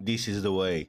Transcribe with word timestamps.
This 0.00 0.28
is 0.28 0.42
the 0.42 0.52
way. 0.52 0.88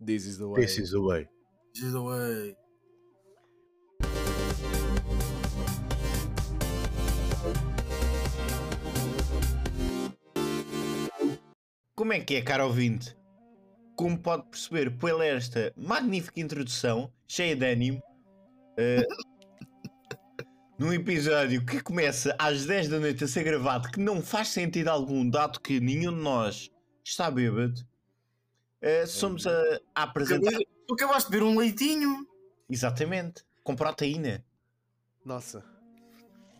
This 0.00 0.26
is 0.26 0.38
the 0.38 0.48
way. 0.48 0.60
This 0.60 0.76
is 0.76 0.90
the 0.90 1.00
way. 1.00 1.28
This 1.72 1.84
is 1.84 1.92
the 1.92 2.02
way. 2.02 2.56
Como 11.94 12.12
é 12.12 12.18
que 12.18 12.34
é, 12.34 12.42
caro 12.42 12.66
ouvinte? 12.66 13.16
Como 13.94 14.18
pode 14.18 14.50
perceber 14.50 14.90
pela 14.98 15.24
esta 15.24 15.72
magnífica 15.76 16.40
introdução, 16.40 17.12
cheia 17.28 17.54
de 17.54 17.66
ânimo, 17.66 18.02
eh, 18.76 19.06
num 20.76 20.92
episódio 20.92 21.64
que 21.64 21.80
começa 21.80 22.34
às 22.36 22.66
10 22.66 22.88
da 22.88 22.98
noite 22.98 23.22
a 23.22 23.28
ser 23.28 23.44
gravado, 23.44 23.88
que 23.92 24.00
não 24.00 24.20
faz 24.20 24.48
sentido 24.48 24.88
algum, 24.88 25.28
dado 25.28 25.60
que 25.60 25.78
nenhum 25.78 26.12
de 26.12 26.20
nós 26.20 26.70
está 27.10 27.30
bêbado, 27.30 27.86
eh, 28.80 29.06
somos 29.06 29.46
a, 29.46 29.80
a 29.94 30.02
apresentar. 30.04 30.58
Tu 30.86 30.94
acabaste 30.94 31.30
de 31.30 31.36
beber 31.36 31.46
um 31.46 31.58
leitinho. 31.58 32.26
Exatamente, 32.68 33.44
com 33.62 33.74
proteína. 33.74 34.44
Nossa. 35.24 35.64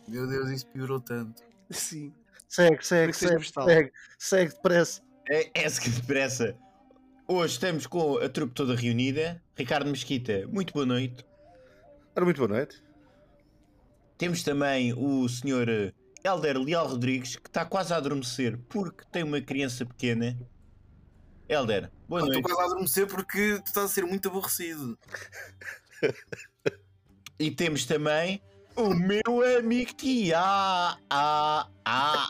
Meu 0.07 0.27
Deus, 0.27 0.49
isso 0.49 0.67
piorou 0.67 0.99
tanto. 0.99 1.41
Sim. 1.69 2.13
Segue, 2.47 2.85
segue, 2.85 3.13
seja 3.13 3.39
segue, 3.39 3.63
segue, 3.65 3.91
segue 4.19 4.53
depressa. 4.53 5.01
É, 5.29 5.49
é 5.53 5.69
que 5.69 5.89
depressa. 5.89 6.55
Hoje 7.27 7.53
estamos 7.53 7.87
com 7.87 8.17
a 8.17 8.27
trupe 8.27 8.53
toda 8.53 8.75
reunida. 8.75 9.41
Ricardo 9.55 9.89
Mesquita, 9.89 10.45
muito 10.47 10.73
boa 10.73 10.85
noite. 10.85 11.25
Ora, 12.13 12.25
muito 12.25 12.37
boa 12.37 12.49
noite. 12.49 12.83
Temos 14.17 14.43
também 14.43 14.93
o 14.93 15.29
senhor 15.29 15.69
eh, 15.69 15.93
Helder 16.23 16.57
Leal 16.57 16.87
Rodrigues, 16.87 17.35
que 17.35 17.47
está 17.47 17.65
quase 17.65 17.93
a 17.93 17.97
adormecer 17.97 18.57
porque 18.69 19.03
tem 19.11 19.23
uma 19.23 19.41
criança 19.41 19.85
pequena. 19.85 20.37
Helder, 21.49 21.91
boa 22.07 22.21
Pá, 22.21 22.27
Estou 22.27 22.41
noite. 22.41 22.43
quase 22.43 22.61
a 22.61 22.65
adormecer 22.65 23.07
porque 23.07 23.59
tu 23.59 23.67
estás 23.67 23.85
a 23.85 23.89
ser 23.89 24.05
muito 24.05 24.27
aborrecido. 24.29 24.97
E 27.39 27.49
temos 27.49 27.85
também 27.85 28.41
o 28.75 28.93
meu 28.93 29.57
amigo 29.57 29.93
Tiago. 29.93 30.99
Ah, 31.09 31.67
ah, 31.83 32.29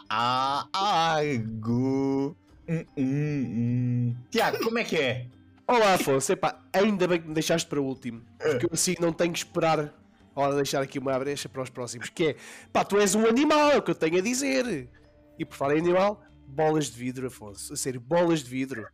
ah. 0.73 1.19
Hum, 1.23 2.35
hum, 2.67 2.85
hum. 2.97 4.15
Tiago, 4.29 4.63
como 4.63 4.79
é 4.79 4.83
que 4.83 4.95
é? 4.97 5.27
Olá, 5.67 5.93
Afonso. 5.95 6.31
Epá, 6.31 6.59
ainda 6.73 7.07
bem 7.07 7.21
que 7.21 7.27
me 7.27 7.33
deixaste 7.33 7.67
para 7.67 7.79
o 7.79 7.85
último. 7.85 8.21
Porque 8.39 8.65
eu 8.65 8.69
assim 8.73 8.95
não 8.99 9.11
tenho 9.13 9.33
que 9.33 9.39
esperar. 9.39 9.93
Ora, 10.41 10.55
deixar 10.55 10.81
aqui 10.81 10.97
uma 10.97 11.17
brecha 11.19 11.47
para 11.47 11.61
os 11.61 11.69
próximos. 11.69 12.09
Que 12.09 12.29
é, 12.29 12.35
pá, 12.73 12.83
tu 12.83 12.99
és 12.99 13.13
um 13.13 13.27
animal, 13.27 13.71
é 13.71 13.77
o 13.77 13.81
que 13.81 13.91
eu 13.91 13.95
tenho 13.95 14.17
a 14.17 14.21
dizer. 14.21 14.89
E 15.37 15.45
por 15.45 15.55
falar 15.55 15.75
em 15.75 15.79
animal, 15.79 16.23
bolas 16.47 16.87
de 16.87 16.97
vidro, 16.97 17.27
Afonso. 17.27 17.73
A 17.73 17.75
sério, 17.75 18.01
bolas 18.01 18.43
de 18.43 18.49
vidro. 18.49 18.87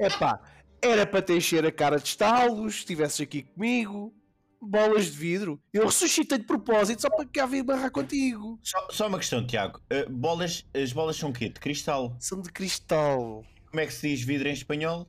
Epá, 0.00 0.40
era 0.80 1.06
para 1.06 1.20
te 1.20 1.34
encher 1.34 1.66
a 1.66 1.72
cara 1.72 1.98
de 1.98 2.08
estalos, 2.08 2.74
se 2.74 2.78
estivesses 2.80 3.20
aqui 3.20 3.42
comigo. 3.42 4.14
Bolas 4.60 5.04
de 5.04 5.18
vidro. 5.18 5.62
Eu 5.72 5.84
ressuscitei 5.86 6.38
de 6.38 6.44
propósito 6.44 7.02
só 7.02 7.10
para 7.10 7.26
cá 7.26 7.46
vir 7.46 7.62
barrar 7.62 7.90
contigo. 7.92 8.58
Só, 8.62 8.88
só 8.90 9.06
uma 9.06 9.18
questão, 9.18 9.46
Tiago. 9.46 9.80
Eh, 9.88 10.04
bolas, 10.08 10.66
as 10.74 10.92
bolas 10.92 11.16
são 11.16 11.30
o 11.30 11.32
quê? 11.32 11.48
De 11.48 11.60
cristal? 11.60 12.16
São 12.18 12.40
de 12.40 12.50
cristal. 12.50 13.44
Como 13.70 13.80
é 13.80 13.86
que 13.86 13.92
se 13.92 14.08
diz 14.08 14.22
vidro 14.22 14.48
em 14.48 14.52
espanhol? 14.52 15.08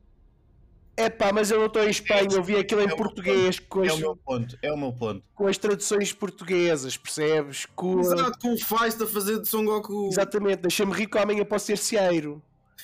Epá, 1.05 1.31
mas 1.31 1.49
eu 1.49 1.59
não 1.59 1.67
estou 1.67 1.83
em 1.83 1.89
Espanha, 1.89 2.27
eu 2.33 2.43
vi 2.43 2.57
aquilo 2.57 2.81
É 2.81 2.85
em 2.85 2.87
o 2.91 2.95
português 2.97 3.57
com 3.59 3.83
É 3.83 3.87
as, 3.87 3.93
o 3.93 3.97
meu 3.99 4.15
ponto, 4.17 4.57
é 4.61 4.71
o 4.71 4.77
meu 4.77 4.91
ponto. 4.91 5.23
com 5.33 5.47
as 5.47 5.57
traduções 5.57 6.11
portuguesas, 6.11 6.97
percebes? 6.97 7.65
Com 7.75 7.99
a- 7.99 8.01
Exato, 8.01 8.39
com 8.39 8.53
o 8.53 8.57
Feist 8.57 9.01
a 9.01 9.07
fazer 9.07 9.39
de 9.41 9.47
Son 9.47 9.63
Goku. 9.63 10.09
Exatamente, 10.11 10.57
deixa-me 10.63 10.91
rico, 10.93 11.17
amanhã 11.17 11.45
posso 11.45 11.67
ser 11.67 11.77
cieiro. 11.77 12.41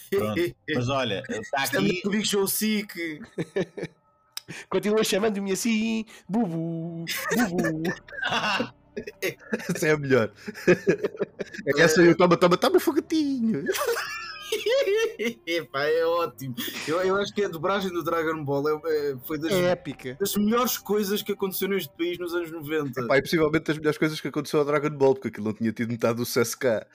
Pronto. 0.09 0.55
Mas 0.73 0.87
olha, 0.89 1.23
está 1.29 1.63
Estamos 1.63 1.89
aqui. 1.91 2.01
com 2.01 2.07
o 2.07 2.11
Big 2.11 2.25
Show 2.27 2.47
Sick. 2.47 3.19
Continua 4.69 5.03
chamando-me 5.03 5.51
assim, 5.51 6.05
bubu, 6.29 7.05
bubu. 7.35 7.83
Essa 9.75 9.87
é 9.87 9.91
a 9.91 9.97
melhor. 9.97 10.31
É 11.65 11.81
essa 11.83 12.01
aí, 12.01 12.15
toma, 12.15 12.37
toma, 12.37 12.55
toma 12.55 12.79
fogatinho. 12.79 13.65
Epá, 15.45 15.83
é 15.85 16.05
ótimo. 16.05 16.55
Eu, 16.87 17.01
eu 17.01 17.15
acho 17.17 17.33
que 17.33 17.43
a 17.43 17.47
dobragem 17.47 17.91
do 17.91 18.03
Dragon 18.03 18.43
Ball 18.43 18.67
é- 18.69 18.81
é- 19.11 19.17
foi 19.25 19.37
das, 19.37 19.51
É 19.51 19.71
épica. 19.71 20.15
das 20.19 20.35
melhores 20.35 20.77
coisas 20.77 21.21
que 21.21 21.31
aconteceu 21.31 21.67
neste 21.67 21.91
país 21.95 22.17
nos 22.17 22.33
anos 22.33 22.51
90. 22.51 23.07
Pá, 23.07 23.17
e 23.17 23.21
possivelmente 23.21 23.65
das 23.65 23.77
melhores 23.77 23.97
coisas 23.97 24.19
que 24.21 24.27
aconteceu 24.27 24.59
ao 24.59 24.65
Dragon 24.65 24.89
Ball, 24.91 25.13
porque 25.15 25.27
aquilo 25.29 25.45
não 25.45 25.53
tinha 25.53 25.71
tido 25.71 25.89
metade 25.91 26.17
do 26.17 26.25
cá. 26.57 26.85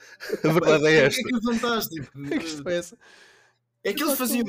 A 0.43 0.47
verdade 0.51 0.87
é 0.87 1.05
esta. 1.05 1.21
É 1.21 1.41
fantástico. 1.53 2.07
Que 2.41 2.45
isto 2.45 2.67
é 2.69 2.77
essa? 2.77 2.97
É 3.83 3.93
que 3.93 4.03
eles 4.03 4.17
faziam. 4.17 4.45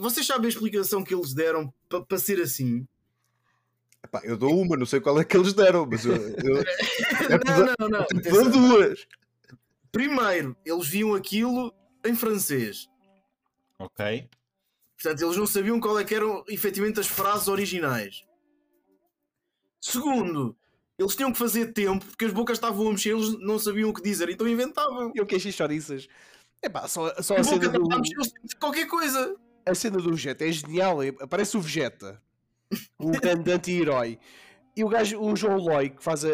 Vocês 0.00 0.26
sabem 0.26 0.46
a 0.46 0.48
explicação 0.48 1.04
que 1.04 1.14
eles 1.14 1.32
deram 1.32 1.72
para 2.08 2.18
ser 2.18 2.40
assim? 2.40 2.86
Pá, 4.10 4.20
eu 4.24 4.36
dou 4.36 4.60
uma, 4.60 4.76
não 4.76 4.84
sei 4.86 5.00
qual 5.00 5.18
é 5.18 5.24
que 5.24 5.36
eles 5.36 5.52
deram, 5.54 5.86
mas 5.86 6.04
eu, 6.04 6.14
eu, 6.14 6.58
é 7.30 7.38
Não, 7.44 7.74
não, 7.78 7.88
não. 7.88 8.06
dou 8.22 8.50
duas. 8.50 9.06
Primeiro, 9.90 10.56
eles 10.64 10.88
viam 10.88 11.14
aquilo 11.14 11.72
em 12.04 12.14
francês. 12.14 12.88
Ok. 13.78 14.28
Portanto, 14.96 15.22
eles 15.24 15.36
não 15.36 15.46
sabiam 15.46 15.80
qual 15.80 15.98
é 15.98 16.04
que 16.04 16.14
eram 16.14 16.44
efetivamente 16.48 17.00
as 17.00 17.06
frases 17.06 17.48
originais. 17.48 18.24
Segundo, 19.80 20.56
eles 20.98 21.14
tinham 21.16 21.32
que 21.32 21.38
fazer 21.38 21.72
tempo 21.72 22.04
porque 22.06 22.24
as 22.24 22.32
bocas 22.32 22.56
estavam 22.56 22.88
a 22.88 22.90
mexer, 22.90 23.10
eles 23.10 23.38
não 23.40 23.58
sabiam 23.58 23.90
o 23.90 23.94
que 23.94 24.02
dizer, 24.02 24.28
então 24.30 24.48
inventavam. 24.48 25.12
Eu 25.14 25.26
queixei 25.26 25.52
chouriças. 25.52 26.08
Epá, 26.62 26.88
só, 26.88 27.12
só 27.22 27.34
A 27.36 27.40
a 27.40 27.42
boca 27.42 27.60
cena, 27.66 27.78
do, 27.78 27.86
mexer, 27.88 28.16
qualquer 28.58 28.86
coisa. 28.86 29.36
a 29.66 29.74
cena 29.74 29.98
do 29.98 30.10
Vegeta 30.10 30.46
é 30.46 30.52
genial. 30.52 31.02
é- 31.02 31.08
Aparece 31.20 31.56
o 31.56 31.60
Vegeta, 31.60 32.22
o 32.98 33.10
grande 33.20 33.52
anti-herói. 33.52 34.18
E 34.76 34.82
o 34.82 34.88
gajo, 34.88 35.20
o 35.20 35.36
João 35.36 35.58
Loy, 35.58 35.90
que 35.90 36.02
faz 36.02 36.24
a- 36.24 36.28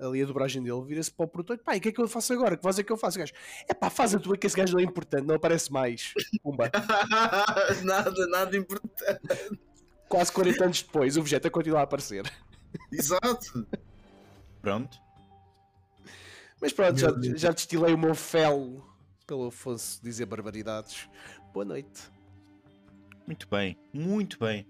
ali 0.00 0.22
a 0.22 0.26
dobragem 0.26 0.62
dele, 0.62 0.82
vira-se 0.82 1.10
para 1.10 1.24
o 1.24 1.28
produtor: 1.28 1.58
pá, 1.58 1.74
e 1.74 1.78
o 1.78 1.80
que 1.80 1.88
é 1.90 1.92
que 1.92 2.00
eu 2.00 2.08
faço 2.08 2.32
agora? 2.32 2.56
Que 2.56 2.62
voz 2.62 2.78
é 2.78 2.82
que 2.82 2.92
eu 2.92 2.96
faço? 2.96 3.18
Gajo, 3.18 3.32
é 3.68 3.74
pá, 3.74 3.90
faz 3.90 4.14
a 4.14 4.18
tua 4.18 4.36
que 4.36 4.46
esse 4.46 4.56
gajo 4.56 4.72
não 4.72 4.80
é 4.80 4.84
importante, 4.84 5.26
não 5.26 5.34
aparece 5.34 5.72
mais. 5.72 6.14
Pumba. 6.42 6.70
nada, 7.84 8.26
nada 8.28 8.56
importante. 8.56 9.60
Quase 10.08 10.32
40 10.32 10.64
anos 10.64 10.82
depois, 10.82 11.16
o 11.16 11.22
Vegeta 11.22 11.50
continua 11.50 11.80
a 11.80 11.82
aparecer. 11.82 12.30
Exato. 12.90 13.66
Pronto. 14.60 14.98
Mas 16.60 16.72
pronto, 16.72 16.98
já, 16.98 17.08
já 17.36 17.50
destilei 17.52 17.94
o 17.94 17.98
meu 17.98 18.14
fel 18.14 18.84
pelo 19.26 19.46
Afonso 19.46 20.02
dizer 20.02 20.26
barbaridades. 20.26 21.08
Boa 21.52 21.64
noite. 21.64 22.10
Muito 23.26 23.48
bem, 23.48 23.78
muito 23.92 24.38
bem. 24.38 24.66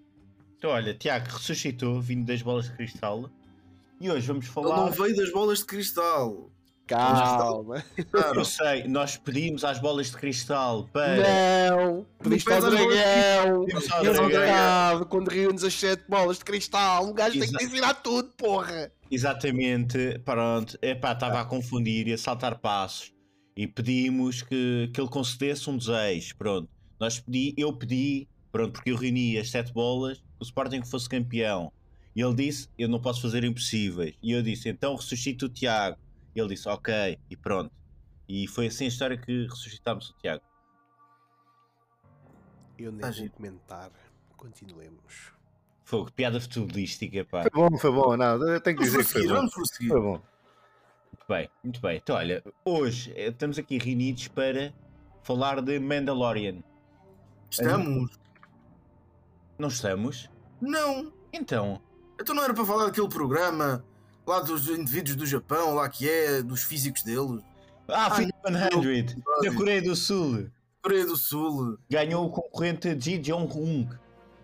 Então, 0.57 0.71
olha, 0.71 0.93
Tiago 0.93 1.27
ressuscitou 1.31 2.01
vindo 2.01 2.27
das 2.27 2.43
bolas 2.43 2.67
de 2.67 2.77
cristal. 2.77 3.31
E 4.01 4.11
hoje 4.11 4.27
vamos 4.27 4.47
Ele 4.47 4.53
falar. 4.55 4.77
não 4.77 4.91
veio 4.91 5.15
das 5.17 5.31
bolas 5.33 5.59
de 5.59 5.67
cristal. 5.67 6.51
Calma. 6.87 7.85
Eu 8.35 8.45
sei, 8.45 8.89
nós 8.89 9.17
pedimos 9.17 9.63
às 9.63 9.79
bolas 9.79 10.09
de 10.11 10.17
cristal 10.17 10.89
para. 10.93 11.17
Não! 11.77 12.05
Pediste 12.21 12.53
ao 12.53 12.61
dragão! 12.61 13.65
Pedimos 13.65 13.91
ao 13.93 14.05
Eu 14.05 14.13
dragão. 14.29 15.05
quando 15.05 15.29
riu-nos 15.29 15.63
as 15.63 15.73
sete 15.75 16.03
bolas 16.09 16.39
de 16.39 16.45
cristal. 16.45 17.07
Um 17.07 17.13
gajo 17.13 17.39
tem 17.39 17.49
que 17.49 17.55
Exa- 17.57 17.63
ensinar 17.65 17.95
tudo, 17.95 18.31
porra! 18.37 18.91
Exatamente, 19.09 20.19
pronto. 20.25 20.77
Epá, 20.83 21.13
estava 21.13 21.41
a 21.41 21.45
confundir 21.45 22.09
e 22.09 22.13
a 22.13 22.19
saltar 22.19 22.59
passos. 22.59 23.13
E 23.57 23.67
pedimos 23.69 24.43
que, 24.43 24.91
que 24.93 25.01
ele 25.01 25.09
concedesse 25.11 25.71
um 25.71 25.77
desejo. 25.77 26.35
Pronto. 26.37 26.69
Nós 26.99 27.21
pedi, 27.21 27.55
eu 27.57 27.73
pedi, 27.73 28.27
pronto, 28.51 28.73
porque 28.73 28.91
eu 28.91 28.97
reuni 28.97 29.39
as 29.39 29.51
sete 29.51 29.73
bolas, 29.73 30.19
que 30.19 30.25
o 30.41 30.45
Sporting 30.45 30.83
fosse 30.85 31.09
campeão. 31.09 31.73
E 32.15 32.21
ele 32.23 32.35
disse: 32.35 32.69
Eu 32.79 32.89
não 32.89 33.01
posso 33.01 33.23
fazer 33.23 33.45
impossíveis. 33.45 34.15
E 34.23 34.33
eu 34.33 34.43
disse: 34.43 34.69
Então 34.69 34.95
ressuscita 34.97 35.47
o 35.47 35.49
Tiago. 35.49 35.97
E 36.35 36.41
ele 36.41 36.49
disse: 36.55 36.69
Ok, 36.69 37.19
e 37.31 37.37
pronto. 37.37 37.73
E 38.29 38.47
foi 38.47 38.67
assim 38.69 38.85
a 38.85 38.89
história 38.89 39.17
que 39.17 39.45
ressuscitámos 39.47 40.11
o 40.11 40.15
Tiago. 40.19 40.43
Eu 42.79 42.91
nem 42.93 43.01
Ah, 43.03 43.07
vou 43.09 43.13
gente. 43.13 43.31
comentar. 43.33 43.91
Continuemos. 44.37 45.33
Fogo, 45.85 46.11
piada 46.13 46.41
futebolística, 46.41 47.25
pá. 47.25 47.43
Foi 47.43 47.51
bom, 47.51 47.77
foi 47.79 47.91
bom. 47.93 48.17
Não, 48.17 48.49
eu 48.49 48.61
tenho 48.61 48.77
que 48.79 48.85
dizer 48.85 48.99
que 48.99 49.05
foi 49.13 49.27
bom. 49.27 49.35
vamos 49.35 49.53
prosseguir. 49.55 49.89
Foi 49.91 50.01
bom. 50.01 50.13
Muito 51.13 51.27
bem, 51.29 51.51
muito 51.63 51.81
bem. 51.81 51.97
Então, 51.99 52.17
olha, 52.17 52.43
hoje 52.65 53.13
eh, 53.17 53.29
estamos 53.29 53.59
aqui 53.59 53.77
reunidos 53.79 54.29
para 54.29 54.73
falar 55.23 55.61
de 55.61 55.79
Mandalorian. 55.79 56.63
Estamos. 57.51 58.19
Não 59.59 59.69
estamos? 59.69 60.31
Não. 60.61 61.13
Então, 61.33 61.83
Então 62.21 62.35
não 62.35 62.45
era 62.45 62.53
para 62.55 62.65
falar 62.65 62.87
daquele 62.87 63.09
programa 63.09 63.85
lá 64.27 64.41
dos 64.41 64.69
indivíduos 64.69 65.17
do 65.17 65.27
Japão, 65.27 65.75
lá 65.75 65.89
que 65.89 66.09
é, 66.09 66.43
dos 66.43 66.63
físicos 66.63 67.03
deles. 67.03 67.41
Ah, 67.89 68.09
Ai, 68.13 68.25
Fit 68.27 68.35
100 68.47 69.07
da 69.43 69.57
Coreia 69.57 69.83
do 69.83 69.97
Sul 69.97 70.49
Coreia 70.83 71.05
do 71.07 71.17
Sul. 71.17 71.79
ganhou 71.91 72.27
o 72.27 72.31
concorrente 72.31 72.97
Ji 72.99 73.19
Jong-un. 73.19 73.89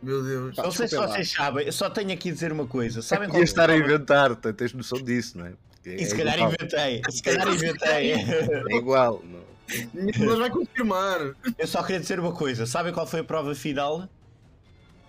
Meu 0.03 0.23
Deus. 0.23 0.57
Não 0.57 0.71
sei 0.71 0.89
se 0.89 0.97
vocês 0.97 1.31
sabem, 1.33 1.67
eu 1.67 1.73
só 1.73 1.89
tenho 1.89 2.13
aqui 2.13 2.31
a 2.31 2.33
dizer 2.33 2.53
uma 2.53 2.67
coisa. 2.67 3.01
Sabem 3.03 3.29
qual 3.29 3.33
Podia 3.39 3.45
estar 3.45 3.71
a 3.71 3.77
inventar, 3.77 4.35
te- 4.37 4.53
tens 4.53 4.73
noção 4.75 4.99
disso, 5.03 5.39
não 5.39 5.47
é? 5.47 5.53
Porque 5.73 5.91
E 5.91 6.05
se 6.05 6.15
é 6.15 6.17
calhar 6.19 6.35
igual. 6.37 6.53
inventei, 6.53 7.03
se 7.11 7.23
calhar 7.23 7.49
inventei. 7.49 8.13
É 8.13 8.77
igual. 8.77 9.23
Não. 9.25 9.41
Mas 10.27 10.39
vai 10.39 10.51
confirmar. 10.51 11.19
Eu 11.59 11.67
só 11.67 11.83
queria 11.83 12.01
dizer 12.01 12.21
uma 12.21 12.33
coisa: 12.33 12.67
sabem 12.67 12.93
qual 12.93 13.07
foi 13.07 13.21
a 13.21 13.25
prova 13.25 13.55
final? 13.55 14.09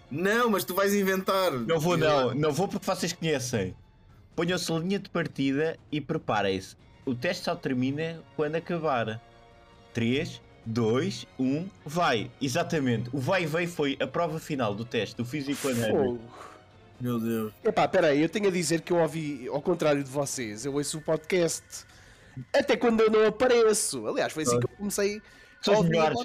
Não, 0.09 0.49
mas 0.49 0.63
tu 0.63 0.73
vais 0.73 0.93
inventar. 0.93 1.51
Não 1.51 1.79
vou, 1.79 1.97
não, 1.97 2.33
não 2.33 2.51
vou 2.51 2.67
porque 2.67 2.85
vocês 2.85 3.13
conhecem. 3.13 3.75
Ponham-se 4.35 4.71
linha 4.73 4.99
de 4.99 5.09
partida 5.09 5.77
e 5.91 5.99
preparem-se. 5.99 6.75
O 7.05 7.15
teste 7.15 7.45
só 7.45 7.55
termina 7.55 8.21
quando 8.35 8.55
acabar. 8.55 9.21
3, 9.93 10.41
2, 10.65 11.25
1, 11.39 11.69
vai. 11.85 12.29
Exatamente. 12.41 13.09
O 13.11 13.19
vai 13.19 13.43
e 13.43 13.45
veio 13.45 13.67
foi 13.67 13.97
a 13.99 14.07
prova 14.07 14.39
final 14.39 14.75
do 14.75 14.85
teste 14.85 15.15
do 15.15 15.25
Físico. 15.25 15.73
Fogo. 15.73 16.19
Meu 16.99 17.19
Deus. 17.19 17.53
Epá, 17.63 17.87
peraí, 17.87 18.21
eu 18.21 18.29
tenho 18.29 18.47
a 18.47 18.51
dizer 18.51 18.81
que 18.81 18.91
eu 18.91 18.97
ouvi, 18.97 19.47
ao 19.47 19.61
contrário 19.61 20.03
de 20.03 20.09
vocês, 20.09 20.65
eu 20.65 20.73
ouço 20.73 20.97
o 20.97 21.01
podcast. 21.01 21.63
Até 22.53 22.75
quando 22.75 23.01
eu 23.01 23.09
não 23.09 23.25
apareço. 23.25 24.07
Aliás, 24.07 24.33
foi 24.33 24.43
assim 24.43 24.59
que 24.59 24.65
eu 24.65 24.77
comecei 24.77 25.21
São 25.61 25.79
os 25.81 25.87
melhores. 25.89 26.17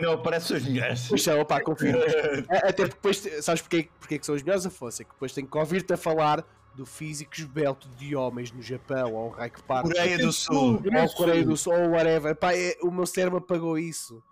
não 0.00 0.12
aparecem 0.12 0.56
os 0.56 0.64
melhores. 0.64 1.08
Puxa, 1.08 1.36
opá, 1.36 1.60
confirmo. 1.62 2.00
A- 2.50 2.68
Até 2.68 2.86
porque 2.86 2.94
depois, 2.94 3.44
sabes 3.44 3.60
porquê, 3.62 3.88
porquê 3.98 4.18
que 4.18 4.26
são 4.26 4.34
os 4.34 4.42
melhores, 4.42 4.64
Afonso? 4.66 5.02
É 5.02 5.04
que 5.04 5.10
depois 5.12 5.32
tenho 5.32 5.46
que 5.46 5.56
ouvir-te 5.58 5.92
a 5.92 5.96
falar 5.96 6.44
do 6.74 6.86
físico 6.86 7.32
esbelto 7.36 7.88
de 7.90 8.14
homens 8.14 8.52
no 8.52 8.62
Japão, 8.62 9.12
ou 9.14 9.30
Raik 9.30 9.62
Park, 9.64 9.86
Coreia 9.86 10.16
do 10.18 10.32
Sul. 10.32 10.80
ou 10.82 11.08
Coreia 11.14 11.44
do 11.44 11.56
Sul, 11.56 11.72
ou 11.74 11.90
whatever. 11.90 12.34
Pá, 12.36 12.54
é- 12.54 12.76
o 12.82 12.90
meu 12.90 13.06
cérebro 13.06 13.38
apagou 13.38 13.78
isso. 13.78 14.22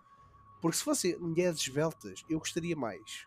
Porque 0.61 0.77
se 0.77 0.83
fossem 0.83 1.15
mulheres 1.17 1.59
esbeltas, 1.59 2.23
eu 2.29 2.39
gostaria 2.39 2.75
mais. 2.75 3.25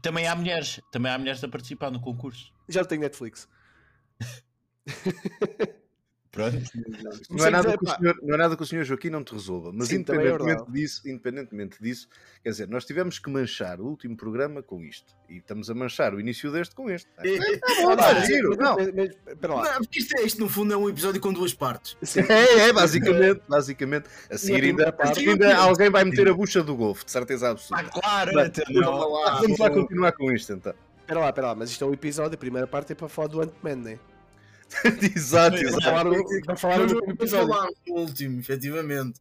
Também 0.00 0.26
há 0.26 0.34
mulheres. 0.34 0.80
Também 0.90 1.10
há 1.12 1.18
mulheres 1.18 1.42
a 1.44 1.48
participar 1.48 1.90
no 1.90 2.00
concurso. 2.00 2.52
Já 2.68 2.84
tenho 2.84 3.00
Netflix. 3.02 3.48
Pronto. 6.36 6.56
Não 7.30 7.46
é, 7.46 7.50
nada 7.50 7.76
que 7.78 7.84
o 7.84 7.88
senhor, 7.96 8.18
não 8.22 8.34
é 8.34 8.38
nada 8.38 8.56
que 8.56 8.62
o 8.62 8.66
senhor 8.66 8.84
Joaquim 8.84 9.08
não 9.10 9.24
te 9.24 9.32
resolva, 9.32 9.72
mas 9.72 9.88
Sim, 9.88 9.96
é 9.96 9.98
independentemente, 10.00 10.44
verdade. 10.44 10.72
disso, 10.72 11.08
independentemente 11.08 11.82
disso, 11.82 12.08
quer 12.42 12.50
dizer, 12.50 12.68
nós 12.68 12.84
tivemos 12.84 13.18
que 13.18 13.30
manchar 13.30 13.80
o 13.80 13.86
último 13.86 14.16
programa 14.16 14.62
com 14.62 14.82
isto 14.84 15.14
e 15.28 15.38
estamos 15.38 15.70
a 15.70 15.74
manchar 15.74 16.14
o 16.14 16.20
início 16.20 16.52
deste 16.52 16.74
com 16.74 16.90
este. 16.90 17.08
Não, 17.80 17.96
não, 17.96 18.24
giro, 18.26 18.50
mas- 18.50 18.58
não. 18.58 18.76
mas- 18.94 19.50
lá. 19.50 19.72
Não, 19.74 19.78
porque 19.80 19.98
isto, 19.98 20.16
é, 20.18 20.22
isto 20.22 20.40
no 20.40 20.48
fundo 20.48 20.72
é 20.74 20.76
um 20.76 20.88
episódio 20.88 21.20
com 21.20 21.32
duas 21.32 21.54
partes. 21.54 21.96
Sim. 22.02 22.20
É, 22.28 22.68
é, 22.68 22.72
basicamente, 22.72 23.40
basicamente. 23.48 24.08
A 24.30 24.36
seguir 24.36 24.64
ainda, 24.64 24.88
a 24.88 24.92
parte- 24.92 25.14
seguir 25.16 25.30
ainda 25.30 25.56
alguém 25.56 25.88
vai 25.90 26.04
meter 26.04 26.28
a 26.28 26.34
bucha 26.34 26.62
do 26.62 26.76
golfe, 26.76 27.04
de 27.04 27.10
certeza 27.10 27.48
Ah, 27.48 27.50
absoluta. 27.52 27.90
claro, 28.00 28.32
Mas- 28.34 28.48
entendeu? 28.48 28.82
Vamos 28.84 29.58
lá 29.58 29.70
continuar 29.70 30.12
com 30.12 30.30
isto 30.30 30.52
então. 30.52 30.74
Espera 31.00 31.20
lá, 31.20 31.28
espera 31.30 31.46
lá, 31.48 31.54
mas 31.54 31.70
isto 31.70 31.82
é 31.84 31.86
um 31.86 31.92
episódio, 31.94 32.34
a 32.34 32.38
primeira 32.38 32.66
parte 32.66 32.92
é 32.92 32.94
para 32.94 33.08
falar 33.08 33.28
do 33.28 33.40
Ant-Man, 33.40 33.76
né? 33.76 33.98
exato, 35.16 35.56
Para 35.56 35.66
exato. 35.68 35.82
falar, 35.84 36.04
do- 36.04 36.42
para 36.44 36.56
falar 36.56 36.78
Mas 36.80 36.92
do 36.92 36.98
vamos 37.00 37.14
episódio. 37.14 37.48
falar 37.48 37.70
no 37.86 37.94
último, 37.94 38.40
efetivamente. 38.40 39.20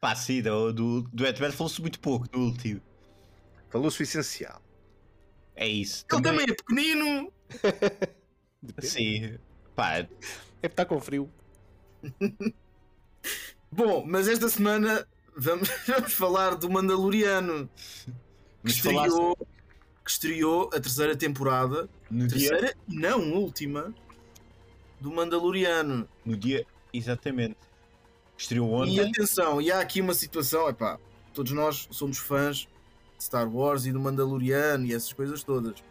Pá, 0.00 0.14
sim, 0.14 0.42
do, 0.42 0.72
do, 0.72 1.02
do 1.02 1.52
falou-se 1.52 1.80
muito 1.80 1.98
pouco 2.00 2.28
do 2.28 2.38
último. 2.40 2.80
Falou-se 3.70 4.00
o 4.00 4.02
essencial. 4.02 4.62
É 5.56 5.66
isso. 5.66 6.04
Ele 6.12 6.22
também 6.22 6.44
é 6.48 6.54
pequenino. 6.54 7.32
Sim. 8.80 9.38
Pá, 9.74 9.96
É 9.98 10.02
porque 10.04 10.66
está 10.66 10.84
com 10.84 11.00
frio. 11.00 11.28
Bom, 13.70 14.04
mas 14.06 14.28
esta 14.28 14.48
semana 14.48 15.06
vamos, 15.36 15.68
vamos 15.86 16.12
falar 16.12 16.54
do 16.54 16.70
Mandaloriano. 16.70 17.68
Que 18.64 18.70
estreou, 18.70 19.36
que 20.04 20.10
estreou 20.10 20.68
a 20.72 20.80
terceira 20.80 21.16
temporada. 21.16 21.88
no 22.10 22.26
dia, 22.26 22.48
Terceira 22.50 22.76
e 22.88 22.94
não 22.96 23.32
última. 23.34 23.94
Do 25.00 25.10
Mandaloriano. 25.12 26.08
no 26.24 26.36
dia. 26.36 26.66
Exatamente. 26.92 27.56
Estreou 28.36 28.84
E 28.86 29.00
ontem. 29.00 29.10
atenção, 29.10 29.60
e 29.60 29.70
há 29.70 29.80
aqui 29.80 30.00
uma 30.00 30.14
situação, 30.14 30.68
epá, 30.68 30.98
todos 31.34 31.52
nós 31.52 31.88
somos 31.90 32.18
fãs 32.18 32.68
de 33.16 33.24
Star 33.24 33.48
Wars 33.48 33.84
e 33.86 33.92
do 33.92 33.98
Mandaloriano 34.00 34.86
e 34.86 34.94
essas 34.94 35.12
coisas 35.12 35.42
todas. 35.42 35.82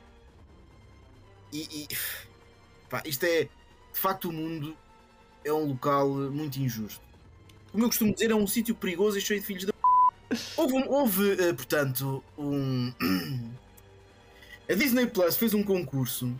E, 1.51 1.67
e 1.83 1.87
pá, 2.89 3.01
isto 3.05 3.23
é, 3.25 3.43
de 3.43 3.49
facto, 3.99 4.29
o 4.29 4.33
mundo 4.33 4.75
é 5.43 5.51
um 5.51 5.65
local 5.65 6.09
muito 6.09 6.57
injusto. 6.57 7.01
Como 7.71 7.83
eu 7.83 7.89
costumo 7.89 8.13
dizer, 8.13 8.31
é 8.31 8.35
um 8.35 8.47
sítio 8.47 8.73
perigoso 8.75 9.17
e 9.17 9.21
cheio 9.21 9.39
de 9.41 9.45
filhos 9.45 9.65
da. 9.65 9.73
Houve, 10.55 10.73
um- 10.73 10.89
houve 10.89 11.31
eh, 11.41 11.53
portanto, 11.53 12.23
um. 12.37 12.91
A 14.69 14.73
Disney 14.73 15.05
Plus 15.07 15.37
fez 15.37 15.53
um 15.53 15.63
concurso 15.63 16.33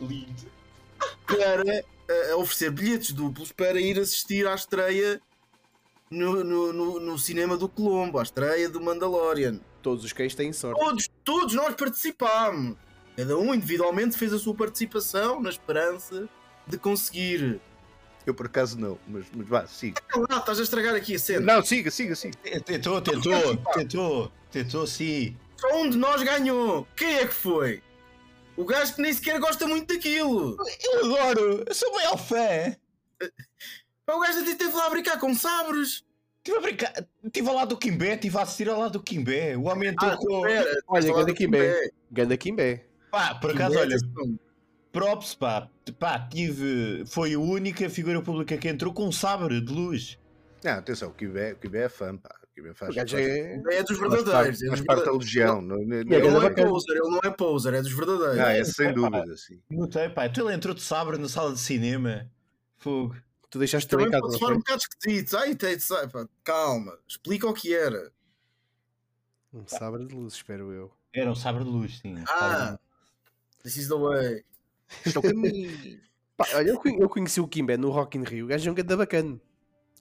Lindo. 0.00 0.46
para 1.26 1.82
eh, 2.08 2.34
oferecer 2.34 2.70
bilhetes 2.70 3.12
duplos 3.12 3.52
para 3.52 3.80
ir 3.80 3.98
assistir 3.98 4.46
à 4.46 4.54
estreia 4.54 5.20
no, 6.10 6.44
no, 6.44 6.72
no, 6.72 7.00
no 7.00 7.18
cinema 7.18 7.56
do 7.56 7.68
Colombo, 7.68 8.18
à 8.18 8.22
estreia 8.22 8.68
do 8.68 8.80
Mandalorian. 8.80 9.60
Todos 9.82 10.04
os 10.04 10.12
cães 10.12 10.34
têm 10.34 10.52
sorte. 10.52 10.80
Todos, 10.80 11.10
todos 11.24 11.54
nós 11.54 11.74
participámos. 11.74 12.76
Cada 13.16 13.36
um 13.38 13.54
individualmente 13.54 14.16
fez 14.16 14.32
a 14.32 14.38
sua 14.38 14.54
participação 14.54 15.40
na 15.40 15.50
esperança 15.50 16.28
de 16.66 16.78
conseguir. 16.78 17.60
Eu 18.26 18.34
por 18.34 18.46
acaso 18.46 18.78
não, 18.78 18.98
mas, 19.06 19.26
mas 19.34 19.46
vá, 19.46 19.66
siga. 19.66 20.00
Ah, 20.30 20.38
estás 20.38 20.58
a 20.58 20.62
estragar 20.62 20.94
aqui 20.94 21.14
a 21.14 21.18
cena. 21.18 21.54
Não, 21.54 21.62
siga, 21.62 21.90
siga, 21.90 22.14
siga. 22.14 22.36
Tentou, 22.64 23.00
tentou, 23.00 23.56
tentou, 23.74 24.32
tentou, 24.50 24.86
sim. 24.86 25.36
Só 25.56 25.82
um 25.82 25.90
de 25.90 25.98
nós 25.98 26.22
ganhou. 26.22 26.88
Quem 26.96 27.16
é 27.16 27.26
que 27.26 27.34
foi? 27.34 27.82
O 28.56 28.64
gajo 28.64 28.94
que 28.94 29.02
nem 29.02 29.12
sequer 29.12 29.38
gosta 29.40 29.66
muito 29.66 29.92
daquilo. 29.92 30.56
Eu 30.82 31.16
adoro, 31.16 31.64
eu 31.66 31.74
sou 31.74 31.90
o 31.90 31.94
maior 31.94 32.16
fã. 32.16 32.76
O 34.08 34.20
gajo 34.20 34.40
até 34.40 34.50
esteve 34.50 34.72
lá 34.76 34.86
a 34.86 34.90
brincar 34.90 35.18
com 35.18 35.34
sabres. 35.34 36.04
Estive 36.38 36.58
a 36.58 36.60
brincar, 36.60 36.92
estive 37.24 37.48
ao 37.48 37.54
lado 37.54 37.68
do 37.70 37.78
Kimbé, 37.78 38.14
estive 38.14 38.36
a 38.38 38.42
assistir 38.42 38.68
ao 38.68 38.78
lado 38.78 38.92
do 38.92 39.02
Kimbé. 39.02 39.56
O 39.56 39.62
homem 39.64 39.88
entrou 39.88 40.10
Ah, 40.10 40.16
com. 40.16 40.46
espera, 40.46 40.80
Olha, 40.86 41.12
ganda 41.12 41.24
do 41.26 41.34
Kimbé. 41.34 41.72
Kimbé. 41.74 41.90
Ganda 42.12 42.36
Kimbé. 42.36 42.84
Pá, 43.10 43.34
por 43.34 43.50
acaso, 43.52 43.78
Kimbé, 43.78 43.94
olha, 43.94 44.38
props, 44.92 45.34
pá, 45.34 45.68
pá, 45.98 46.18
tive. 46.28 47.04
Foi 47.06 47.32
a 47.34 47.38
única 47.38 47.88
figura 47.88 48.20
pública 48.22 48.56
que 48.58 48.68
entrou 48.68 48.92
com 48.92 49.08
um 49.08 49.12
sabre 49.12 49.60
de 49.60 49.72
luz. 49.72 50.18
Não, 50.62 50.72
atenção, 50.72 51.08
o 51.08 51.12
o 51.12 51.14
Kibé 51.14 51.84
é 51.84 51.88
fã, 51.88 52.16
pá. 52.16 52.34
Faz, 52.74 52.94
faz, 52.94 53.12
é. 53.14 53.54
É 53.70 53.82
dos 53.82 53.98
verdadeiros. 53.98 54.62
é 54.62 54.68
faz 54.68 54.80
dos 54.80 54.86
parte 54.86 55.04
da 55.04 55.12
legião. 55.12 55.60
Não, 55.60 55.78
não, 55.84 55.94
É 55.96 56.00
Ele 56.00 56.28
não 56.30 56.42
é 56.42 56.50
poser, 56.50 56.96
ele 56.96 57.08
não 57.10 57.20
é 57.24 57.30
poser, 57.30 57.74
é 57.74 57.82
dos 57.82 57.92
verdadeiros. 57.92 58.38
Ah, 58.40 58.52
é 58.52 58.64
sem 58.64 58.86
É, 58.86 58.92
pá. 58.92 58.94
dúvida, 58.94 59.36
sim. 59.36 59.60
Notei, 59.70 60.08
pá, 60.08 60.26
então 60.26 60.46
ele 60.46 60.54
entrou 60.56 60.74
de 60.74 60.82
sabre 60.82 61.18
na 61.18 61.28
sala 61.28 61.52
de 61.52 61.58
cinema. 61.60 62.30
Fogo. 62.78 63.16
Tu 63.50 63.58
deixaste 63.58 63.88
Também 63.88 64.10
pode 64.10 64.38
soar 64.38 64.52
um 64.52 64.58
bocado 64.58 64.82
esquisito. 64.82 65.36
Ai, 65.36 65.54
tem, 65.54 65.76
pá, 66.12 66.28
calma, 66.44 66.98
explica 67.08 67.46
o 67.48 67.54
que 67.54 67.74
era. 67.74 68.12
Um 69.52 69.66
sabre 69.66 70.04
de 70.06 70.14
luz, 70.14 70.34
espero 70.34 70.72
eu. 70.72 70.92
Era 71.12 71.30
um 71.30 71.34
sabre 71.34 71.64
de 71.64 71.70
luz, 71.70 71.98
sim. 72.00 72.16
Ah, 72.28 72.78
this 73.62 73.76
is 73.76 73.88
the 73.88 73.94
way. 73.94 74.44
Estou 75.06 75.22
caminho. 75.22 76.00
Pá, 76.36 76.46
olha, 76.54 76.70
eu, 76.70 76.78
conhe- 76.78 77.00
eu 77.02 77.08
conheci 77.08 77.40
o 77.40 77.46
Kimbé 77.48 77.76
no 77.76 77.90
Rock 77.90 78.18
in 78.18 78.24
Rio. 78.24 78.46
O 78.46 78.48
gajo 78.48 78.68
é 78.68 78.72
um 78.72 78.74
ganda 78.74 78.96
bacana. 78.96 79.40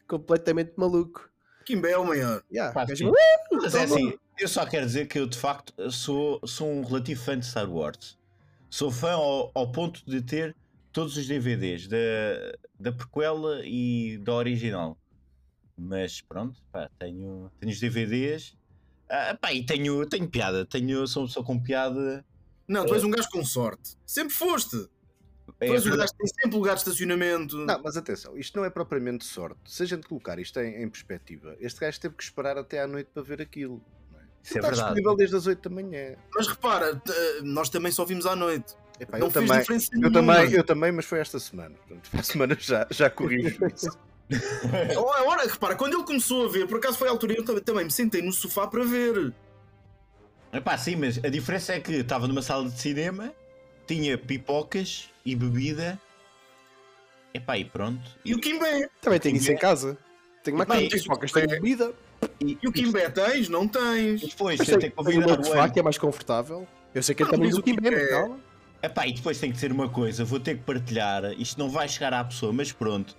Completamente 0.08 0.74
maluco. 0.78 1.30
Kimbé 1.64 1.92
é 1.92 1.98
o 1.98 2.06
maior. 2.06 2.44
Yeah, 2.52 2.74
Pá, 2.74 2.84
o 2.84 2.88
gajo 2.88 3.06
sim. 3.06 3.12
é- 3.16 3.56
Mas 3.56 3.76
é 3.76 3.84
assim, 3.84 4.14
eu 4.38 4.48
só 4.48 4.66
quero 4.66 4.86
dizer 4.86 5.08
que 5.08 5.18
eu 5.20 5.28
de 5.28 5.38
facto 5.38 5.74
sou, 5.92 6.40
sou 6.46 6.70
um 6.70 6.84
relativo 6.84 7.22
fã 7.24 7.38
de 7.38 7.46
Star 7.46 7.70
Wars. 7.72 8.18
Sou 8.70 8.92
fã 8.92 9.12
ao, 9.12 9.52
ao 9.54 9.72
ponto 9.72 10.02
de 10.06 10.22
ter 10.22 10.56
todos 10.92 11.16
os 11.18 11.28
DVDs 11.28 11.88
da, 11.88 11.98
da 12.80 12.92
prequela 12.92 13.62
e 13.66 14.18
da 14.20 14.34
original. 14.34 14.98
Mas 15.78 16.22
pronto, 16.22 16.62
pá, 16.72 16.90
tenho, 17.00 17.52
tenho 17.60 17.72
os 17.72 17.80
DVDs. 17.80 18.56
Ah, 19.10 19.38
pá, 19.40 19.54
e 19.54 19.66
tenho, 19.66 20.06
tenho 20.08 20.28
piada. 20.28 20.66
Tenho, 20.66 21.06
sou 21.08 21.24
uma 21.24 21.28
pessoa 21.28 21.46
com 21.46 21.60
piada. 21.60 22.26
Não, 22.68 22.86
tu 22.86 22.94
és 22.96 23.04
um 23.04 23.12
gajo 23.12 23.30
com 23.30 23.44
sorte. 23.46 23.96
Sempre 24.06 24.34
foste. 24.34 24.88
É 25.60 25.68
verdade. 25.68 25.98
gajo 25.98 26.12
que 26.14 26.18
tem 26.18 26.28
sempre 26.28 26.58
lugar 26.58 26.74
de 26.76 26.80
estacionamento. 26.82 27.58
Não, 27.58 27.82
mas 27.84 27.96
atenção, 27.98 28.38
isto 28.38 28.58
não 28.58 28.66
é 28.66 28.70
propriamente 28.70 29.26
sorte. 29.26 29.60
Se 29.66 29.84
a 29.84 29.86
gente 29.86 30.08
colocar 30.08 30.40
isto 30.40 30.60
em, 30.60 30.84
em 30.84 30.90
perspectiva, 30.90 31.56
este 31.60 31.80
gajo 31.80 32.00
teve 32.00 32.16
que 32.16 32.24
esperar 32.24 32.58
até 32.58 32.82
à 32.82 32.88
noite 32.88 33.10
para 33.14 33.24
ver 33.24 33.42
aquilo. 33.42 33.82
não 34.12 34.20
é? 34.20 34.24
Isso 34.44 34.58
é 34.58 34.60
Está 34.60 34.68
verdade. 34.70 34.76
disponível 34.76 35.16
desde 35.16 35.36
as 35.36 35.48
8 35.48 35.70
da 35.70 35.76
manhã. 35.76 36.16
Mas 36.36 36.48
repara, 36.48 37.02
eh, 37.08 37.42
nós 37.44 37.70
também 37.70 37.92
só 37.92 38.04
vimos 38.06 38.26
à 38.26 38.36
noite. 38.36 38.76
Epá, 39.00 39.18
não 39.18 39.28
eu, 39.28 39.32
fez 39.32 39.46
também, 39.48 39.62
diferença 39.62 39.90
eu, 39.94 40.00
nenhuma. 40.00 40.14
também, 40.22 40.54
eu 40.54 40.64
também, 40.64 40.92
mas 40.92 41.06
foi 41.06 41.20
esta 41.20 41.40
semana. 41.40 41.76
Portanto, 41.76 42.10
para 42.12 42.20
a 42.20 42.24
semana 42.24 42.58
já, 42.60 42.88
já 42.92 43.10
corri 43.10 43.46
o 43.48 43.50
juízo. 43.50 43.98
Ora, 44.98 45.24
ora, 45.28 45.44
repara, 45.48 45.76
quando 45.76 45.96
ele 45.96 46.04
começou 46.04 46.46
a 46.48 46.50
ver, 46.50 46.68
por 46.68 46.78
acaso 46.78 46.98
foi 46.98 47.08
a 47.08 47.12
altura, 47.12 47.34
eu 47.34 47.44
também, 47.44 47.62
também 47.64 47.86
me 47.86 47.92
sentei 47.92 48.22
no 48.22 48.32
sofá 48.32 48.66
para 48.68 48.84
ver. 48.84 49.34
Epá, 50.52 50.78
sim, 50.78 50.96
mas 50.96 51.18
a 51.24 51.30
diferença 51.30 51.74
é 51.74 51.80
que 51.80 51.92
estava 51.94 52.28
numa 52.28 52.42
sala 52.42 52.70
de 52.70 52.80
cinema, 52.80 53.34
tinha 53.88 54.18
pipocas 54.18 55.10
e 55.26 55.36
bebida. 55.36 56.00
Epá, 57.34 57.58
e 57.58 57.66
pronto. 57.66 58.02
E 58.24 58.34
o 58.36 58.40
Kimbé? 58.40 58.88
Também 59.02 59.20
tenho 59.20 59.38
isso 59.38 59.52
em 59.52 59.58
casa. 59.58 59.98
Tenho 60.44 60.56
uma 60.58 60.66
máquina 60.66 60.88
de 60.90 61.02
pipocas, 61.02 61.32
tenho 61.32 61.48
bebida. 61.48 61.94
E, 62.40 62.58
E 62.62 62.68
o 62.68 62.72
Kimbé 62.72 63.10
tens? 63.10 63.50
Não 63.50 63.66
e 63.66 63.70
tens. 63.70 64.22
depois 64.22 64.60
Mas 64.60 64.68
tem 64.68 64.80
tenho, 64.80 64.92
que 64.92 64.98
convidar 64.98 65.40
uma 65.40 65.50
o 65.50 65.54
ano. 65.60 65.74
que 65.74 65.80
é 65.80 65.84
mais 65.84 65.98
confortável. 65.98 66.68
Eu 66.94 67.02
sei 67.02 67.16
que 67.16 67.24
ele 67.24 67.32
Não, 67.32 67.38
também 67.38 67.50
diz 67.50 67.56
do 67.58 67.62
o 67.62 67.64
Kimbé, 67.64 67.90
mas 67.92 68.02
é. 68.02 68.08
calma. 68.08 68.40
Epá, 68.84 69.08
e 69.08 69.14
depois 69.14 69.40
tem 69.40 69.52
que 69.52 69.58
ser 69.58 69.72
uma 69.72 69.90
coisa, 69.90 70.24
vou 70.26 70.40
ter 70.42 70.58
que 70.58 70.64
partilhar, 70.64 71.24
isto 71.40 71.58
não 71.58 71.70
vai 71.70 71.88
chegar 71.88 72.14
à 72.14 72.22
pessoa, 72.24 72.52
mas 72.52 72.72
pronto. 72.74 73.16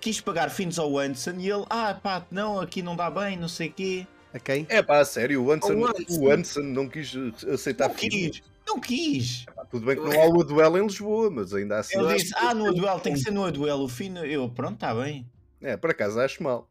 quis 0.00 0.20
pagar 0.22 0.50
fins 0.50 0.78
ao 0.78 0.98
Anson 0.98 1.34
e 1.38 1.50
ele, 1.50 1.64
ah 1.68 1.94
pá, 2.02 2.26
não, 2.30 2.58
aqui 2.58 2.82
não 2.82 2.96
dá 2.96 3.10
bem, 3.10 3.36
não 3.36 3.46
sei 3.48 3.68
o 3.68 3.72
quê. 3.72 4.06
A 4.32 4.38
quem? 4.38 4.66
É 4.70 4.82
pá, 4.82 5.00
a 5.00 5.04
sério, 5.04 5.42
o 5.44 5.52
Anson, 5.52 5.74
O 5.74 5.86
Anson. 5.86 6.20
o 6.20 6.30
Anson 6.30 6.60
não 6.62 6.88
quis 6.88 7.12
aceitar 7.52 7.90
quis, 7.90 8.42
não 8.66 8.80
quis. 8.80 9.44
Tudo 9.70 9.86
bem 9.86 9.96
que 9.96 10.02
não 10.02 10.20
há 10.20 10.26
o 10.26 10.44
duelo 10.44 10.78
em 10.78 10.82
Lisboa, 10.86 11.30
mas 11.30 11.52
ainda 11.54 11.78
assim. 11.78 11.98
Ele 11.98 12.06
acho 12.08 12.16
disse, 12.24 12.34
ah, 12.36 12.54
no 12.54 12.72
duelo, 12.74 13.00
tem 13.00 13.12
que 13.14 13.20
ser 13.20 13.30
no 13.30 13.50
duelo. 13.50 13.84
O 13.84 13.88
fino, 13.88 14.24
eu, 14.24 14.48
pronto, 14.48 14.74
está 14.74 14.94
bem. 14.94 15.26
É, 15.60 15.76
por 15.76 15.90
acaso 15.90 16.20
acho 16.20 16.42
mal. 16.42 16.68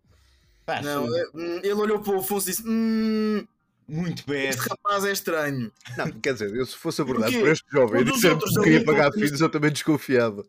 Pá, 0.65 0.81
Não, 0.81 1.05
é, 1.15 1.23
hum, 1.33 1.57
ele 1.63 1.73
olhou 1.73 1.99
para 1.99 2.13
o 2.13 2.19
Afonso 2.19 2.47
e 2.47 2.51
disse: 2.51 2.63
Hum, 2.67 3.45
muito 3.87 4.23
bem. 4.25 4.47
este 4.47 4.67
rapaz 4.69 5.03
é 5.05 5.11
estranho. 5.11 5.71
Não, 5.97 6.11
quer 6.11 6.33
dizer, 6.33 6.55
eu 6.55 6.65
se 6.65 6.75
fosse 6.75 7.01
abordado 7.01 7.31
por 7.33 7.47
este 7.47 7.65
jovem 7.71 8.03
e 8.05 8.27
outros 8.27 8.53
que 8.57 8.63
queria 8.63 8.83
pagar 8.85 9.05
não- 9.05 9.13
filhos, 9.13 9.41
eu 9.41 9.49
também 9.49 9.71
desconfiava. 9.71 10.45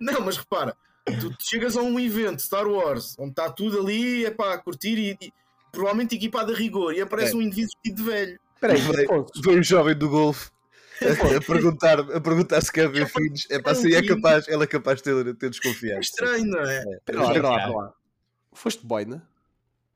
Não, 0.00 0.20
mas 0.20 0.36
repara, 0.36 0.76
tu 1.20 1.34
chegas 1.40 1.76
a 1.76 1.80
um 1.82 1.98
evento 1.98 2.42
Star 2.42 2.66
Wars 2.66 3.16
onde 3.18 3.30
está 3.30 3.48
tudo 3.50 3.80
ali 3.80 4.26
é 4.26 4.30
para 4.30 4.58
curtir 4.58 4.98
e, 4.98 5.26
e 5.26 5.32
provavelmente 5.72 6.14
equipado 6.16 6.52
a 6.52 6.54
rigor 6.54 6.92
e 6.92 7.00
aparece 7.00 7.32
É. 7.32 7.36
um 7.36 7.40
indivíduo 7.42 7.70
vestido 7.82 7.96
de 7.96 8.02
velho. 8.10 8.40
Espera 8.62 8.72
aí, 8.74 8.80
Veio- 8.80 9.10
Afonso. 9.12 9.42
Veio 9.42 9.60
o 9.60 9.62
jovem 9.62 9.94
do 9.96 10.08
golfe 10.08 10.50
a, 11.02 11.36
a 11.36 11.40
perguntar, 11.40 11.98
a 12.00 12.20
perguntar 12.20 12.60
se 12.60 12.70
quer 12.70 12.88
ver 12.90 13.06
filhos. 13.08 13.46
É 13.50 13.58
para 13.60 13.72
assim, 13.72 13.92
é 13.94 14.06
capaz, 14.06 14.46
ela 14.48 14.64
é 14.64 14.66
capaz 14.66 14.98
de 14.98 15.04
ter, 15.04 15.34
ter 15.36 15.46
É 15.46 15.48
desconfiado. 15.50 16.00
estranho, 16.00 16.44
não 16.46 16.60
é? 16.60 16.78
Espera 16.80 17.18
lá, 17.22 17.26
espera 17.28 17.48
lá, 17.48 17.56
espera 17.56 17.76
lá. 17.78 17.94
Foste 18.52 18.86
boy, 18.86 19.04
né? 19.06 19.22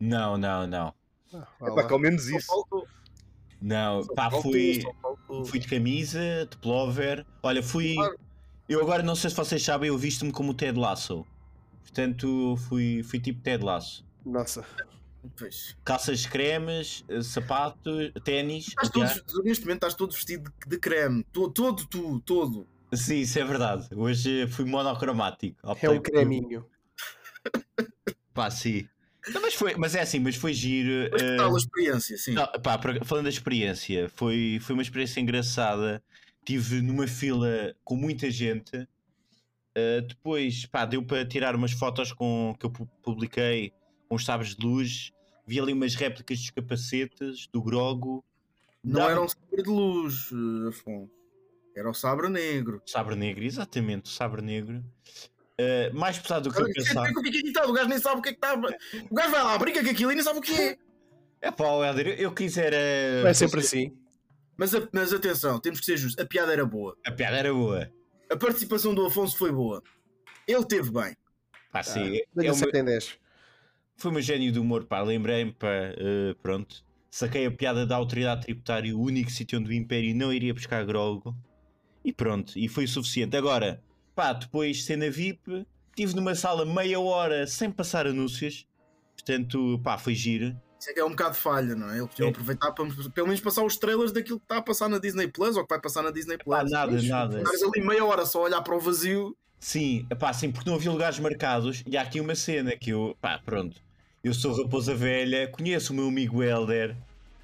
Não, 0.01 0.37
não, 0.39 0.67
não. 0.67 0.95
Ah, 1.35 1.47
É 1.79 1.83
que 1.87 1.93
ao 1.93 1.99
menos 1.99 2.27
isso. 2.29 2.47
Não, 3.61 4.03
só 4.03 4.15
pá, 4.15 4.31
fui, 4.31 4.83
fui 5.47 5.59
de 5.59 5.67
camisa, 5.69 6.21
de 6.51 6.57
plover. 6.59 7.25
Olha, 7.43 7.63
fui. 7.63 7.97
Eu 8.69 8.81
agora 8.81 9.03
não 9.03 9.15
sei 9.15 9.29
se 9.31 9.37
vocês 9.37 9.63
sabem, 9.63 9.89
eu 9.89 9.99
visto-me 9.99 10.33
como 10.33 10.53
o 10.53 10.55
Ted 10.55 10.79
Lasso. 10.79 11.27
Portanto, 11.83 12.57
fui, 12.69 13.03
fui 13.03 13.21
tipo 13.21 13.41
Ted 13.43 13.63
Lasso. 13.65 14.05
Nossa. 14.25 14.65
Pois. 15.37 15.77
Calças 15.85 16.27
cremes, 16.27 17.05
eh, 17.09 17.23
sapatos, 17.23 18.13
ténis. 18.25 18.69
Estás 18.69 18.91
todo, 18.91 19.43
neste 19.45 19.65
momento 19.65 19.79
estás 19.79 19.95
todo 19.95 20.13
vestido 20.13 20.53
de, 20.67 20.79
creme. 20.79 21.25
Todo, 21.33 21.53
todo 21.53 21.87
tu, 21.87 22.21
todo. 22.21 22.69
Sim, 22.93 23.21
isso 23.21 23.39
é 23.39 23.45
verdade. 23.45 23.89
Hoje 23.95 24.47
fui 24.49 24.65
monocromático. 24.65 25.59
É 25.83 25.91
um 25.91 25.95
por- 25.97 26.03
creminho. 26.03 26.67
Pá, 28.35 28.51
sim. 28.51 28.89
Não, 29.33 29.41
mas, 29.41 29.55
foi, 29.55 29.75
mas 29.77 29.95
é 29.95 30.03
assim, 30.03 30.19
mas 30.21 30.37
foi 30.37 30.53
giro. 30.53 31.09
Mas 31.11 31.23
que 31.23 31.29
eh, 31.29 31.37
tal 31.37 31.55
a 31.55 31.59
experiência? 31.59 32.19
Sim. 32.19 32.33
Não, 32.33 32.47
pá, 32.61 32.79
falando 33.05 33.25
da 33.25 33.31
experiência, 33.31 34.09
foi, 34.11 34.59
foi 34.61 34.75
uma 34.75 34.83
experiência 34.83 35.21
engraçada. 35.21 36.03
Tive 36.45 36.83
numa 36.83 37.07
fila 37.07 37.75
com 37.83 37.97
muita 37.97 38.31
gente. 38.31 38.77
Uh, 39.77 40.03
depois, 40.07 40.67
pá, 40.67 40.85
deu 40.85 41.03
para 41.03 41.25
tirar 41.27 41.57
umas 41.57 41.73
fotos 41.73 42.13
com, 42.13 42.55
que 42.61 42.67
eu 42.67 42.71
pu- 42.71 42.87
publiquei 43.03 43.73
com 44.09 44.15
os 44.17 44.25
sabres 44.25 44.55
de 44.55 44.65
luz. 44.65 45.11
Vi 45.47 45.61
ali 45.61 45.73
umas 45.73 45.95
réplicas 45.95 46.39
dos 46.39 46.51
capacetes, 46.51 47.47
do 47.53 47.63
Grogo, 47.63 48.25
Não 48.83 49.01
Dá- 49.01 49.11
era 49.13 49.21
um 49.23 49.29
sabre 49.29 49.63
de 49.63 49.71
luz, 49.71 50.31
eh, 50.33 50.69
Afonso. 50.69 51.11
Era 51.77 51.91
o 51.91 51.95
sabre 51.95 52.29
negro. 52.29 52.83
sabre 52.87 53.15
negro, 53.17 53.43
exatamente, 53.45 54.05
o 54.07 54.09
sabre 54.09 54.43
negro. 54.43 54.85
Uh, 55.61 55.95
mais 55.97 56.19
pesado 56.19 56.49
do 56.49 56.55
que 56.55 56.61
eu 56.61 56.67
pensava. 56.73 57.09
eu 57.09 57.15
fiquei 57.23 57.41
irritado, 57.41 57.71
o 57.71 57.73
gajo 57.73 57.89
nem 57.89 57.99
sabe 57.99 58.19
o 58.19 58.23
que 58.23 58.29
é 58.31 58.33
que 58.33 58.39
está. 58.39 58.55
O 58.55 59.15
gajo 59.15 59.31
vai 59.31 59.43
lá, 59.43 59.57
brinca 59.59 59.83
com 59.85 59.91
aquilo 59.91 60.13
e 60.13 60.15
nem 60.17 60.25
sabe 60.25 60.39
o 60.39 60.43
que 60.43 60.53
é. 60.53 60.77
É 61.41 61.51
pá, 61.51 61.65
Helder, 61.65 62.09
eu, 62.09 62.15
eu 62.15 62.33
quisera. 62.35 62.77
É 62.77 63.33
sempre 63.35 63.61
assim. 63.61 63.97
Mas, 64.57 64.75
a- 64.75 64.89
mas 64.93 65.13
atenção, 65.13 65.59
temos 65.61 65.79
que 65.81 65.87
ser 65.87 65.97
justos. 65.97 66.23
A 66.23 66.27
piada 66.29 66.53
era 66.53 66.65
boa. 66.67 66.97
A 67.07 67.11
piada 67.13 67.37
era 67.37 67.53
boa. 67.53 67.91
A 68.31 68.37
participação 68.37 68.95
do 68.95 69.07
Afonso 69.07 69.37
foi 69.39 69.51
boa. 69.53 69.83
Ele 70.47 70.65
teve 70.65 70.91
bem. 70.91 71.17
Pá, 71.73 71.83
sim, 71.83 72.17
é 72.19 72.25
Dá-lhe 72.35 72.49
uma- 72.49 72.55
7 72.55 72.77
em 72.79 72.85
10. 72.85 73.19
Foi 73.97 74.11
meu 74.11 74.21
gênio 74.23 74.51
de 74.53 74.59
humor, 74.59 74.85
pá. 74.85 75.01
Lembrei-me, 75.03 75.53
pá, 75.53 75.69
eh, 75.69 76.35
pronto. 76.43 76.85
Saquei 77.11 77.47
a 77.47 77.51
piada 77.51 77.87
da 77.87 77.95
autoridade 77.97 78.43
tributária, 78.43 78.95
o 78.97 79.01
único 79.01 79.31
sítio 79.31 79.59
onde 79.59 79.71
o 79.71 79.73
Império 79.73 80.15
não 80.15 80.33
iria 80.33 80.53
buscar 80.53 80.85
Grogo. 80.85 81.35
E 82.05 82.13
pronto, 82.13 82.59
e 82.59 82.69
foi 82.69 82.85
o 82.85 82.89
suficiente. 82.89 83.37
Agora, 83.37 83.81
pá, 84.15 84.33
depois 84.33 84.85
cena 84.85 85.09
VIP, 85.11 85.65
estive 85.91 86.15
numa 86.17 86.35
sala 86.35 86.67
meia 86.67 86.99
hora 87.01 87.47
sem 87.47 87.71
passar 87.71 88.07
anúncios. 88.07 88.67
Portanto, 89.17 89.81
pá, 89.83 89.97
foi 89.97 90.15
giro. 90.15 90.55
Isso 90.79 90.91
é 90.91 90.93
que 90.93 91.01
é 91.01 91.05
um 91.05 91.11
bocado 91.11 91.35
falha, 91.37 91.75
não 91.75 91.89
é? 91.91 91.97
Eles 91.99 92.09
podiam 92.09 92.27
É. 92.27 92.31
aproveitar 92.31 92.73
para 92.73 92.85
pelo 93.15 93.27
menos 93.29 93.41
passar 93.41 93.65
os 93.65 93.77
trailers 93.79 94.13
daquilo 94.13 94.39
que 94.39 94.45
está 94.45 94.59
a 94.59 94.63
passar 94.63 94.89
na 94.89 94.99
Disney 94.99 95.29
Plus 95.29 95.57
ou 95.57 95.63
que 95.63 95.71
vai 95.71 95.81
passar 95.81 96.03
na 96.03 96.11
Disney 96.11 96.37
Plus. 96.37 96.71
Nada, 96.71 97.01
nada. 97.01 97.39
Estares 97.39 97.63
ali 97.63 97.81
meia 97.81 98.05
hora 98.05 98.27
só 98.27 98.41
a 98.41 98.43
olhar 98.43 98.61
para 98.61 98.77
o 98.77 98.81
vazio. 98.81 99.35
Sim, 99.65 100.07
pá, 100.21 100.31
sim, 100.31 100.53
porque 100.53 100.69
não 100.69 100.77
havia 100.77 100.91
lugares 100.91 101.19
marcados. 101.19 101.83
E 101.87 101.97
há 101.97 102.03
aqui 102.03 102.21
uma 102.21 102.35
cena 102.35 102.77
que 102.77 102.91
eu, 102.91 103.17
pá, 103.19 103.41
pronto. 103.43 103.81
Eu 104.23 104.35
sou 104.35 104.55
raposa 104.55 104.95
velha, 104.95 105.49
conheço 105.49 105.95
o 105.95 105.97
meu 105.97 106.07
amigo 106.07 106.43
Helder. 106.43 106.95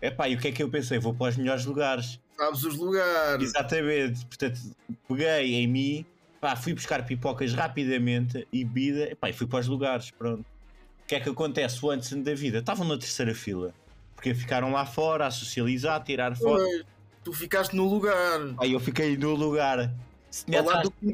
É 0.03 0.11
pá, 0.11 0.29
e 0.29 0.35
o 0.35 0.39
que 0.39 0.49
é 0.49 0.53
que 0.53 0.63
eu 0.63 0.69
pensei? 0.69 0.99
Vou 0.99 1.15
para 1.15 1.31
os 1.31 1.39
melhores 1.39 1.65
lugares. 1.65 2.21
Sabes 2.37 2.63
os 2.63 2.77
lugares. 2.77 3.43
Exatamente, 3.43 4.27
portanto, 4.27 4.61
peguei 5.09 5.55
em 5.55 5.67
mim, 5.67 6.07
pá, 6.39 6.55
fui 6.55 6.75
buscar 6.75 7.07
pipocas 7.07 7.55
rapidamente 7.55 8.47
e 8.53 8.67
bebida, 8.67 9.13
epá, 9.13 9.31
e 9.31 9.33
fui 9.33 9.47
para 9.47 9.61
os 9.61 9.67
lugares, 9.67 10.11
pronto. 10.11 10.41
O 10.43 11.07
que 11.07 11.15
é 11.15 11.21
que 11.21 11.29
acontece 11.31 11.83
o 11.83 11.91
antes 11.91 12.13
da 12.13 12.35
vida? 12.35 12.59
Estavam 12.59 12.87
na 12.87 12.99
terceira 12.99 13.35
fila, 13.35 13.73
porque 14.15 14.35
ficaram 14.35 14.71
lá 14.73 14.85
fora 14.85 15.27
a 15.27 15.31
socializar, 15.31 15.97
a 15.97 16.01
tirar 16.01 16.37
fotos, 16.37 16.67
Pois, 16.67 16.85
Tu 17.25 17.33
ficaste 17.33 17.75
no 17.75 17.89
lugar. 17.89 18.41
aí 18.59 18.75
eu 18.75 18.81
fiquei 18.81 19.17
no 19.17 19.35
lugar. 19.35 19.91
Ao 20.55 20.65
lado 20.65 20.91
do 20.91 21.11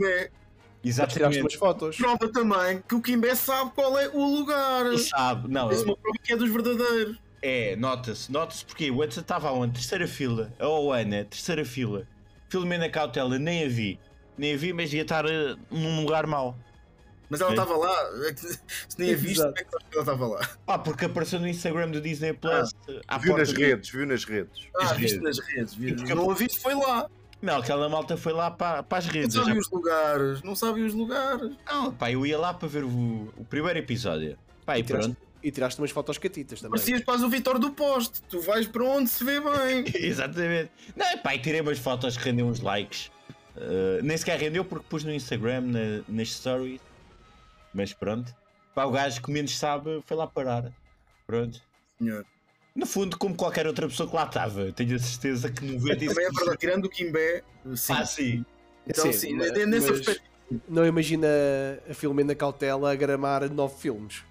Kimbé. 0.92 1.06
Tiraste 1.06 1.18
Exatamente, 1.18 1.40
umas 1.42 1.54
fotos. 1.54 1.96
Prova 1.96 2.28
também 2.32 2.82
que 2.88 2.94
o 2.94 3.00
Kimbé 3.02 3.34
sabe 3.34 3.70
qual 3.74 3.98
é 3.98 4.08
o 4.08 4.24
lugar. 4.38 4.86
Ele 4.86 4.98
sabe, 4.98 5.48
não, 5.50 5.70
Esse 5.70 5.82
é 5.82 5.86
uma 5.86 5.96
prova 5.96 6.18
que 6.22 6.32
é 6.32 6.36
dos 6.36 6.50
verdadeiros. 6.50 7.16
é, 7.42 7.76
nota-se, 7.76 8.30
nota-se 8.32 8.64
porque 8.64 8.90
o 8.90 9.02
antes 9.02 9.16
estava 9.18 9.50
onde? 9.52 9.74
Terceira 9.74 10.06
fila, 10.08 10.52
a 10.58 10.68
Oana, 10.68 11.24
terceira 11.24 11.64
fila, 11.64 12.06
Filomena 12.48 12.88
Cautela, 12.88 13.38
nem 13.38 13.64
a 13.64 13.68
vi, 13.68 13.98
nem 14.38 14.54
a 14.54 14.56
vi, 14.56 14.72
mas 14.72 14.92
ia 14.92 15.02
estar 15.02 15.24
eh, 15.26 15.56
num 15.70 16.00
lugar 16.02 16.26
mau. 16.26 16.56
Mas 17.28 17.40
ela 17.40 17.50
Sim. 17.50 17.56
estava 17.60 17.76
lá. 17.76 17.92
é 18.30 18.36
Se 18.36 18.58
nem 18.98 19.12
a 19.12 19.16
viste, 19.16 19.42
como 19.42 19.58
é 19.58 19.64
que 19.64 19.74
ela 19.92 20.00
estava 20.02 20.26
lá? 20.28 20.48
Ah, 20.64 20.78
porque 20.78 21.06
apareceu 21.06 21.40
no 21.40 21.48
Instagram 21.48 21.90
do 21.90 22.00
Disney 22.00 22.32
Plus. 22.32 22.70
à 23.08 23.18
Viu 23.18 23.32
porta 23.32 23.38
nas 23.38 23.52
do- 23.52 23.60
redes, 23.60 23.90
viu 23.90 24.06
nas 24.06 24.24
redes. 24.24 24.68
Ah, 24.80 24.92
viste 24.94 25.18
nas 25.18 25.38
redes. 25.40 25.74
vi- 25.74 25.92
porque- 25.96 26.14
Não 26.14 26.30
a 26.30 26.34
viste, 26.34 26.60
foi 26.60 26.74
lá. 26.76 27.10
Não, 27.42 27.58
aquela 27.58 27.88
malta 27.88 28.16
foi 28.16 28.32
lá 28.32 28.50
para, 28.50 28.82
para 28.82 28.98
as 28.98 29.06
Não 29.06 29.12
redes. 29.12 29.34
eu 29.34 29.42
sabe 29.42 29.54
já- 29.54 29.60
os 29.60 29.70
lugares. 29.70 30.42
Não 30.42 30.56
sabe 30.56 30.82
os 30.82 30.94
lugares. 30.94 31.52
Não, 31.66 31.92
pá, 31.92 32.10
eu 32.10 32.24
ia 32.26 32.38
lá 32.38 32.52
para 32.54 32.66
ver 32.68 32.82
o, 32.84 32.88
o 33.36 33.44
primeiro 33.48 33.78
episódio. 33.78 34.38
Pá, 34.64 34.78
e 34.78 34.82
tiraste, 34.82 35.12
pronto. 35.12 35.26
e 35.42 35.50
tiraste 35.50 35.80
umas 35.80 35.90
fotos 35.90 36.18
catitas 36.18 36.60
também. 36.60 36.72
Parecias 36.72 37.04
quase 37.04 37.24
o 37.24 37.28
Vitor 37.28 37.58
do 37.58 37.70
poste. 37.72 38.22
Tu 38.22 38.40
vais 38.40 38.66
para 38.66 38.82
onde 38.84 39.08
se 39.10 39.22
vê 39.22 39.38
bem. 39.40 39.84
Exatamente. 39.94 40.70
Não, 40.96 41.18
pá, 41.18 41.34
e 41.34 41.38
tirei 41.38 41.60
umas 41.60 41.78
fotos 41.78 42.16
que 42.16 42.24
rendeu 42.24 42.46
uns 42.46 42.60
likes. 42.60 43.10
Uh, 43.56 44.02
nem 44.02 44.16
sequer 44.16 44.38
rendeu 44.38 44.64
porque 44.64 44.86
pus 44.88 45.04
no 45.04 45.12
Instagram, 45.12 45.60
na, 45.62 46.02
nas 46.08 46.32
stories. 46.32 46.80
Mas 47.72 47.92
pronto. 47.92 48.34
Pá, 48.74 48.84
o 48.84 48.90
gajo 48.90 49.22
que 49.22 49.30
menos 49.30 49.56
sabe 49.56 50.02
foi 50.06 50.16
lá 50.16 50.26
parar. 50.26 50.72
Pronto. 51.26 51.60
Senhor. 51.98 52.24
No 52.76 52.84
fundo, 52.86 53.16
como 53.18 53.34
qualquer 53.34 53.66
outra 53.66 53.88
pessoa 53.88 54.08
que 54.08 54.14
lá 54.14 54.24
estava, 54.24 54.70
tenho 54.72 54.94
a 54.94 54.98
certeza 54.98 55.50
que 55.50 55.64
95%. 55.66 55.78
Também 56.08 56.26
é 56.26 56.30
verdade, 56.30 56.56
tirando 56.58 56.84
o 56.84 56.90
Kimbé, 56.90 57.42
sim. 57.74 57.92
Ah, 57.94 58.04
sim. 58.06 58.44
Então, 58.86 59.04
Sim, 59.06 59.12
sim, 59.12 59.32
mas- 59.34 59.50
nessa 59.52 59.66
mas 59.68 59.84
perspectiva. 60.00 60.26
Não 60.68 60.86
imagina 60.86 61.26
a 61.90 61.94
Filomena 61.94 62.34
Cautela 62.34 62.92
a 62.92 62.94
gramar 62.94 63.50
nove 63.50 63.74
filmes. 63.80 64.22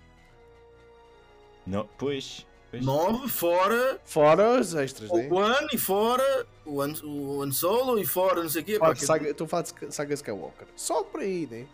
Não, 1.67 1.89
pois. 1.97 2.45
pois. 2.71 2.85
Nove, 2.85 3.27
fora 3.27 3.99
Fora 4.05 4.59
os 4.59 4.73
extras, 4.75 5.11
né? 5.11 5.27
o 5.29 5.35
One 5.35 5.67
e 5.73 5.77
fora 5.77 6.45
o 6.65 6.81
Han, 6.81 6.93
o 7.03 7.41
Han 7.41 7.51
Solo 7.51 7.99
e 7.99 8.05
fora 8.05 8.41
não 8.43 8.49
sei 8.49 8.61
o 8.61 8.65
quê. 8.65 8.79
Pá, 8.79 8.93
que- 8.93 9.05
saga- 9.05 9.29
Estou 9.29 9.45
a 9.45 9.47
falar 9.47 9.63
de 9.63 9.93
Saga 9.93 10.13
Skywalker. 10.13 10.67
Só 10.75 11.03
por 11.03 11.19
aí, 11.21 11.47
né? 11.51 11.65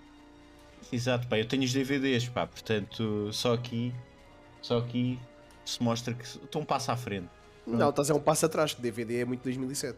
Exato, 0.91 1.27
pá, 1.27 1.37
eu 1.37 1.47
tenho 1.47 1.63
os 1.63 1.71
DVDs, 1.73 2.27
pá, 2.29 2.47
portanto, 2.47 3.29
só 3.31 3.53
aqui, 3.53 3.93
só 4.61 4.77
aqui 4.79 5.19
se 5.65 5.81
mostra 5.81 6.13
que 6.13 6.23
estou 6.23 6.61
um 6.61 6.65
passo 6.65 6.91
à 6.91 6.97
frente. 6.97 7.29
Não, 7.65 7.89
estás 7.89 8.09
a 8.09 8.15
um 8.15 8.19
passo 8.19 8.45
atrás, 8.45 8.73
que 8.73 8.81
DVD 8.81 9.21
é 9.21 9.25
muito 9.25 9.43
2007. 9.43 9.97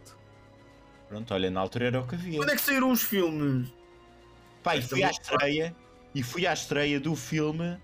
Pronto, 1.07 1.33
olha, 1.33 1.49
na 1.49 1.59
altura 1.59 1.85
era 1.87 2.01
o 2.01 2.07
que 2.07 2.15
havia. 2.15 2.37
Quando 2.37 2.49
é 2.49 2.55
que 2.55 2.61
saíram 2.61 2.91
os 2.91 3.01
filmes? 3.01 3.69
Pá, 4.61 4.75
e 4.75 4.79
Esta 4.79 4.95
fui 4.95 5.03
à 5.03 5.11
estreia, 5.11 5.75
e 6.15 6.23
fui 6.23 6.47
à 6.47 6.53
estreia 6.53 6.99
do 6.99 7.15
filme 7.15 7.77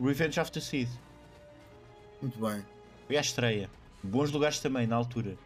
Revenge 0.00 0.40
of 0.40 0.52
the 0.52 0.60
Sith. 0.60 0.90
Muito 2.20 2.38
bem. 2.38 2.64
Fui 3.06 3.16
à 3.16 3.20
estreia. 3.20 3.70
Bons 4.02 4.30
lugares 4.30 4.58
também, 4.60 4.86
na 4.86 4.96
altura. 4.96 5.36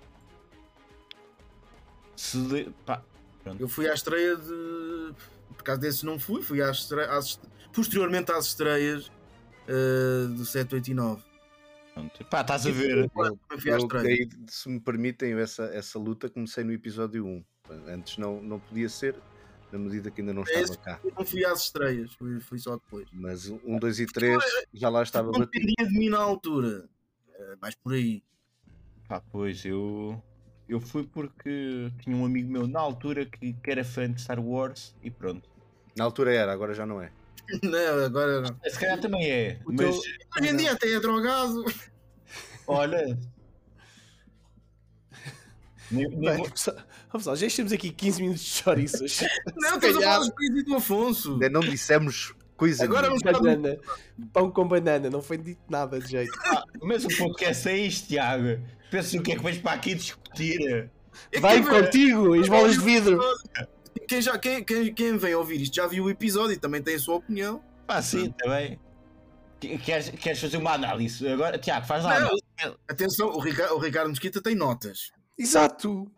Se 2.17 2.39
de... 2.39 2.71
pá, 2.85 3.03
Eu 3.59 3.69
fui 3.69 3.89
à 3.89 3.95
estreia 3.95 4.37
de. 4.37 5.15
Por 5.57 5.63
causa 5.65 5.81
desses 5.81 6.03
não 6.03 6.19
fui, 6.19 6.43
fui 6.43 6.63
à 6.63 6.71
estreia, 6.71 7.11
às 7.11 7.39
posteriormente 7.73 8.31
às 8.31 8.47
estreias 8.47 9.11
eh, 9.67 10.27
do 10.29 10.45
7, 10.45 10.75
8 10.75 10.91
e 10.91 10.95
9. 10.95 11.23
Pronto. 11.95 12.25
Pá, 12.27 12.41
estás 12.43 12.67
a 12.67 12.71
ver. 12.71 12.99
Eu, 12.99 13.11
eu, 13.67 13.87
daí, 13.89 14.29
se 14.49 14.69
me 14.69 14.81
permitem 14.81 15.35
essa, 15.35 15.65
essa 15.65 15.99
luta, 15.99 16.29
comecei 16.29 16.65
no 16.65 16.73
episódio 16.73 17.27
1. 17.27 17.45
Antes 17.89 18.19
não, 18.19 18.43
não 18.43 18.59
podia 18.61 18.89
ser, 18.89 19.15
na 19.71 19.79
medida 19.79 20.11
que 20.11 20.21
ainda 20.21 20.35
não 20.35 20.43
É 20.47 20.61
estava 20.61 20.79
cá. 20.79 21.01
Eu 21.05 21.13
não 21.17 21.25
fui 21.25 21.45
às 21.45 21.63
estreias, 21.65 22.13
fui, 22.15 22.41
fui 22.41 22.59
só 22.59 22.77
depois. 22.77 23.09
Mas 23.13 23.49
um, 23.49 23.79
dois 23.79 23.99
e 24.01 24.07
três 24.07 24.43
já 24.75 24.89
lá 24.89 25.03
estava 25.03 25.31
Não 25.31 25.41
batido. 25.41 25.51
dependia 25.67 25.89
de 25.89 25.99
mim 25.99 26.09
na 26.09 26.19
altura. 26.19 26.89
Eh, 27.35 27.57
Mais 27.61 27.75
por 27.75 27.95
aí. 27.95 28.23
Pá, 29.09 29.21
pois 29.33 29.65
eu. 29.65 30.23
Eu 30.69 30.81
fui 30.81 31.05
porque 31.05 31.91
tinha 32.01 32.17
um 32.17 32.25
amigo 32.25 32.51
meu 32.51 32.67
na 32.67 32.81
altura 32.81 33.27
que, 33.27 33.53
que 33.53 33.71
era 33.71 33.85
fã 33.85 34.11
de 34.11 34.21
Star 34.21 34.41
Wars 34.41 34.95
e 35.03 35.11
pronto. 35.11 35.49
Na 35.97 36.05
altura 36.05 36.33
era, 36.33 36.53
agora 36.53 36.73
já 36.75 36.87
não 36.87 37.01
é. 37.01 37.13
Não, 37.63 38.05
agora 38.05 38.41
não. 38.41 38.57
Se 38.71 38.79
calhar 38.79 38.99
também 39.01 39.31
é, 39.31 39.59
O 39.67 39.73
mas 39.73 39.79
teu- 39.79 39.89
Hoje 40.41 40.49
em 40.51 40.57
dia 40.57 40.73
até 40.73 40.91
é 40.93 41.01
drogado. 41.01 41.65
olha. 42.67 43.19
nem- 45.91 46.09
nem 46.09 46.37
Bem, 46.37 46.51
pessoal, 46.51 47.37
já 47.37 47.47
estamos 47.47 47.73
aqui 47.73 47.91
15 47.91 48.23
minutos 48.23 48.43
de 48.43 48.49
chouriças. 48.63 49.21
Não, 49.57 49.71
Se 49.73 49.75
estás 49.75 49.75
a 49.77 49.81
calhar- 49.81 50.03
falar 50.03 50.19
dos 50.21 50.31
países 50.31 50.65
do 50.65 50.75
Afonso. 50.77 51.33
Ainda 51.35 51.51
não 51.51 51.61
dissemos 51.61 52.35
coisa 52.57 52.85
Agora 52.85 53.15
está 53.15 53.33
banana. 53.33 53.77
Pão 54.33 54.51
com 54.51 54.67
banana, 54.67 55.11
não 55.11 55.21
foi 55.21 55.37
dito 55.37 55.61
nada 55.69 55.99
de 55.99 56.09
jeito. 56.11 56.33
Ah, 56.47 56.63
mas 56.83 57.05
o 57.05 57.09
podcast 57.19 57.69
é 57.69 57.77
isto, 57.77 58.09
Tiago. 58.09 58.59
Pensa 58.91 59.19
o 59.19 59.23
que 59.23 59.33
é 59.33 59.37
que 59.37 59.43
vais 59.43 59.59
para 59.59 59.73
aqui 59.73 59.95
discutir? 59.95 60.91
É 61.33 61.41
Vai 61.41 61.63
que- 61.63 61.69
contigo, 61.69 62.35
as 62.41 62.49
bolas 62.49 62.73
de 62.75 62.81
vidro. 62.85 63.21
Quem, 64.09 64.21
já, 64.23 64.39
quem, 64.39 64.63
quem, 64.65 64.93
quem 64.95 65.17
vem 65.17 65.35
ouvir 65.35 65.61
isto 65.61 65.75
já 65.77 65.87
viu 65.87 66.05
o 66.05 66.11
episódio 66.11 66.53
e 66.55 66.59
também 66.59 66.83
tem 66.83 66.95
a 66.95 66.99
sua 66.99 67.17
opinião. 67.17 67.63
Pá, 67.87 68.01
sim, 68.03 68.31
também. 68.39 68.79
Que- 69.61 69.79
Queres, 69.79 70.11
queres 70.11 70.41
fazer 70.41 70.57
uma 70.57 70.73
análise? 70.73 71.27
Agora, 71.29 71.57
Tiago, 71.59 71.87
faz 71.87 72.05
lá. 72.05 72.21
Não. 72.21 72.77
Atenção, 72.89 73.29
o 73.29 73.39
Ricardo, 73.39 73.75
o 73.75 73.79
Ricardo 73.79 74.09
Mesquita 74.11 74.43
tem 74.43 74.55
notas. 74.55 75.13
Exato. 75.39 76.11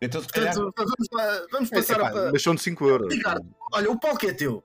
Então, 0.00 0.20
se 0.20 0.28
calhar, 0.28 0.54
Portanto, 0.54 0.74
vamos, 0.76 1.08
lá- 1.12 1.46
vamos 1.50 1.70
passar 1.70 1.96
Epá, 2.00 2.28
a. 2.28 2.32
mas 2.32 2.42
são 2.42 2.54
de 2.54 2.60
5 2.62 2.86
euros. 2.86 3.12
Ricardo, 3.14 3.46
olha, 3.72 3.90
o 3.90 3.98
palco 3.98 4.26
é 4.26 4.32
teu. 4.32 4.62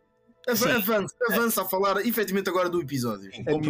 Av- 0.48 0.55
Sim. 0.57 0.71
Avança, 0.71 1.15
avança 1.29 1.62
a 1.62 1.65
falar 1.65 2.05
efetivamente 2.05 2.50
agora 2.50 2.67
do 2.69 2.81
episódio. 2.81 3.31
sim, 3.33 3.43
com. 3.45 3.62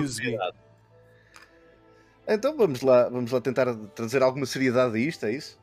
Então 2.27 2.55
vamos 2.55 2.81
lá, 2.81 3.09
vamos 3.09 3.31
lá 3.31 3.41
tentar 3.41 3.73
trazer 3.95 4.23
alguma 4.23 4.45
seriedade 4.45 4.95
a 4.95 4.99
isto, 4.99 5.25
é 5.25 5.33
isso? 5.33 5.59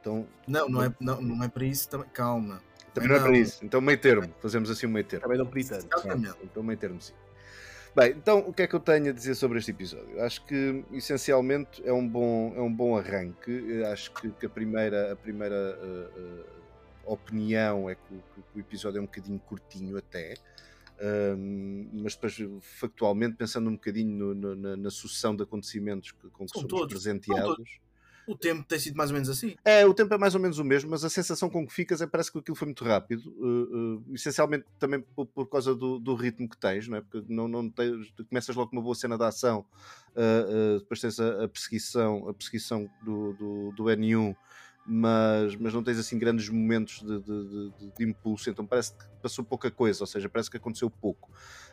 Então, 0.00 0.26
Não, 0.46 0.68
não 0.68 0.82
é, 0.82 0.94
não, 1.00 1.20
não 1.20 1.44
é 1.44 1.48
para 1.48 1.64
isso 1.64 1.88
também. 1.88 2.08
Calma. 2.10 2.62
também 2.94 3.08
não 3.08 3.16
é 3.16 3.18
Não. 3.18 3.26
para 3.26 3.38
isso. 3.38 3.64
Então 3.64 3.80
meio 3.80 3.98
termo, 4.00 4.32
fazemos 4.40 4.70
assim 4.70 4.86
um 4.86 4.90
meio 4.90 5.04
termo. 5.04 5.22
Também 5.22 5.38
não 5.38 5.46
tanto. 5.46 5.58
Exatamente. 5.58 6.36
Então 6.42 6.62
meio 6.62 6.78
termo 6.78 7.00
sim. 7.00 7.12
Bem, 7.96 8.10
então 8.12 8.38
o 8.40 8.52
que 8.52 8.62
é 8.62 8.66
que 8.66 8.74
eu 8.74 8.80
tenho 8.80 9.08
a 9.10 9.12
dizer 9.12 9.34
sobre 9.34 9.58
este 9.58 9.70
episódio? 9.72 10.20
Acho 10.22 10.44
que 10.44 10.84
essencialmente 10.92 11.82
é 11.84 11.92
um 11.92 12.06
bom, 12.06 12.52
é 12.56 12.60
um 12.60 12.72
bom 12.72 12.96
arranque. 12.96 13.82
Acho 13.84 14.12
que, 14.12 14.30
que 14.30 14.46
a 14.46 14.48
primeira, 14.48 15.12
a 15.12 15.16
primeira 15.16 15.54
eh, 15.82 16.08
eh, 16.16 16.44
opinião 17.06 17.88
é 17.90 17.94
que, 17.96 18.14
o- 18.14 18.22
que 18.52 18.58
o 18.58 18.60
episódio 18.60 18.98
é 18.98 19.00
um 19.00 19.06
bocadinho 19.06 19.38
curtinho 19.40 19.96
até. 19.96 20.34
Ahm, 21.00 21.88
mas 21.92 22.14
depois, 22.14 22.36
factualmente, 22.60 23.36
pensando 23.36 23.68
um 23.68 23.74
bocadinho 23.74 24.10
no- 24.10 24.34
no- 24.34 24.54
na, 24.56 24.76
na 24.76 24.90
sucessão 24.90 25.34
de 25.34 25.42
acontecimentos 25.42 26.12
que, 26.12 26.28
com 26.30 26.44
que 26.44 26.52
São 26.52 26.62
somos 26.62 26.68
todos, 26.68 26.92
presenteados. 26.94 27.80
O 28.28 28.36
tempo 28.36 28.62
tem 28.68 28.78
sido 28.78 28.94
mais 28.96 29.10
ou 29.10 29.14
menos 29.14 29.28
assim. 29.30 29.56
É, 29.64 29.86
o 29.86 29.94
tempo 29.94 30.12
é 30.12 30.18
mais 30.18 30.34
ou 30.34 30.40
menos 30.40 30.58
o 30.58 30.64
mesmo, 30.64 30.90
mas 30.90 31.02
a 31.02 31.08
sensação 31.08 31.48
com 31.48 31.66
que 31.66 31.72
ficas 31.72 32.00
é 32.02 32.06
parece 32.06 32.30
que 32.30 32.38
aquilo 32.38 32.54
foi 32.56 32.66
muito 32.66 32.84
rápido, 32.84 33.30
uh, 33.38 33.96
uh, 33.96 34.14
essencialmente 34.14 34.66
também 34.78 35.00
por, 35.00 35.26
por 35.26 35.46
causa 35.48 35.74
do, 35.74 35.98
do 35.98 36.14
ritmo 36.14 36.48
que 36.48 36.56
tens, 36.58 36.86
não 36.88 36.98
é? 36.98 37.00
Porque 37.00 37.24
não, 37.32 37.48
não 37.48 37.70
tens, 37.70 38.12
começas 38.28 38.54
logo 38.54 38.70
com 38.70 38.76
uma 38.76 38.82
boa 38.82 38.94
cena 38.94 39.16
de 39.16 39.24
ação, 39.24 39.64
uh, 40.14 40.78
depois 40.78 41.00
tens 41.00 41.18
a, 41.18 41.44
a 41.44 41.48
perseguição, 41.48 42.28
a 42.28 42.34
perseguição 42.34 42.88
do, 43.02 43.32
do, 43.32 43.72
do 43.72 43.84
N1, 43.84 44.36
mas, 44.86 45.54
mas 45.56 45.74
não 45.74 45.82
tens 45.82 45.98
assim 45.98 46.18
grandes 46.18 46.48
momentos 46.48 47.00
de, 47.00 47.20
de, 47.20 47.48
de- 47.48 47.92
de 47.98 48.04
impulso, 48.04 48.48
então 48.48 48.66
parece 48.66 48.92
que 48.94 49.04
passou 49.22 49.44
pouca 49.44 49.70
coisa, 49.70 50.02
ou 50.02 50.06
seja, 50.06 50.28
parece 50.28 50.50
que 50.50 50.56
aconteceu 50.56 50.88
pouco. 50.88 51.30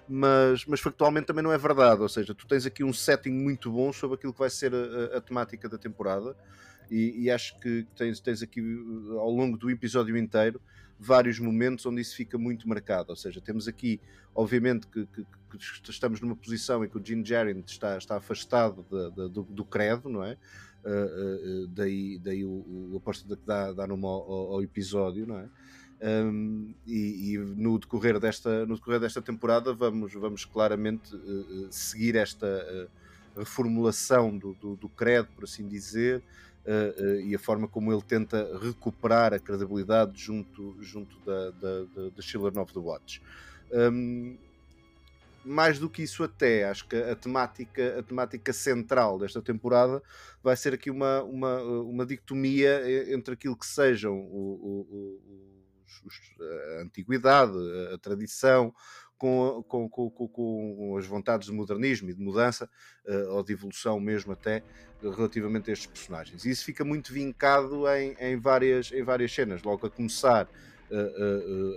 Mas, 0.08 0.66
mas 0.66 0.80
factualmente 0.80 1.26
também 1.26 1.44
não 1.44 1.52
é 1.52 1.58
verdade, 1.58 2.02
ou 2.02 2.08
seja, 2.10 2.36
tu 2.36 2.46
tens 2.46 2.64
aqui 2.66 2.84
um 2.84 2.94
setting 2.94 3.32
muito 3.32 3.72
bom 3.72 3.92
sobre 3.92 4.16
aquilo 4.18 4.32
que 4.34 4.38
vai 4.40 4.52
ser 4.52 4.72
a, 4.74 4.78
a- 5.16 5.18
a 5.18 5.22
temática 5.22 5.68
da 5.68 5.80
temporada 5.80 6.36
e, 6.92 7.24
e 7.24 7.32
acho 7.32 7.60
que 7.60 7.88
tens, 7.96 8.20
tens 8.20 8.44
aqui 8.44 8.62
uh, 8.62 9.18
ao 9.18 9.32
longo 9.32 9.58
do 9.58 9.68
episódio 9.70 10.16
inteiro 10.16 10.62
vários 11.00 11.40
momentos 11.40 11.86
onde 11.88 12.02
isso 12.02 12.16
fica 12.16 12.38
muito 12.38 12.70
marcado. 12.70 13.10
Ou 13.10 13.16
seja, 13.16 13.42
temos 13.42 13.68
aqui, 13.68 14.00
obviamente, 14.34 14.86
que, 14.88 15.06
que- 15.08 15.26
que 15.84 15.90
estamos 15.90 16.22
numa 16.22 16.36
posição 16.36 16.84
em 16.86 16.90
que 16.90 16.98
o 16.98 17.04
Gene 17.04 17.26
Jarent 17.26 17.68
está, 17.68 17.98
está 17.98 18.18
afastado 18.18 18.86
da- 18.92 19.10
da- 19.10 19.28
do, 19.28 19.44
do 19.44 19.66
credo, 19.66 20.08
não 20.10 20.24
é? 20.24 20.38
Uh, 20.84 20.90
uh, 20.90 21.64
uh, 21.64 21.68
daí, 21.70 22.20
daí 22.20 22.46
o, 22.46 22.94
aposto 22.96 23.28
que 23.28 23.42
dá, 23.46 23.74
dá 23.74 23.88
nome 23.88 24.06
ao, 24.06 24.12
ao- 24.32 24.54
ao 24.54 24.62
episódio, 24.62 25.26
não 25.26 25.40
é? 25.40 25.50
Um, 26.02 26.76
e, 26.86 27.36
e 27.36 27.38
no 27.38 27.80
decorrer 27.80 28.20
desta 28.20 28.66
no 28.66 28.76
decorrer 28.76 29.00
desta 29.00 29.22
temporada 29.22 29.74
vamos 29.74 30.14
vamos 30.14 30.44
claramente 30.44 31.16
uh, 31.16 31.68
seguir 31.72 32.18
esta 32.18 32.46
uh, 32.46 33.40
reformulação 33.40 34.38
do, 34.38 34.54
do, 34.56 34.76
do 34.76 34.90
credo 34.90 35.30
por 35.34 35.46
assim 35.46 35.66
dizer 35.70 36.22
uh, 36.66 37.22
e 37.22 37.34
a 37.34 37.40
forma 37.40 37.66
como 37.70 37.94
ele 37.94 38.02
tenta 38.02 38.60
recuperar 38.62 39.34
a 39.34 39.40
credibilidade 39.40 40.22
junto 40.22 40.76
junto 40.82 41.18
da 41.22 41.52
da, 41.52 41.86
da, 41.86 42.10
da 42.10 42.22
Children 42.22 42.62
of 42.62 42.74
the 42.74 42.80
Watch 42.80 43.22
um, 43.72 44.38
mais 45.44 45.78
do 45.78 45.90
que 45.90 46.02
isso 46.02 46.24
até, 46.24 46.64
acho 46.68 46.88
que 46.88 46.96
a 46.96 47.16
temática, 47.16 48.00
a 48.00 48.04
temática 48.04 48.52
central 48.52 49.20
desta 49.20 49.42
temporada 49.44 50.02
vai 50.44 50.58
ser 50.58 50.74
aqui 50.74 50.90
uma, 50.90 51.22
uma, 51.22 51.62
uma 51.62 52.06
dicotomia 52.06 52.82
entre 53.14 53.36
aquilo 53.36 53.56
que 53.56 53.66
sejam 53.66 54.14
o, 54.18 54.26
o- 54.26 54.88
o- 54.90 55.55
os- 56.06 56.22
a 56.78 56.82
antiguidade, 56.84 57.54
a, 57.94 57.98
tradição, 57.98 58.74
com, 59.18 59.64
com, 59.68 59.90
com, 59.90 60.10
com- 60.10 60.98
as 60.98 61.06
vontades 61.06 61.48
de 61.48 61.54
modernismo 61.54 62.10
e 62.10 62.14
de 62.14 62.22
mudança, 62.22 62.70
eh, 63.06 63.24
ou 63.30 63.44
de 63.44 63.54
evolução 63.54 64.00
mesmo 64.00 64.34
até, 64.34 64.64
relativamente 65.02 65.70
a 65.70 65.74
estes 65.74 65.88
personagens. 65.88 66.44
E 66.46 66.50
isso 66.50 66.66
fica 66.66 66.84
muito 66.84 67.14
vincado 67.14 67.88
em, 67.96 68.14
em, 68.20 68.40
várias, 68.40 68.92
em 68.92 69.04
várias 69.04 69.34
cenas. 69.34 69.64
Logo 69.64 69.86
a 69.88 69.92
começar, 69.92 70.50
eh, 70.90 71.14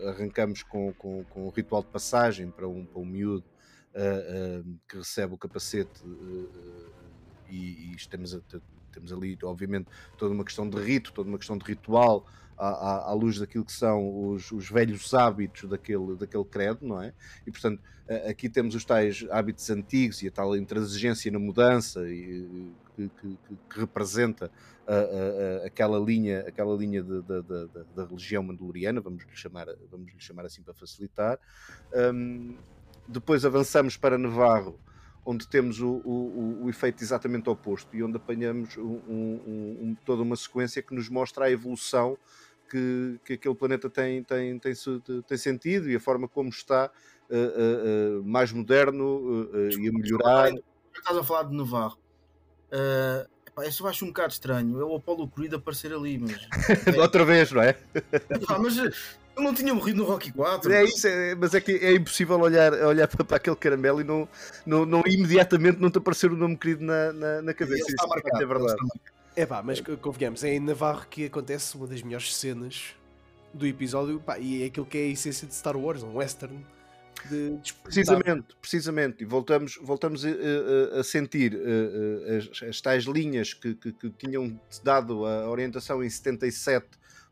eh, 0.04 0.08
arrancamos 0.10 0.62
com, 0.62 0.92
com, 0.94 1.24
com 1.26 1.46
o 1.46 1.50
ritual 1.50 1.82
de 1.82 1.90
passagem 1.90 2.50
para 2.50 2.66
um, 2.68 2.84
para 2.86 3.00
um 3.00 3.06
miúdo 3.06 3.44
que 4.86 4.96
recebe 4.96 5.34
o 5.34 5.38
capacete 5.38 6.00
e, 7.46 7.92
e 7.92 7.96
temos, 8.08 8.38
temos 8.92 9.12
ali, 9.12 9.36
obviamente, 9.42 9.88
toda 10.16 10.32
uma 10.34 10.44
questão 10.44 10.68
de 10.68 10.78
rito, 10.78 11.12
toda 11.12 11.28
uma 11.28 11.38
questão 11.38 11.56
de 11.58 11.64
ritual 11.64 12.26
à, 12.58 13.10
à- 13.10 13.14
luz 13.14 13.38
daquilo 13.38 13.64
que 13.64 13.72
são 13.72 14.30
os, 14.30 14.50
os 14.52 14.68
velhos 14.70 15.12
hábitos 15.14 15.68
daquele, 15.68 16.16
daquele 16.16 16.44
credo, 16.44 16.86
não 16.86 17.00
é? 17.00 17.12
E 17.46 17.50
portanto, 17.50 17.80
aqui 18.28 18.48
temos 18.48 18.74
os 18.74 18.84
tais 18.84 19.24
hábitos 19.30 19.68
antigos 19.70 20.22
e 20.22 20.28
a 20.28 20.30
tal 20.30 20.56
intransigência 20.56 21.30
na 21.30 21.38
mudança 21.38 22.00
e, 22.08 22.72
que, 22.96 23.08
que- 23.20 23.38
que- 23.70 23.80
representa 23.80 24.50
a- 24.86 24.92
a- 25.62 25.66
aquela 25.66 25.98
linha, 25.98 26.40
aquela 26.40 26.76
linha 26.76 27.02
de- 27.02 27.22
de- 27.22 27.42
de- 27.42 27.84
da 27.94 28.04
religião 28.04 28.42
mandaloriana, 28.42 29.00
vamos 29.00 29.24
lhe 29.24 29.36
chamar, 29.36 29.66
vamos 29.90 30.12
lhe 30.12 30.20
chamar 30.20 30.44
assim 30.46 30.62
para 30.62 30.74
facilitar. 30.74 31.38
Um, 31.94 32.56
depois 33.06 33.44
avançamos 33.44 33.96
para 33.96 34.18
Navarro, 34.18 34.78
onde 35.30 35.46
temos 35.46 35.78
o, 35.80 36.00
o- 36.04 36.64
o- 36.64 36.70
efeito 36.70 37.02
exatamente 37.04 37.50
oposto 37.50 37.94
e 37.94 38.02
onde 38.02 38.16
apanhamos 38.16 38.78
um- 38.78 39.02
um- 39.06 39.76
um- 39.90 39.96
toda 40.02 40.22
uma 40.22 40.34
sequência 40.36 40.82
que 40.82 40.94
nos 40.94 41.10
mostra 41.10 41.44
a 41.44 41.50
evolução 41.50 42.16
que, 42.70 43.20
que 43.24 43.32
aquele 43.34 43.54
planeta 43.54 43.90
tem, 43.90 44.22
tem, 44.24 44.58
tem, 44.58 44.72
tem 45.26 45.36
sentido 45.38 45.90
e 45.90 45.96
a 45.96 46.00
forma 46.00 46.26
como 46.26 46.48
está 46.48 46.90
eh, 47.30 47.52
eh, 47.56 48.20
mais 48.24 48.52
moderno 48.52 49.48
e 49.70 49.88
a 49.88 49.92
melhorar. 49.92 50.50
Estás 50.96 51.16
a 51.18 51.22
falar 51.22 51.42
de 51.44 51.54
Navarro. 51.54 51.98
Uh, 52.72 53.28
epá, 53.46 53.64
eu 53.64 53.86
acho 53.86 54.04
um 54.04 54.08
bocado 54.08 54.32
estranho. 54.32 54.80
É 54.80 54.84
o 54.84 54.96
Apollo 54.96 55.28
Creed 55.28 55.52
aparecer 55.54 55.92
ali, 55.92 56.18
mas. 56.18 56.32
Outra 56.98 57.24
vez, 57.24 57.52
não 57.52 57.62
é? 57.62 57.78
Mas 58.60 58.78
uh, 58.78 58.90
ele 59.38 59.46
não 59.46 59.54
tinha 59.54 59.72
morrido 59.74 59.98
no 59.98 60.04
Rocky 60.04 60.32
4. 60.32 60.72
É 60.72 60.84
isso, 60.84 61.06
é- 61.06 61.34
mas 61.34 61.54
é 61.54 61.60
que 61.60 61.72
é 61.72 61.94
impossível 61.94 62.38
olhar, 62.40 62.72
olhar 62.74 63.06
para, 63.08 63.24
para 63.24 63.36
aquele 63.36 63.56
caramelo 63.56 64.00
e 64.00 64.04
não, 64.04 64.28
não, 64.66 64.84
não 64.84 65.02
imediatamente 65.06 65.78
não 65.80 65.90
te 65.90 65.98
aparecer 65.98 66.30
o 66.30 66.36
nome 66.36 66.56
querido 66.56 66.84
na, 66.84 67.12
na, 67.12 67.42
na 67.42 67.54
cabeça. 67.54 67.80
está 67.90 67.92
Isso 67.92 67.96
de 67.96 68.08
facto 68.08 68.24
marcado. 68.24 68.42
é 68.42 68.46
verdade. 68.46 68.72
está. 68.84 69.00
É 69.36 69.46
pá, 69.46 69.62
mas 69.62 69.80
co- 69.80 69.96
convenhamos, 69.96 70.42
é 70.42 70.54
em 70.54 70.60
Navarro 70.60 71.06
que 71.08 71.26
acontece 71.26 71.76
uma 71.76 71.86
das 71.86 72.02
melhores 72.02 72.34
cenas 72.34 72.94
do 73.54 73.64
episódio 73.66 74.18
pá, 74.20 74.38
e 74.38 74.62
é 74.62 74.66
aquilo 74.66 74.84
que 74.84 74.98
é 74.98 75.02
a 75.02 75.06
essência 75.08 75.46
de 75.46 75.54
Star 75.54 75.76
Wars, 75.76 76.02
um 76.02 76.16
western. 76.16 76.58
De, 77.28 77.50
de- 77.58 77.74
Precisamente, 77.74 78.46
precisamente. 78.60 79.22
E 79.22 79.24
voltamos, 79.24 79.78
voltamos 79.82 80.24
a, 80.24 80.28
a- 80.28 81.00
a 81.00 81.04
sentir 81.04 81.52
eh, 81.60 82.36
as, 82.38 82.62
as 82.68 82.80
tais 82.80 83.04
linhas 83.04 83.54
que, 83.54 83.74
que, 83.74 83.92
que 83.92 84.10
tinham 84.10 84.58
dado 84.84 85.24
a 85.26 85.48
orientação 85.50 86.02
em 86.02 86.08
77 86.10 86.86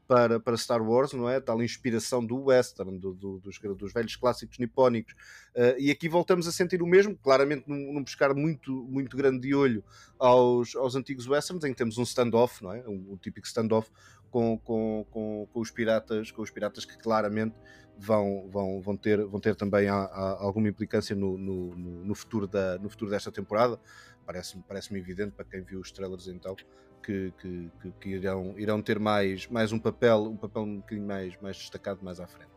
para, 0.07 0.39
para 0.39 0.57
Star 0.57 0.83
Wars, 0.83 1.13
não 1.13 1.29
é? 1.29 1.41
Tal 1.41 1.63
inspiração 1.63 2.25
do 2.25 2.45
western, 2.45 2.99
do- 2.99 3.15
do- 3.15 3.41
dos, 3.41 3.59
dos 3.59 3.93
velhos 3.93 4.17
clássicos 4.17 4.59
nipónicos. 4.59 5.15
Eh, 5.55 5.77
e 5.79 5.91
aqui 5.91 6.09
voltamos 6.09 6.47
a 6.47 6.53
sentir 6.53 6.81
o 6.83 6.87
mesmo, 6.87 7.17
claramente 7.17 7.65
num, 7.69 7.93
num 7.93 8.05
pescar 8.05 8.35
muito, 8.35 8.73
muito 8.85 9.17
grande 9.17 9.41
de 9.41 9.55
olho 9.55 9.83
aos, 10.19 10.77
aos 10.77 10.95
antigos 10.95 11.27
westerns, 11.29 11.65
em 11.65 11.71
que 11.73 11.77
temos 11.77 11.99
um 11.99 12.03
standoff, 12.03 12.63
não 12.63 12.73
é? 12.73 12.87
Um, 12.89 13.13
um 13.13 13.17
típico 13.17 13.47
standoff 13.47 13.91
com, 14.31 14.59
com, 14.59 15.07
com, 15.11 15.49
com 15.53 15.61
os 15.61 15.71
piratas, 15.71 16.31
com 16.31 16.43
os 16.43 16.51
piratas 16.51 16.85
que 16.85 16.97
claramente 16.99 17.57
vão, 17.99 18.49
vão, 18.51 18.81
vão, 18.81 18.97
ter, 18.97 19.25
vão 19.25 19.41
ter 19.41 19.57
também 19.57 19.89
a, 19.89 19.95
a, 19.95 20.43
alguma 20.43 20.69
implicância 20.69 21.17
no, 21.17 21.37
no, 21.37 21.75
no, 21.77 22.15
futuro 22.15 22.47
da, 22.47 22.79
no 22.79 22.89
futuro 22.89 23.11
desta 23.11 23.33
temporada. 23.33 23.81
Parece-me 24.25 24.63
parece 24.67 24.93
evidente 24.97 25.33
para 25.33 25.45
quem 25.45 25.63
viu 25.63 25.81
os 25.81 25.91
trailers 25.93 26.27
então 26.27 26.55
que, 27.07 27.33
que, 27.41 27.71
que, 27.81 27.91
que, 28.01 28.09
irão, 28.11 28.55
irão 28.59 28.83
ter 28.83 28.99
mais, 28.99 29.47
mais 29.47 29.71
um 29.71 29.79
papel, 29.79 30.25
um 30.25 30.37
papel 30.37 30.63
um 30.63 30.77
bocadinho 30.79 31.07
mais, 31.07 31.41
mais 31.41 31.57
destacado 31.57 32.01
mais 32.03 32.19
à 32.19 32.27
frente. 32.27 32.51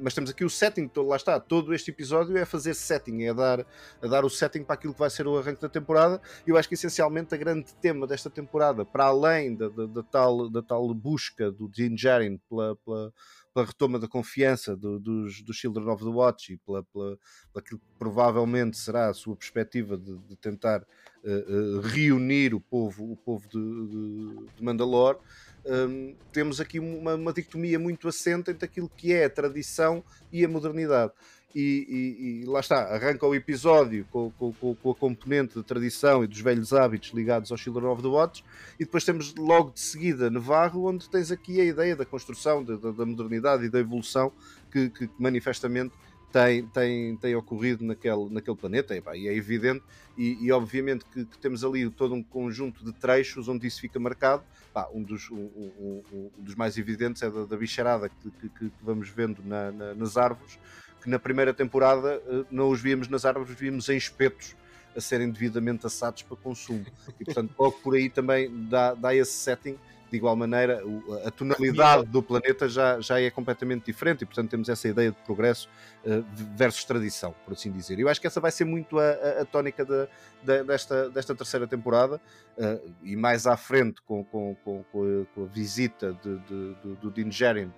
Mas 0.00 0.14
temos 0.14 0.30
aqui 0.30 0.44
o 0.44 0.50
setting, 0.50 0.90
lá 0.96 1.16
está, 1.16 1.38
todo 1.38 1.74
este 1.74 1.90
episódio 1.90 2.36
é 2.36 2.44
fazer 2.44 2.74
setting, 2.74 3.24
é 3.24 3.34
dar, 3.34 3.66
a 4.00 4.06
dar 4.06 4.24
o 4.24 4.30
setting 4.30 4.64
para 4.64 4.74
aquilo 4.74 4.94
que 4.94 4.98
vai 4.98 5.10
ser 5.10 5.26
o 5.26 5.36
arranque 5.36 5.60
da 5.60 5.68
temporada. 5.68 6.20
E 6.46 6.50
eu 6.50 6.56
acho 6.56 6.68
que 6.68 6.74
essencialmente 6.74 7.34
a 7.34 7.38
grande 7.38 7.72
tema 7.74 8.06
desta 8.06 8.30
temporada, 8.30 8.84
para 8.84 9.04
além 9.04 9.54
da, 9.54 9.68
da, 9.68 9.86
da 9.86 10.02
tal, 10.02 10.50
da 10.50 10.62
tal 10.62 10.92
busca 10.94 11.52
do 11.52 11.68
Dean 11.68 11.96
Jarin 11.96 12.40
pela, 12.48 12.76
pela 12.76 13.12
pela 13.52 13.66
retoma 13.66 13.98
da 13.98 14.08
confiança 14.08 14.76
do, 14.76 14.98
dos, 14.98 15.42
dos 15.42 15.56
Children 15.56 15.88
of 15.88 16.02
the 16.02 16.10
Watch 16.10 16.52
e 16.52 16.56
pela, 16.58 16.82
pela, 16.84 17.18
pela 17.52 17.62
que 17.64 17.76
provavelmente 17.98 18.76
será 18.76 19.08
a 19.08 19.14
sua 19.14 19.36
perspectiva 19.36 19.96
de, 19.96 20.16
de 20.18 20.36
tentar 20.36 20.80
uh, 20.80 21.78
uh, 21.78 21.80
reunir 21.80 22.54
o 22.54 22.60
povo, 22.60 23.12
o 23.12 23.16
povo 23.16 23.48
de, 23.48 23.58
de, 23.58 24.56
de 24.56 24.62
Mandalore, 24.62 25.18
um, 25.64 26.16
temos 26.32 26.60
aqui 26.60 26.80
uma, 26.80 27.14
uma 27.14 27.32
dicotomia 27.32 27.78
muito 27.78 28.08
assente 28.08 28.50
entre 28.50 28.64
aquilo 28.64 28.88
que 28.88 29.12
é 29.12 29.26
a 29.26 29.30
tradição 29.30 30.04
e 30.32 30.44
a 30.44 30.48
modernidade. 30.48 31.12
E, 31.54 31.60
e, 31.60 32.42
e, 32.42 32.44
lá 32.46 32.60
está, 32.60 32.94
arranca 32.94 33.26
o 33.26 33.34
episódio 33.34 34.06
com, 34.10 34.32
com, 34.38 34.74
com, 34.74 34.90
a 34.90 34.94
componente 34.94 35.54
de 35.54 35.62
tradição 35.62 36.24
e 36.24 36.26
dos 36.26 36.40
velhos 36.40 36.72
hábitos 36.72 37.10
ligados 37.10 37.52
ao 37.52 37.58
Children 37.58 37.86
of 37.88 38.00
the 38.00 38.08
Watch, 38.08 38.42
e 38.80 38.84
depois 38.84 39.04
temos 39.04 39.34
logo 39.34 39.70
de 39.70 39.80
seguida 39.80 40.30
Nevarro, 40.30 40.88
onde 40.88 41.10
tens 41.10 41.30
aqui 41.30 41.60
a 41.60 41.64
ideia 41.64 41.94
da 41.94 42.06
construção, 42.06 42.64
da, 42.64 42.76
da 42.76 43.04
modernidade 43.04 43.64
e 43.64 43.68
da 43.68 43.80
evolução 43.80 44.32
que, 44.70 44.88
que 44.88 45.10
manifestamente 45.18 45.92
tem, 46.32 46.66
tem, 46.68 47.16
tem 47.16 47.36
ocorrido 47.36 47.84
naquele, 47.84 48.30
naquele 48.30 48.56
planeta, 48.56 48.96
e, 48.96 49.02
pá, 49.02 49.14
e 49.14 49.28
é 49.28 49.34
evidente, 49.34 49.84
e, 50.16 50.38
e 50.40 50.50
obviamente 50.50 51.04
que, 51.04 51.26
que, 51.26 51.38
temos 51.38 51.62
ali 51.62 51.88
todo 51.90 52.14
um 52.14 52.22
conjunto 52.22 52.82
de 52.82 52.92
trechos 52.92 53.48
onde 53.48 53.66
isso 53.66 53.80
fica 53.80 54.00
marcado. 54.00 54.42
Pá, 54.72 54.88
um, 54.92 55.02
dos, 55.02 55.30
um, 55.30 55.36
um, 55.36 56.02
um, 56.12 56.30
dos 56.38 56.54
mais 56.54 56.78
evidentes 56.78 57.22
é 57.22 57.30
da, 57.30 57.44
da 57.44 57.56
bicharada 57.56 58.08
que, 58.08 58.30
que, 58.30 58.48
que 58.48 58.72
vamos 58.82 59.10
vendo 59.10 59.42
na, 59.44 59.70
na, 59.70 59.94
nas 59.94 60.16
árvores, 60.16 60.58
que 61.02 61.10
na 61.10 61.18
primeira 61.18 61.52
temporada 61.52 62.22
eh, 62.26 62.44
não 62.50 62.70
os 62.70 62.80
víamos 62.80 63.08
nas 63.08 63.24
árvores, 63.24 63.58
víamos 63.58 63.88
em 63.88 63.96
espetos 63.96 64.54
a 64.96 65.00
serem 65.00 65.30
devidamente 65.30 65.86
assados 65.86 66.22
para 66.22 66.36
consumo. 66.36 66.84
E 67.18 67.24
portanto, 67.24 67.54
logo 67.58 67.78
por 67.82 67.94
aí 67.94 68.08
também 68.08 68.50
dá, 68.68 68.94
dá 68.94 69.14
esse 69.14 69.32
setting 69.32 69.78
de 70.12 70.18
igual 70.18 70.36
maneira, 70.36 70.82
a 71.24 71.30
tonalidade 71.30 72.04
do 72.04 72.22
planeta 72.22 72.68
já, 72.68 73.00
já 73.00 73.18
é 73.18 73.30
completamente 73.30 73.86
diferente 73.86 74.22
e, 74.22 74.26
portanto, 74.26 74.50
temos 74.50 74.68
essa 74.68 74.86
ideia 74.86 75.10
de 75.10 75.16
progresso 75.22 75.70
uh, 76.04 76.22
versus 76.54 76.84
tradição, 76.84 77.34
por 77.46 77.54
assim 77.54 77.72
dizer. 77.72 77.98
Eu 77.98 78.10
acho 78.10 78.20
que 78.20 78.26
essa 78.26 78.38
vai 78.38 78.50
ser 78.50 78.66
muito 78.66 78.98
a, 78.98 79.04
a, 79.04 79.40
a 79.40 79.44
tónica 79.46 79.86
de, 79.86 80.06
de, 80.42 80.64
desta, 80.64 81.08
desta 81.08 81.34
terceira 81.34 81.66
temporada 81.66 82.20
uh, 82.58 82.92
e 83.02 83.16
mais 83.16 83.46
à 83.46 83.56
frente 83.56 84.02
com, 84.02 84.22
com, 84.24 84.54
com, 84.62 84.84
com 84.92 85.02
a, 85.02 85.40
a, 85.40 85.46
visita 85.46 86.12
do 86.12 87.10
Din 87.10 87.30
Djarin 87.30 87.72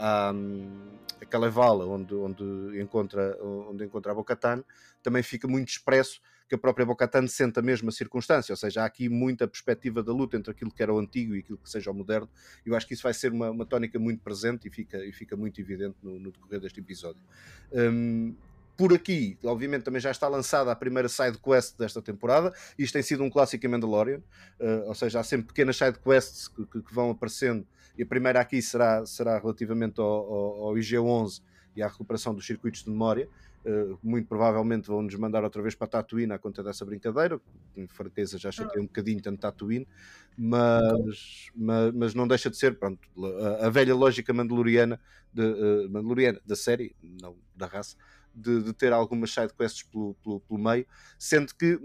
a, 0.00 0.30
a 0.30 1.86
onde, 1.86 2.14
onde 2.14 2.80
encontra, 2.80 3.36
onde 3.42 3.84
encontra 3.84 4.12
a 4.12 4.14
Bocatan, 4.14 4.64
também 5.02 5.22
fica 5.22 5.46
muito 5.46 5.68
expresso 5.68 6.20
que 6.48 6.54
a 6.56 6.58
própria 6.58 6.84
Bocatan 6.84 7.28
sente 7.28 7.60
a 7.60 7.62
mesma 7.62 7.92
circunstância, 7.92 8.52
ou 8.52 8.56
seja, 8.56 8.82
há 8.82 8.84
aqui 8.84 9.08
muita 9.08 9.46
perspectiva 9.46 10.02
da 10.02 10.12
luta 10.12 10.36
entre 10.36 10.50
aquilo 10.50 10.72
que 10.72 10.82
era 10.82 10.92
o 10.92 10.98
antigo 10.98 11.36
e 11.36 11.38
aquilo 11.38 11.58
que 11.58 11.70
seja 11.70 11.92
o 11.92 11.94
moderno, 11.94 12.28
eu 12.66 12.74
acho 12.74 12.88
que 12.88 12.94
isso 12.94 13.04
vai 13.04 13.14
ser 13.14 13.30
uma, 13.30 13.50
uma 13.50 13.64
tónica 13.64 14.00
muito 14.00 14.20
presente 14.20 14.66
e 14.66 14.70
fica, 14.70 14.98
e 15.04 15.12
fica 15.12 15.36
muito 15.36 15.60
evidente 15.60 15.96
no, 16.02 16.18
no 16.18 16.32
decorrer 16.32 16.58
deste 16.60 16.80
episódio. 16.80 17.20
Um, 17.72 18.34
por 18.80 18.94
aqui, 18.94 19.38
obviamente, 19.44 19.82
também 19.82 20.00
já 20.00 20.10
está 20.10 20.26
lançada 20.26 20.72
a 20.72 20.74
primeira 20.74 21.06
side 21.06 21.36
quest 21.38 21.76
desta 21.76 22.00
temporada. 22.00 22.50
Isto 22.78 22.94
tem 22.94 23.02
sido 23.02 23.22
um 23.22 23.28
clássico 23.28 23.66
em 23.66 23.68
Mandalorian, 23.68 24.22
uh, 24.58 24.88
ou 24.88 24.94
seja, 24.94 25.20
há 25.20 25.22
sempre 25.22 25.48
pequenas 25.48 25.76
side 25.76 25.98
quests 25.98 26.48
que, 26.48 26.64
que, 26.64 26.82
que, 26.82 26.94
vão 26.94 27.10
aparecendo. 27.10 27.66
E 28.00 28.02
a 28.02 28.06
primeira 28.06 28.40
aqui 28.40 28.62
será, 28.62 29.04
será 29.04 29.38
relativamente 29.38 30.00
ao, 30.00 30.06
ao, 30.06 30.68
ao 30.68 30.74
IG-11 30.78 31.42
e 31.76 31.82
à 31.82 31.86
recuperação 31.86 32.34
dos 32.34 32.46
circuitos 32.46 32.82
de 32.82 32.88
memória. 32.88 33.28
Uh, 33.62 33.98
muito 34.02 34.26
provavelmente 34.26 34.88
vão 34.88 35.02
nos 35.02 35.14
mandar 35.16 35.44
outra 35.44 35.60
vez 35.60 35.74
para 35.74 35.86
Tatooine 35.86 36.32
à 36.32 36.38
conta 36.38 36.62
dessa 36.62 36.82
brincadeira, 36.82 37.38
com 37.74 37.86
fraqueza 37.88 38.38
já 38.38 38.50
chatei 38.50 38.80
um 38.80 38.86
bocadinho 38.86 39.20
tanto 39.20 39.38
Tatooine, 39.38 39.86
mas, 40.34 41.50
mas, 41.54 41.94
mas, 41.94 42.14
não 42.14 42.26
deixa 42.26 42.48
de 42.48 42.56
ser 42.56 42.78
pronto, 42.78 43.06
a, 43.60 43.66
a 43.66 43.68
velha 43.68 43.94
lógica 43.94 44.32
mandaloriana, 44.32 44.98
de, 45.30 45.42
uh, 45.42 45.90
mandaloriana 45.90 46.40
da 46.46 46.56
série, 46.56 46.96
não 47.02 47.36
da 47.54 47.66
raça, 47.66 47.98
de, 48.34 48.62
de, 48.62 48.72
ter 48.72 48.94
algumas 48.94 49.30
sidequests 49.30 49.82
pelo, 49.82 50.14
pelo, 50.24 50.40
pelo, 50.40 50.58
meio, 50.58 50.86
sendo 51.18 51.54
que, 51.54 51.78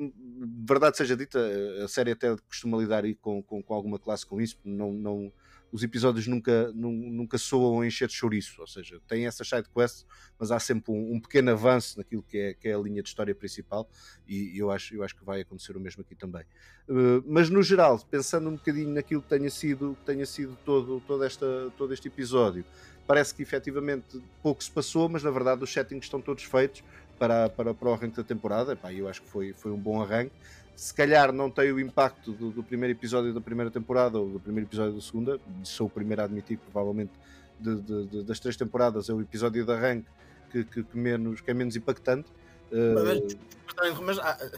verdade 0.65 0.95
seja 0.95 1.17
dita, 1.17 1.41
a 1.84 1.89
série 1.89 2.12
até 2.12 2.34
costuma 2.47 2.78
lidar 2.78 3.04
aí 3.04 3.15
com, 3.15 3.43
com, 3.43 3.62
com 3.62 3.73
alguma 3.73 3.99
classe 3.99 4.25
com 4.25 4.39
isso, 4.39 4.58
não, 4.63 4.93
não, 4.93 5.34
os 5.75 5.83
episódios 5.83 6.25
nunca, 6.25 6.71
nunca 6.73 7.38
soam 7.38 7.81
a 7.81 7.85
encher 7.85 8.07
de 8.07 8.13
chouriço, 8.13 8.61
ou 8.61 8.67
seja, 8.67 8.97
tem 9.09 9.27
essas 9.27 9.45
side 9.45 9.67
quests, 9.75 10.05
mas 10.39 10.49
há 10.49 10.57
sempre 10.57 10.93
um, 10.93 11.15
um, 11.15 11.19
pequeno 11.19 11.51
avanço 11.51 11.97
naquilo 11.97 12.23
que 12.23 12.38
é, 12.38 12.53
que 12.53 12.69
é 12.69 12.73
a 12.73 12.77
linha 12.77 13.03
de 13.03 13.09
história 13.09 13.35
principal 13.35 13.85
e 14.25 14.57
eu 14.57 14.71
acho, 14.71 14.95
eu 14.95 15.03
acho 15.03 15.13
que 15.13 15.25
vai 15.25 15.41
acontecer 15.41 15.75
o 15.75 15.79
mesmo 15.79 16.01
aqui 16.01 16.15
também. 16.15 16.43
Uh, 16.88 17.21
mas 17.27 17.49
no 17.49 17.61
geral, 17.61 17.99
pensando 18.09 18.47
um 18.47 18.55
bocadinho 18.55 18.93
naquilo 18.93 19.21
que 19.21 19.27
tenha 19.27 19.49
sido, 19.49 19.97
que 19.99 20.05
tenha 20.05 20.25
sido 20.25 20.57
todo, 20.63 21.01
todo, 21.05 21.25
esta, 21.25 21.45
todo 21.77 21.93
este 21.93 22.07
episódio, 22.07 22.63
parece 23.05 23.35
que 23.35 23.43
efetivamente 23.43 24.23
pouco 24.41 24.63
se 24.63 24.71
passou, 24.71 25.09
mas 25.09 25.23
na 25.23 25.29
verdade 25.29 25.61
os 25.61 25.73
settings 25.73 26.05
estão 26.05 26.21
todos 26.21 26.45
feitos 26.45 26.85
para, 27.19 27.49
para, 27.49 27.73
para 27.73 27.89
o 27.89 27.93
arranque 27.93 28.15
da 28.15 28.23
temporada. 28.23 28.71
Epá, 28.71 28.93
eu 28.93 29.09
acho 29.09 29.21
que 29.21 29.27
foi, 29.27 29.51
foi 29.51 29.73
um 29.73 29.77
bom 29.77 30.01
arranque 30.01 30.31
se 30.75 30.93
calhar 30.93 31.31
não 31.31 31.49
tem 31.49 31.71
o 31.71 31.79
impacto 31.79 32.31
do, 32.33 32.51
do, 32.51 32.63
primeiro 32.63 32.97
episódio 32.97 33.33
da 33.33 33.41
primeira 33.41 33.71
temporada 33.71 34.19
ou 34.19 34.29
do 34.29 34.39
primeiro 34.39 34.67
episódio 34.67 34.93
da 34.93 35.01
segunda, 35.01 35.39
sou 35.63 35.88
o 35.88 35.89
primeiro 35.89 36.21
a 36.21 36.25
admitir 36.25 36.57
provavelmente 36.57 37.11
de, 37.59 37.75
de, 37.81 38.05
de, 38.07 38.23
das 38.23 38.39
três 38.39 38.57
temporadas 38.57 39.09
é 39.09 39.13
o 39.13 39.21
episódio 39.21 39.65
de 39.65 39.71
arranque 39.71 40.07
que, 40.51 40.63
que, 40.63 40.83
que, 40.83 40.97
menos, 40.97 41.41
que 41.41 41.49
é 41.49 41.53
menos 41.53 41.75
impactante. 41.75 42.29
Mas, 42.71 43.99
mas 43.99 44.19
ah, 44.19 44.51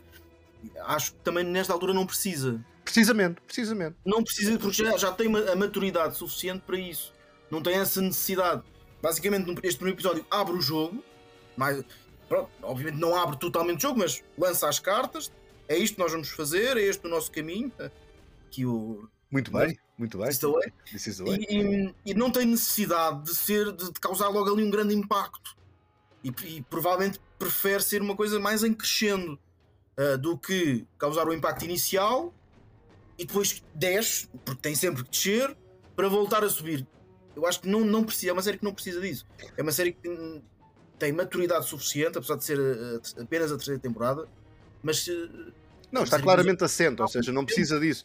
acho 0.85 1.13
que 1.13 1.19
também 1.19 1.43
nesta 1.43 1.73
altura 1.73 1.93
não 1.93 2.05
precisa. 2.05 2.59
Precisamente, 2.83 3.41
precisamente. 3.41 3.95
Não 4.05 4.23
precisa 4.23 4.57
porque 4.57 4.83
já, 4.83 4.97
já 4.97 5.11
tem 5.11 5.27
a 5.35 5.55
maturidade 5.55 6.15
suficiente 6.15 6.63
para 6.65 6.77
isso. 6.77 7.13
Não 7.51 7.61
tem 7.61 7.75
essa 7.75 8.01
necessidade. 8.01 8.63
Basicamente, 9.01 9.49
este 9.63 9.77
primeiro 9.77 9.99
episódio 9.99 10.25
abre 10.31 10.53
o 10.53 10.61
jogo, 10.61 11.03
mas 11.55 11.83
pronto, 12.27 12.49
obviamente 12.61 12.99
não 12.99 13.15
abre 13.15 13.37
totalmente 13.37 13.79
o 13.79 13.81
jogo, 13.81 13.99
mas 13.99 14.23
lança 14.37 14.67
as 14.67 14.79
cartas, 14.79 15.31
é 15.67 15.77
isto 15.77 15.95
que 15.95 15.99
nós 15.99 16.11
vamos 16.11 16.29
fazer, 16.29 16.77
é 16.77 16.81
este 16.81 17.05
o 17.05 17.09
nosso 17.09 17.31
caminho. 17.31 17.71
Que 18.49 18.65
o, 18.65 19.07
muito 19.31 19.51
bem, 19.51 19.77
muito 19.97 20.17
bem. 20.17 20.27
This 20.27 21.07
is 21.07 21.17
the 21.17 21.23
way. 21.23 21.45
E, 21.49 21.93
e, 22.05 22.13
não 22.13 22.31
tem 22.31 22.45
necessidade 22.45 23.23
de 23.23 23.35
ser 23.35 23.71
de, 23.73 23.91
de, 23.91 23.99
causar 23.99 24.29
logo 24.29 24.51
ali 24.51 24.63
um 24.63 24.69
grande 24.69 24.95
impacto. 24.95 25.57
E, 26.23 26.33
e 26.45 26.61
provavelmente 26.63 27.19
prefere 27.37 27.83
ser 27.83 28.01
uma 28.01 28.15
coisa 28.15 28.39
mais 28.39 28.63
em 28.63 28.73
crescendo 28.73 29.37
uh, 29.97 30.17
do 30.17 30.37
que 30.37 30.85
causar 30.97 31.27
o 31.27 31.33
impacto 31.33 31.65
inicial 31.65 32.33
e 33.17 33.25
depois 33.25 33.63
desce, 33.73 34.27
porque 34.45 34.61
tem 34.61 34.75
sempre 34.75 35.03
que 35.03 35.09
descer, 35.09 35.55
para 35.95 36.07
voltar 36.07 36.43
a 36.43 36.49
subir. 36.49 36.87
Eu 37.35 37.45
acho 37.45 37.61
que 37.61 37.67
não, 37.67 37.81
não 37.81 38.03
precisa, 38.03 38.29
é 38.29 38.33
uma 38.33 38.41
série 38.41 38.57
que 38.57 38.63
não 38.63 38.73
precisa 38.73 39.01
disso. 39.01 39.25
É 39.57 39.61
uma 39.61 39.71
série 39.71 39.91
que 39.91 40.41
tem 40.97 41.11
maturidade 41.11 41.67
suficiente, 41.67 42.17
apesar 42.17 42.35
de 42.35 42.45
ser 42.45 42.59
uh, 42.59 43.21
apenas 43.21 43.51
a 43.51 43.55
terceira 43.55 43.79
temporada, 43.79 44.27
mas. 44.83 45.07
Eh, 45.07 45.51
não, 45.91 46.03
está 46.03 46.19
claramente 46.19 46.63
assente, 46.65 47.01
ou 47.01 47.07
seja, 47.07 47.31
não 47.31 47.45
precisa 47.45 47.79
disso. 47.79 48.03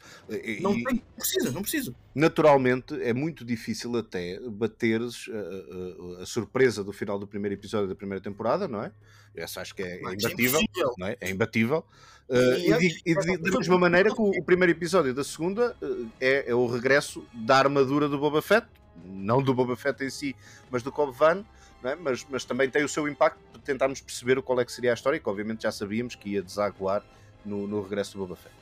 Não 0.61 0.73
tem, 0.73 1.03
precisa, 1.17 1.51
não 1.51 1.63
precisa. 1.63 1.93
Naturalmente, 2.15 2.95
é 3.03 3.13
muito 3.13 3.45
difícil 3.45 3.97
até 3.97 4.39
bateres 4.39 5.29
a, 5.29 6.19
a, 6.21 6.23
a, 6.23 6.27
surpresa 6.27 6.85
do 6.85 6.93
final 6.93 7.19
do 7.19 7.27
primeiro 7.27 7.55
episódio 7.55 7.89
da 7.89 7.97
primeira 7.97 8.23
temporada, 8.23 8.69
não 8.69 8.85
é? 8.85 8.93
Essa 9.35 9.63
acho 9.63 9.75
que 9.75 9.83
é, 9.83 9.97
é 9.97 10.15
imbatível. 10.15 10.61
É, 10.61 10.83
não 10.97 11.07
é? 11.09 11.17
é 11.21 11.31
imbatível. 11.31 11.85
Uh, 12.29 12.57
e, 12.57 12.71
e, 12.71 13.03
e, 13.05 13.13
e, 13.13 13.15
da 13.15 13.59
mesma 13.59 13.79
maneira 13.79 14.15
que 14.15 14.21
o, 14.21 14.31
o, 14.31 14.45
primeiro 14.45 14.71
episódio 14.71 15.13
da 15.13 15.25
segunda 15.25 15.77
uh, 15.83 16.09
é, 16.21 16.51
é, 16.51 16.55
o 16.55 16.67
regresso 16.67 17.27
da 17.33 17.59
armadura 17.59 18.09
do 18.09 18.19
Boba 18.19 18.41
Fett, 18.41 18.67
não 19.05 19.43
do 19.43 19.53
Boba 19.53 19.77
Fett 19.77 20.05
em 20.05 20.11
si, 20.11 20.37
mas 20.71 20.83
do 20.83 20.93
Cobb 20.93 21.13
Van 21.13 21.45
é? 21.91 21.95
mas, 21.95 22.27
mas 22.29 22.45
também 22.45 22.69
tem 22.71 22.85
o 22.85 22.89
seu 22.89 23.09
impacto 23.09 23.39
de 23.53 23.61
tentarmos 23.61 24.01
perceber 24.01 24.41
qual 24.43 24.61
é 24.61 24.65
que 24.65 24.73
seria 24.73 24.91
a 24.91 24.95
história, 24.95 25.19
que 25.19 25.29
obviamente 25.29 25.63
já 25.63 25.73
sabíamos 25.73 26.15
que 26.15 26.31
ia 26.31 26.43
desaguar 26.43 27.03
no, 27.45 27.67
no 27.67 27.83
regresso 27.83 28.13
do 28.13 28.19
Boba 28.19 28.37
Fett. 28.37 28.55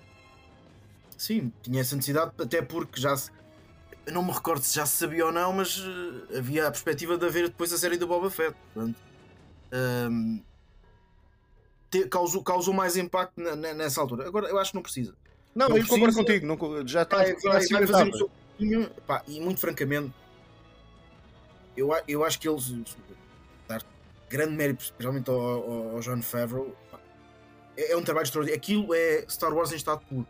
Sim, 1.16 1.52
tinha 1.62 1.80
essa 1.80 1.94
necessidade, 1.96 2.32
até 2.38 2.62
porque 2.62 3.00
já 3.00 3.16
se, 3.16 3.30
eu 4.06 4.12
não 4.12 4.22
me 4.22 4.32
recordo 4.32 4.62
se 4.62 4.74
já 4.74 4.86
se 4.86 4.96
sabia 4.96 5.26
ou 5.26 5.32
não, 5.32 5.52
mas 5.52 5.78
uh, 5.78 6.38
havia 6.38 6.66
a 6.66 6.70
perspectiva 6.70 7.16
de 7.16 7.26
haver 7.26 7.48
depois 7.48 7.72
a 7.72 7.78
série 7.78 7.96
do 7.96 8.06
Boba 8.06 8.30
Fett. 8.30 8.56
Portanto, 8.72 8.96
um, 10.10 10.42
te, 11.90 12.06
causou, 12.08 12.42
causou 12.42 12.72
mais 12.72 12.96
impacto 12.96 13.40
na, 13.40 13.54
na, 13.54 13.74
nessa 13.74 14.00
altura. 14.00 14.26
Agora 14.26 14.48
eu 14.48 14.58
acho 14.58 14.70
que 14.70 14.76
não 14.76 14.82
precisa. 14.82 15.14
Não, 15.54 15.68
não 15.68 15.76
eu 15.76 15.86
concordo 15.86 16.16
contigo, 16.16 16.46
não, 16.46 16.86
já 16.86 17.02
está. 17.02 17.18
Vai, 17.18 17.34
vai, 17.34 17.66
vai, 17.66 17.86
fazer 17.86 18.10
o 18.10 18.16
seu, 18.16 18.30
pá, 19.06 19.22
e 19.26 19.40
muito 19.40 19.60
francamente, 19.60 20.12
eu, 21.76 21.90
eu 22.08 22.24
acho 22.24 22.38
que 22.40 22.48
eles 22.48 22.72
dar 23.68 23.82
grande 24.28 24.54
mérito, 24.54 24.84
especialmente 24.84 25.28
ao, 25.30 25.40
ao- 25.40 25.90
ao 25.96 26.00
John 26.00 26.22
Favreau, 26.22 26.74
é, 27.76 27.92
é 27.92 27.96
um 27.96 28.02
trabalho 28.02 28.24
extraordinário. 28.24 28.58
Aquilo 28.60 28.94
é 28.94 29.24
Star 29.28 29.52
Wars 29.52 29.72
em 29.72 29.76
estado 29.76 30.00
puro. 30.06 30.26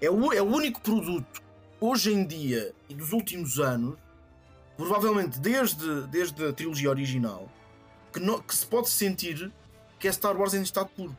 É 0.00 0.10
o, 0.10 0.32
é 0.32 0.42
o 0.42 0.46
único 0.46 0.80
produto 0.80 1.42
hoje 1.80 2.12
em 2.12 2.26
dia 2.26 2.72
e 2.88 2.94
dos 2.94 3.12
últimos 3.12 3.58
anos, 3.58 3.96
provavelmente 4.76 5.38
desde, 5.38 6.02
desde 6.08 6.44
a 6.46 6.52
trilogia 6.52 6.90
original, 6.90 7.48
que, 8.12 8.20
no- 8.20 8.42
que 8.42 8.54
se 8.54 8.66
pode 8.66 8.88
sentir 8.90 9.50
que 9.98 10.08
é 10.08 10.12
Star 10.12 10.36
Wars 10.36 10.52
em 10.54 10.62
estado 10.62 10.88
puro. 10.94 11.16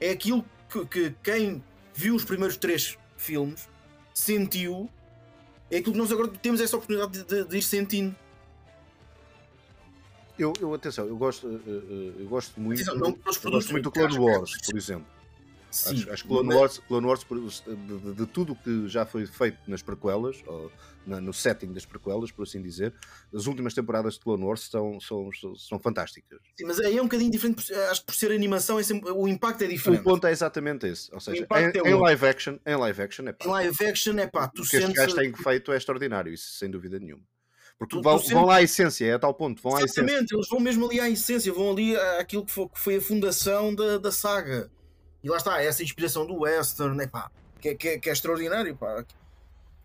É 0.00 0.10
aquilo 0.10 0.44
que, 0.70 0.86
que 0.86 1.14
quem 1.22 1.62
viu 1.94 2.14
os 2.14 2.24
primeiros 2.24 2.56
três 2.56 2.96
filmes 3.16 3.68
sentiu, 4.14 4.88
é 5.70 5.78
aquilo 5.78 5.92
que 5.92 5.98
nós 5.98 6.10
agora 6.12 6.28
temos 6.28 6.60
essa 6.60 6.76
oportunidade 6.76 7.12
de, 7.12 7.24
de- 7.24 7.44
de 7.48 7.58
ir 7.58 7.62
sentindo. 7.62 8.14
Eu, 10.38 10.52
eu, 10.60 10.72
atenção, 10.72 11.04
eu 11.06 11.16
gosto, 11.16 11.48
eh, 11.48 11.52
eh, 11.66 12.22
eu 12.22 12.28
gosto 12.28 12.60
muito, 12.60 12.80
Atenção, 12.80 12.96
não 12.96 13.08
eu 13.08 13.50
gosto 13.50 13.72
muito 13.72 13.84
do 13.84 13.90
Clone 13.90 14.18
Wars, 14.18 14.52
por 14.64 14.76
exemplo. 14.76 15.06
Sim, 15.70 15.96
Acho, 15.96 16.10
acho 16.12 16.22
que 16.22 16.28
Clone 16.28 16.48
mas- 16.48 16.56
Wars, 16.56 16.78
Clone 16.88 17.06
Wars 17.06 17.26
de, 17.66 18.14
de- 18.14 18.26
tudo 18.26 18.52
o 18.54 18.56
que 18.56 18.88
já 18.88 19.04
foi 19.04 19.26
feito 19.26 19.58
nas 19.68 19.82
prequelas, 19.82 20.42
ou 20.46 20.72
na- 21.06 21.20
no 21.20 21.32
setting 21.32 21.72
das 21.74 21.84
prequelas, 21.84 22.30
por 22.32 22.44
assim 22.44 22.62
dizer, 22.62 22.94
as 23.34 23.46
últimas 23.46 23.74
temporadas 23.74 24.14
de 24.14 24.20
Clone 24.20 24.44
Wars 24.44 24.62
são, 24.70 24.98
são, 25.00 25.30
são, 25.56 25.78
fantásticas. 25.78 26.38
Sim, 26.58 26.64
mas 26.66 26.80
aí 26.80 26.96
é 26.96 27.00
um 27.00 27.04
bocadinho 27.04 27.30
diferente, 27.30 27.70
acho 27.90 28.00
que 28.00 28.06
por 28.06 28.14
ser 28.14 28.32
animação 28.32 28.78
é 28.78 28.82
sempre- 28.82 29.10
o 29.10 29.28
impacto 29.28 29.62
é 29.62 29.66
O 29.66 29.68
diferente. 29.68 30.02
ponto 30.02 30.26
é 30.26 30.30
exatamente 30.32 30.86
esse. 30.86 31.12
Ou 31.14 31.20
seja, 31.20 31.42
em, 31.42 31.46
é 31.86 31.90
em 31.90 31.94
live 31.94 32.26
action, 32.26 32.56
em 32.64 32.76
live 32.76 33.02
action 33.02 33.26
é 33.26 33.30
Em 33.30 33.34
pá, 33.34 33.46
live 33.50 33.86
action 33.86 34.18
é 34.18 34.26
pá, 34.26 34.48
tu 34.48 34.62
o 34.62 34.64
que 34.64 34.70
sentes. 34.80 34.94
gajos 34.94 35.14
têm 35.14 35.34
feito 35.34 35.70
é 35.72 35.76
extraordinário, 35.76 36.32
isso 36.32 36.52
sem 36.58 36.70
dúvida 36.70 36.98
nenhuma. 36.98 37.22
Porque 37.78 37.94
Tu- 37.94 38.00
tu 38.00 38.02
vão, 38.02 38.18
sentes- 38.18 38.32
vão 38.32 38.44
lá 38.46 38.56
à 38.56 38.62
essência, 38.62 39.04
é 39.06 39.12
a 39.12 39.18
tal 39.18 39.32
ponto, 39.34 39.62
vão 39.62 39.76
à 39.76 39.80
essência. 39.82 40.00
Exatamente, 40.00 40.34
eles 40.34 40.48
vão 40.48 40.58
mesmo 40.60 40.86
ali 40.86 40.98
à 40.98 41.08
essência, 41.10 41.52
vão 41.52 41.70
ali 41.70 41.94
àquilo 42.18 42.44
que 42.44 42.50
foi, 42.52 42.68
que 42.70 42.80
foi 42.80 42.96
a 42.96 43.00
fundação 43.00 43.74
da, 43.74 43.98
da 43.98 44.10
saga. 44.10 44.70
E 45.22 45.28
lá 45.28 45.36
está, 45.36 45.60
essa 45.62 45.82
inspiração 45.82 46.26
do 46.26 46.40
western, 46.42 47.00
é 47.02 47.06
pá, 47.06 47.30
que, 47.60 47.70
é- 47.70 47.74
que, 47.74 47.88
é- 47.88 47.98
que 47.98 48.08
é 48.08 48.12
extraordinário, 48.12 48.76
pá. 48.76 49.04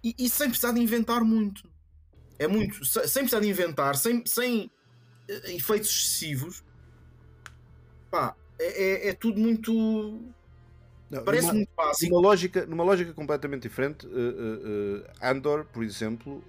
E, 0.03 0.13
e 0.17 0.29
sem 0.29 0.49
precisar 0.49 0.71
de 0.73 0.79
inventar 0.81 1.23
muito. 1.23 1.63
É 2.37 2.47
muito, 2.47 2.83
se- 2.85 3.07
sem 3.07 3.23
precisar 3.23 3.39
de 3.41 3.47
inventar, 3.49 3.95
sem, 3.95 4.23
sem 4.25 4.69
eh, 5.27 5.53
efeitos 5.55 5.89
excessivos, 5.89 6.63
pá, 8.11 8.35
é, 8.59 8.83
é- 8.83 9.09
é 9.09 9.13
tudo 9.13 9.39
muito. 9.39 9.71
Não, 11.09 11.23
Parece 11.23 11.43
numa- 11.47 11.53
muito 11.53 11.69
fácil. 11.75 12.09
numa 12.09 12.21
lógica, 12.21 12.65
numa 12.65 12.83
lógica 12.83 13.13
completamente 13.13 13.63
diferente, 13.63 14.05
eh, 14.07 14.09
eh, 14.09 15.05
eh, 15.21 15.29
Andor, 15.29 15.65
por 15.65 15.83
exemplo, 15.83 16.43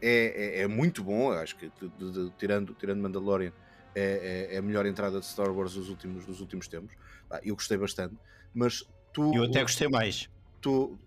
é, 0.00 0.58
é, 0.60 0.62
é 0.62 0.66
muito 0.66 1.02
bom. 1.02 1.32
Acho 1.32 1.56
que 1.56 1.70
de- 1.80 1.88
de- 1.98 2.12
de- 2.12 2.30
tirando, 2.38 2.74
tirando 2.74 3.00
Mandalorian, 3.00 3.52
é, 3.94 4.48
é- 4.50 4.54
é 4.54 4.58
a 4.58 4.62
melhor 4.62 4.86
entrada 4.86 5.18
de 5.18 5.26
Star 5.26 5.50
Wars 5.50 5.74
dos 5.74 5.88
últimos, 5.88 6.24
dos 6.26 6.40
últimos 6.40 6.68
tempos. 6.68 6.94
Ah, 7.30 7.40
eu 7.42 7.54
gostei 7.54 7.76
bastante, 7.76 8.14
mas 8.54 8.84
tu. 9.12 9.34
Eu 9.34 9.44
até 9.44 9.62
gostei 9.62 9.88
mais. 9.88 10.28
tu 10.60 10.98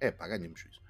é 0.00 0.10
pá, 0.10 0.28
ganhamos 0.28 0.60
isso. 0.60 0.80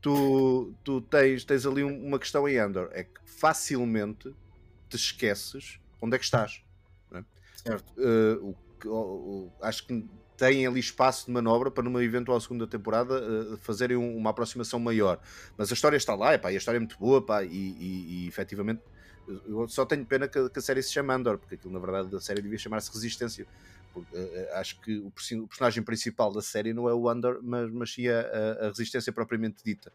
Tu, 0.00 0.72
tu 0.84 1.00
tens, 1.00 1.44
tens 1.44 1.66
ali 1.66 1.82
um- 1.82 2.06
uma 2.06 2.18
questão 2.18 2.48
em 2.48 2.58
Andor, 2.58 2.90
é 2.92 3.04
que 3.04 3.20
facilmente 3.24 4.34
te 4.88 4.96
esqueces 4.96 5.80
onde 6.00 6.14
é 6.16 6.18
que 6.18 6.24
estás. 6.24 6.62
Certo. 7.56 7.92
Uh, 7.98 8.50
o 8.50 8.66
o- 8.84 8.90
o- 8.90 9.52
acho 9.62 9.86
que 9.86 10.06
têm 10.36 10.66
ali 10.66 10.78
espaço 10.78 11.26
de 11.26 11.32
manobra 11.32 11.70
para 11.70 11.82
numa 11.82 12.04
eventual 12.04 12.38
segunda 12.40 12.66
temporada 12.66 13.14
uh, 13.20 13.56
fazerem 13.56 13.96
um- 13.96 14.16
uma 14.16 14.30
aproximação 14.30 14.78
maior. 14.78 15.18
Mas 15.56 15.70
a 15.70 15.74
história 15.74 15.96
está 15.96 16.14
lá, 16.14 16.34
epá, 16.34 16.52
e 16.52 16.54
a 16.54 16.58
história 16.58 16.76
é 16.76 16.80
muito 16.80 16.96
boa, 16.98 17.24
pá, 17.24 17.42
e, 17.42 17.48
e- 17.48 18.24
e 18.24 18.28
efetivamente 18.28 18.82
eu 19.26 19.66
só 19.66 19.84
tenho 19.86 20.04
pena 20.04 20.28
que, 20.28 20.38
a- 20.38 20.48
que 20.50 20.58
a 20.58 20.62
série 20.62 20.82
se 20.82 20.92
chame 20.92 21.12
Andor, 21.12 21.38
porque 21.38 21.54
aquilo 21.56 21.72
na 21.72 21.80
verdade 21.80 22.08
da 22.10 22.20
série 22.20 22.42
devia 22.42 22.58
chamar-se 22.58 22.92
Resistência. 22.92 23.46
Uh, 24.00 24.16
uh, 24.16 24.54
acho 24.54 24.80
que 24.80 24.98
o, 24.98 25.10
personagem 25.10 25.82
principal 25.82 26.32
da 26.32 26.42
série 26.42 26.72
não 26.72 26.88
é 26.88 26.94
o 26.94 27.08
Andor, 27.08 27.40
mas, 27.42 27.70
mas 27.70 27.92
sim 27.92 28.08
a, 28.08 28.20
a- 28.20 28.68
Resistência 28.68 29.12
propriamente 29.12 29.62
dita. 29.64 29.92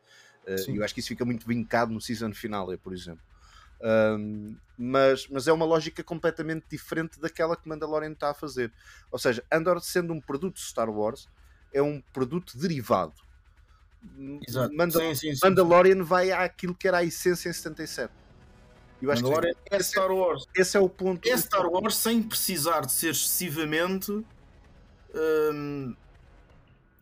Uh, 0.47 0.57
Sim. 0.57 0.77
Eu 0.77 0.83
acho 0.83 0.93
que 0.93 0.99
isso 0.99 1.09
fica 1.09 1.23
muito 1.23 1.45
vincado 1.47 1.91
no 1.93 2.01
season 2.01 2.33
final, 2.33 2.67
por 2.79 2.93
exemplo. 2.93 3.23
Um, 3.83 4.55
mas, 4.77 5.27
mas 5.27 5.47
é 5.47 5.53
uma 5.53 5.65
lógica 5.65 6.03
completamente 6.03 6.65
diferente 6.69 7.19
daquela 7.19 7.55
que 7.55 7.67
Mandalorian 7.67 8.11
está 8.11 8.29
a 8.29 8.33
fazer. 8.33 8.71
Ou 9.11 9.19
seja, 9.19 9.43
Andor 9.51 9.79
sendo 9.81 10.13
um 10.13 10.21
produto 10.21 10.55
de 10.55 10.61
Star 10.61 10.89
Wars 10.89 11.27
é 11.73 11.81
um 11.81 12.01
produto 12.13 12.57
derivado. 12.57 13.13
Exato. 14.47 14.73
Manda- 14.75 14.99
Sim, 14.99 15.15
sim, 15.15 15.35
sim. 15.35 15.39
Mandalorian 15.43 16.03
vai 16.03 16.31
àquilo 16.31 16.75
que 16.75 16.87
era 16.87 16.99
a 16.99 17.03
essência 17.03 17.49
em 17.49 17.53
77. 17.53 18.11
Eu 19.01 19.11
acho 19.11 19.23
Mandalorian 19.23 19.53
que 19.65 19.75
é 19.75 19.79
Star 19.83 20.11
Wars. 20.11 20.45
esse 20.55 20.77
é 20.77 20.79
o 20.79 20.87
ponto. 20.89 21.27
É 21.27 21.35
Star 21.37 21.67
Wars 21.67 21.95
sem 21.95 22.21
precisar 22.21 22.81
de 22.81 22.91
ser 22.91 23.09
excessivamente 23.11 24.11
hum, 25.15 25.95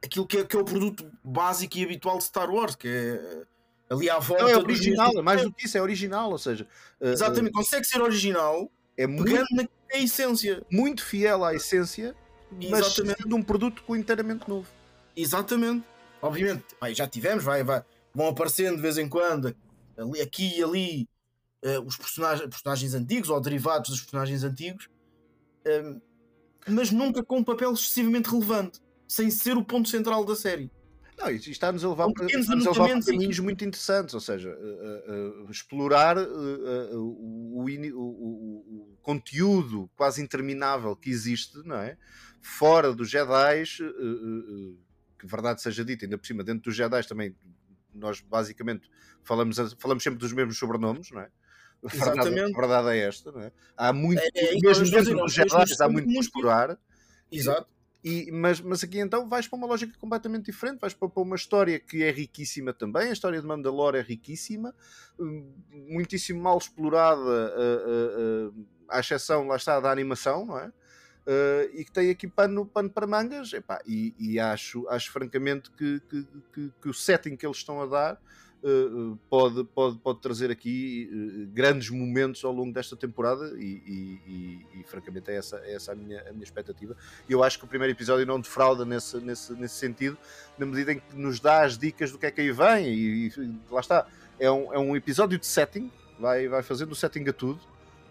aquilo 0.04 0.26
que 0.26 0.38
é, 0.38 0.44
que 0.44 0.56
é 0.56 0.60
o 0.60 0.64
produto 0.66 1.12
básico 1.24 1.78
e 1.78 1.84
habitual 1.84 2.18
de 2.18 2.24
Star 2.26 2.50
Wars, 2.50 2.76
que 2.76 2.88
é 2.88 3.44
ali 3.90 4.10
à 4.10 4.20
volta. 4.20 4.44
Não, 4.44 4.50
é 4.50 4.58
original, 4.58 5.06
mesmos- 5.08 5.20
é 5.20 5.24
mais 5.24 5.42
do 5.42 5.52
que 5.52 5.66
isso, 5.66 5.78
é 5.78 5.82
original. 5.82 6.32
Ou 6.32 6.38
seja, 6.38 6.68
uh, 7.02 7.08
Exatamente, 7.08 7.54
consegue 7.54 7.86
ser 7.86 8.02
original 8.02 8.64
uh, 8.64 8.72
é 8.98 9.08
muito, 9.08 9.26
pegando 9.26 9.48
na 9.52 9.64
na 9.92 9.98
essência. 10.00 10.62
muito 10.72 11.04
fiel 11.04 11.44
à 11.44 11.56
essência, 11.56 12.16
mas 12.52 12.80
Exatamente. 12.86 13.24
sendo 13.24 13.36
um 13.36 13.42
produto 13.44 13.84
inteiramente 13.96 14.48
novo. 14.48 14.68
Exatamente. 15.16 15.84
Obviamente, 16.22 16.64
pá, 16.80 16.92
já 16.94 17.08
tivemos, 17.08 17.44
vai, 17.44 17.64
vai, 17.64 17.84
vão 18.14 18.28
aparecendo 18.28 18.76
de 18.76 18.82
vez 18.82 18.98
em 18.98 19.08
quando, 19.10 19.56
ali, 19.98 20.22
aqui 20.22 20.60
e 20.60 20.64
ali, 20.64 21.10
eh, 21.64 21.80
os 21.80 21.98
personagens, 21.98 22.50
personagens 22.50 22.94
antigos 22.94 23.30
ou 23.30 23.40
derivados 23.42 23.90
dos 23.90 24.02
personagens 24.02 24.44
antigos, 24.44 24.90
hum, 25.68 26.02
mas 26.68 26.92
nunca 26.92 27.24
com 27.24 27.38
um 27.40 27.44
papel 27.44 27.72
excessivamente 27.74 28.30
relevante, 28.30 28.80
sem 29.08 29.30
ser 29.32 29.58
o 29.58 29.64
ponto 29.64 29.90
central 29.90 30.24
da 30.26 30.36
série. 30.36 30.72
Não, 31.18 31.30
isto 31.30 31.50
está-nos 31.50 31.84
a 31.84 31.90
levar, 31.90 32.08
pequenos 32.14 32.32
está-nos 32.44 32.66
a 32.66 32.72
levar 32.72 32.88
para 32.88 33.06
caminhos 33.06 33.40
muito 33.40 33.66
interessantes, 33.66 34.14
ou 34.14 34.22
seja, 34.22 34.50
uh, 34.56 35.42
uh, 35.42 35.46
uh, 35.48 35.52
explorar 35.52 36.18
uh, 36.18 36.22
uh, 36.22 36.98
o, 36.98 37.66
o, 37.66 38.00
o- 38.00 38.98
conteúdo 39.02 39.90
quase 39.98 40.22
interminável 40.22 40.96
que 40.96 41.10
existe, 41.10 41.58
não 41.66 41.76
é? 41.76 41.98
Fora 42.42 42.94
dos 42.94 43.10
Jedi, 43.10 43.64
uh, 43.82 43.84
uh, 43.84 44.70
uh, 44.72 44.78
que 45.18 45.28
verdade 45.28 45.62
seja 45.62 45.84
dita, 45.84 46.06
ainda 46.06 46.18
por 46.18 46.26
cima, 46.26 46.42
dentro 46.42 46.64
dos 46.64 46.76
Jedi 46.76 47.06
também, 47.06 47.36
nós 47.94 48.22
basicamente 48.22 48.90
falamos, 49.24 49.58
falamos 49.78 50.02
sempre 50.04 50.20
dos 50.20 50.32
mesmos 50.32 50.58
sobrenomes, 50.58 51.12
não 51.12 51.20
é? 51.20 51.30
A 51.84 51.88
verdade, 51.88 52.20
Exatamente. 52.20 52.54
a 52.54 52.60
verdade 52.60 52.90
é 52.90 53.08
esta, 53.08 53.32
não 53.32 53.42
é? 53.42 53.52
Há 53.78 53.94
muito, 53.94 54.20
É- 54.20 54.28
é 54.28 54.48
que 54.48 54.68
mesmo 54.68 54.86
a 54.86 54.90
dentro 54.90 55.04
dos 55.04 55.16
nós 55.16 55.34
Jedi, 55.34 55.76
há 55.80 55.90
muito 55.90 56.12
explorar. 56.12 56.78
Exato. 57.32 57.68
E, 58.04 58.32
mas, 58.32 58.62
mas 58.62 58.84
aqui 58.84 59.00
então 59.00 59.28
vais 59.28 59.48
para 59.48 59.58
uma 59.58 59.68
lógica 59.68 59.94
completamente 60.00 60.46
diferente, 60.46 60.80
vais 60.80 60.94
para, 60.94 61.10
para 61.10 61.22
uma 61.22 61.36
história 61.36 61.78
que 61.80 62.02
é 62.02 62.12
riquíssima 62.12 62.72
também, 62.74 63.10
a 63.10 63.12
história 63.12 63.42
de 63.42 63.46
Mandalore 63.46 63.98
é 63.98 64.02
riquíssima, 64.02 64.74
hum, 65.20 65.54
muitíssimo 65.90 66.42
mal 66.42 66.58
explorada, 66.58 67.20
uh, 67.22 68.48
uh, 68.48 68.58
uh, 68.58 68.66
à 68.88 69.02
exceção, 69.02 69.46
lá 69.48 69.58
está, 69.58 69.80
da 69.82 69.92
animação, 69.92 70.46
não 70.46 70.58
é? 70.58 70.68
Uh, 70.68 71.70
e 71.74 71.84
que 71.84 71.92
tem 71.92 72.10
aqui 72.10 72.26
pano, 72.26 72.66
pano 72.66 72.90
para 72.90 73.06
mangas, 73.06 73.52
epá, 73.52 73.82
e, 73.86 74.16
e 74.18 74.40
acho, 74.40 74.88
acho 74.88 75.12
francamente 75.12 75.70
que, 75.72 76.00
que, 76.10 76.28
que, 76.54 76.74
que 76.82 76.90
o 76.90 76.94
setting 76.94 77.36
que 77.36 77.46
eles 77.46 77.58
estão 77.58 77.82
a 77.82 77.86
dar 77.86 78.22
pode, 79.30 79.64
pode, 79.64 79.98
pode 80.00 80.20
trazer 80.20 80.52
aqui 80.52 81.10
uh, 81.12 81.48
grandes 81.54 81.90
momentos 81.90 82.44
ao 82.44 82.52
longo 82.52 82.74
desta 82.74 82.96
temporada 82.96 83.54
e, 83.58 83.64
e- 83.66 84.22
e- 84.28 84.80
e, 84.80 84.84
francamente 84.84 85.32
é 85.32 85.36
essa, 85.36 85.58
é 85.64 85.76
essa 85.76 85.92
a, 85.94 85.96
minha, 85.96 86.22
a 86.28 86.32
minha 86.32 86.44
expectativa. 86.44 86.96
Eu 87.30 87.44
acho 87.44 87.58
que 87.58 87.66
o 87.66 87.68
primeiro 87.68 87.94
episódio 87.94 88.26
não 88.26 88.40
defrauda 88.40 88.84
nesse, 88.86 89.18
nesse, 89.18 89.54
nesse 89.54 89.76
sentido, 89.76 90.18
na 90.58 90.66
medida 90.66 90.94
em 90.94 91.00
que 91.00 91.16
nos 91.16 91.40
dá 91.40 91.64
as 91.64 91.78
dicas 91.78 92.12
do 92.12 92.18
que 92.18 92.26
é 92.26 92.32
que 92.32 92.42
aí 92.42 92.52
vem, 92.52 92.88
e, 92.94 93.32
lá 93.72 93.80
está, 93.80 94.06
é 94.40 94.52
um, 94.52 94.74
é 94.74 94.80
um 94.80 94.96
episódio 94.96 95.38
de 95.38 95.46
setting, 95.46 95.92
vai, 96.20 96.48
vai 96.48 96.62
fazendo 96.64 96.92
o 96.92 96.96
setting 96.96 97.28
a 97.30 97.34
tudo, 97.34 97.60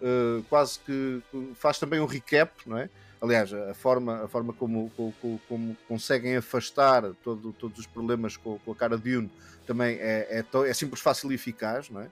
uh, 0.01 0.43
quase 0.49 0.79
que 0.79 1.21
faz 1.55 1.77
também 1.77 1.99
um 1.99 2.05
recap, 2.05 2.51
não 2.65 2.77
é? 2.77 2.89
Aliás, 3.21 3.53
a 3.53 3.73
forma, 3.73 4.23
a 4.23 4.27
forma 4.29 4.53
como, 4.53 4.89
como, 4.95 5.41
como 5.47 5.77
conseguem 5.87 6.37
afastar 6.37 7.03
todo, 7.23 7.51
todos 7.51 7.79
os 7.79 7.85
problemas 7.85 8.37
com, 8.37 8.57
com 8.59 8.71
a 8.71 8.75
cara 8.75 8.97
de 8.97 9.11
Dune 9.13 9.29
também 9.67 9.97
é, 9.97 10.43
é, 10.53 10.69
é 10.69 10.73
simples, 10.73 11.01
fácil 11.01 11.29
e 11.31 11.35
eficaz, 11.35 11.89
não 11.89 12.01
é? 12.01 12.07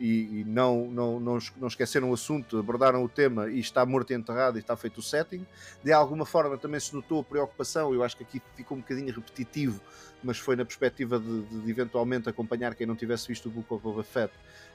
E, 0.00 0.40
e 0.40 0.44
não, 0.44 0.86
não, 0.86 1.20
não, 1.20 1.38
não 1.58 1.68
esqueceram 1.68 2.10
o 2.10 2.14
assunto, 2.14 2.58
abordaram 2.58 3.04
o 3.04 3.08
tema 3.08 3.48
e 3.50 3.58
está 3.60 3.84
morto 3.84 4.12
e 4.12 4.14
enterrado 4.14 4.56
e 4.56 4.60
está 4.60 4.76
feito 4.76 4.98
o 4.98 5.02
setting. 5.02 5.44
De 5.82 5.92
alguma 5.92 6.24
forma 6.24 6.56
também 6.56 6.80
se 6.80 6.94
notou 6.94 7.20
a 7.20 7.24
preocupação, 7.24 7.92
eu 7.92 8.02
acho 8.02 8.16
que 8.16 8.22
aqui 8.22 8.40
ficou 8.56 8.76
um 8.76 8.80
bocadinho 8.80 9.12
repetitivo, 9.14 9.80
mas 10.22 10.38
foi 10.38 10.56
na 10.56 10.64
perspectiva 10.64 11.18
de, 11.20 11.42
de- 11.42 11.60
de 11.60 11.70
eventualmente 11.70 12.28
acompanhar 12.28 12.74
quem 12.74 12.86
não 12.86 12.96
tivesse 12.96 13.28
visto 13.28 13.46
o 13.48 13.50
Book 13.50 13.72
of 13.74 13.82
Boba 13.82 14.02
Fett. 14.02 14.32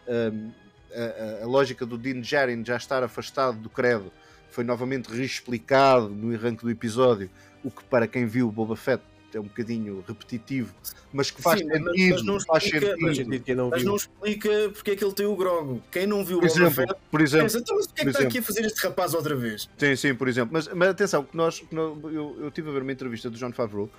um, 0.07 0.51
a, 0.93 1.41
a- 1.41 1.43
a 1.43 1.47
lógica 1.47 1.85
do 1.85 1.97
Din 1.97 2.21
Djarin 2.21 2.63
já 2.63 2.77
estar 2.77 3.03
afastado 3.03 3.57
do 3.57 3.69
credo 3.69 4.11
foi 4.49 4.63
novamente 4.63 5.07
reexplicado 5.11 6.09
no 6.09 6.33
arranque 6.33 6.63
do 6.63 6.69
episódio, 6.69 7.29
o 7.63 7.69
que 7.71 7.83
para 7.83 8.07
quem 8.07 8.25
viu 8.25 8.47
o 8.47 8.51
Boba 8.51 8.75
Fett 8.75 9.03
é 9.33 9.39
um 9.39 9.43
bocadinho 9.43 10.03
repetitivo, 10.07 10.73
mas 11.11 11.29
que 11.29 11.41
faz 11.41 11.59
Sim, 11.59 11.67
mas- 11.67 11.83
sentido, 11.83 12.13
mas 12.15 12.23
não 12.23 12.39
faz 12.39 12.63
explica- 12.63 12.85
sentido. 12.87 13.01
Faz 13.05 13.17
sentido 13.17 13.43
quem 13.43 13.55
não 13.55 13.69
Mas 13.69 13.83
não 13.83 13.95
explica 13.97 14.49
porque 14.73 14.91
é 14.91 14.95
que 14.95 15.03
ele 15.03 15.13
tem 15.13 15.25
o 15.25 15.35
Grogo. 15.35 15.83
Quem 15.91 16.07
não 16.07 16.23
viu 16.23 16.37
o 16.37 16.39
Por 16.41 16.47
Boba 16.47 16.59
exemplo, 16.61 16.75
Fett 16.87 16.99
por 17.11 17.21
exemplo, 17.21 17.43
pensa, 17.45 17.57
então, 17.59 17.75
mas 17.75 17.85
o 17.85 17.93
que 17.93 18.01
é 18.01 18.03
que 18.05 18.09
está 18.09 18.19
aqui 18.23 18.27
exemplo. 18.37 18.39
a 18.39 18.55
fazer 18.55 18.65
este 18.65 18.87
rapaz 18.87 19.13
outra 19.13 19.35
vez? 19.35 19.69
Sim, 19.77 19.95
sim, 19.97 20.15
por 20.15 20.27
exemplo. 20.29 20.49
Mas, 20.53 20.67
mas 20.69 20.89
atenção, 20.89 21.23
que 21.25 21.35
nós, 21.35 21.59
que 21.59 21.75
nós- 21.75 21.97
eu, 22.05 22.37
eu 22.39 22.51
tive 22.51 22.69
a 22.69 22.73
ver 22.73 22.81
uma 22.81 22.91
entrevista 22.91 23.29
do 23.29 23.37
John 23.37 23.51
Favreau 23.51 23.89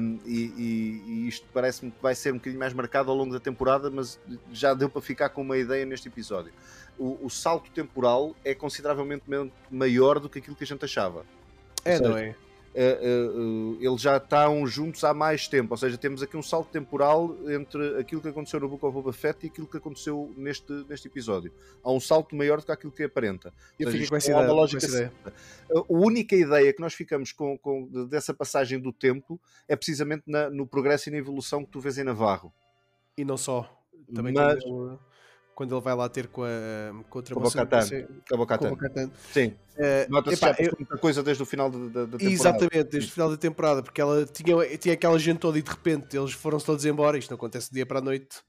um, 0.00 0.18
e, 0.24 0.38
e- 0.56 1.02
e 1.08 1.28
isto 1.28 1.44
parece-me 1.52 1.90
que 1.90 2.00
vai 2.00 2.14
ser 2.14 2.30
um 2.32 2.36
bocadinho 2.36 2.60
mais 2.60 2.72
marcado 2.72 3.10
ao 3.10 3.16
longo 3.16 3.32
da 3.32 3.40
temporada, 3.40 3.90
mas 3.90 4.18
já 4.52 4.74
deu 4.74 4.88
para 4.88 5.02
ficar 5.02 5.28
com 5.30 5.42
uma 5.42 5.58
ideia 5.58 5.84
neste 5.84 6.06
episódio. 6.08 6.52
O, 6.98 7.26
o 7.26 7.30
salto 7.30 7.70
temporal 7.70 8.34
é 8.44 8.54
consideravelmente 8.54 9.24
ma- 9.28 9.48
maior 9.70 10.20
do 10.20 10.28
que 10.28 10.38
aquilo 10.38 10.54
que 10.56 10.64
a 10.64 10.66
gente 10.66 10.84
achava. 10.84 11.24
É, 11.84 11.98
não 11.98 12.16
é? 12.16 12.34
Uh, 12.74 12.78
uh, 12.78 13.72
uh, 13.72 13.78
eles 13.82 14.00
já 14.00 14.16
estão 14.16 14.66
juntos 14.66 15.04
há 15.04 15.12
mais 15.12 15.46
tempo, 15.46 15.74
ou 15.74 15.76
seja, 15.76 15.98
temos 15.98 16.22
aqui 16.22 16.38
um 16.38 16.42
salto 16.42 16.70
temporal 16.70 17.36
entre 17.50 17.98
aquilo 18.00 18.22
que 18.22 18.28
aconteceu 18.28 18.58
no 18.60 18.66
Book 18.66 18.82
of 18.86 18.94
Boba 18.94 19.12
Fett 19.12 19.44
e 19.44 19.50
aquilo 19.50 19.66
que 19.66 19.76
aconteceu 19.76 20.32
neste, 20.38 20.72
neste 20.88 21.06
episódio. 21.06 21.52
Há 21.84 21.92
um 21.92 22.00
salto 22.00 22.34
maior 22.34 22.60
do 22.60 22.64
que 22.64 22.72
aquilo 22.72 22.90
que 22.90 23.02
aparenta. 23.02 23.52
Eu 23.78 23.88
seja, 23.90 23.92
fiquei 23.92 24.08
com 24.08 24.16
essa 24.16 24.30
ideia. 24.30 24.46
uma 24.46 24.52
lógica 24.54 24.86
ideia. 24.86 25.12
a 25.70 25.82
única 25.90 26.34
ideia 26.34 26.72
que 26.72 26.80
nós 26.80 26.94
ficamos 26.94 27.30
com, 27.30 27.58
com- 27.58 28.06
dessa 28.06 28.32
passagem 28.32 28.80
do 28.80 28.90
tempo 28.90 29.38
é 29.68 29.76
precisamente 29.76 30.22
na- 30.26 30.48
no 30.48 30.66
progresso 30.66 31.10
e 31.10 31.12
na 31.12 31.18
evolução 31.18 31.64
que 31.66 31.70
tu 31.72 31.78
vês 31.78 31.98
em 31.98 32.04
Navarro. 32.04 32.50
E 33.18 33.22
não 33.24 33.36
só. 33.36 33.68
Também 34.14 34.32
Mas- 34.32 34.64
quando 35.62 35.74
ele 35.76 35.80
vai 35.80 35.94
lá 35.94 36.08
ter 36.08 36.26
com 36.26 36.42
a, 36.42 36.48
com 37.08 37.18
a 37.20 37.22
cá 37.22 38.58
com. 38.58 38.68
Bo-Katan. 38.70 39.10
Sim, 39.32 39.54
Eh, 39.74 40.06
nota-se 40.10 40.36
já 40.36 40.54
eu- 40.58 40.72
muita 40.78 40.98
coisa 40.98 41.22
desde 41.22 41.42
o 41.42 41.46
final 41.46 41.70
da, 41.70 41.78
da, 41.78 41.84
da 41.86 42.18
temporada. 42.18 42.24
Exatamente, 42.24 42.90
desde 42.90 43.08
o 43.10 43.12
final 43.12 43.30
da 43.30 43.36
temporada, 43.38 43.82
porque 43.82 44.00
ela 44.00 44.26
tinha, 44.26 44.76
tinha 44.76 44.92
aquela 44.94 45.18
gente 45.18 45.38
toda 45.38 45.58
e 45.58 45.62
de 45.62 45.70
repente 45.70 46.14
eles 46.16 46.32
foram-se 46.32 46.66
todos 46.66 46.84
embora. 46.84 47.16
Isto 47.16 47.30
não 47.30 47.36
acontece 47.36 47.70
do 47.70 47.74
dia 47.74 47.86
para 47.86 48.00
a 48.00 48.02
noite. 48.02 48.42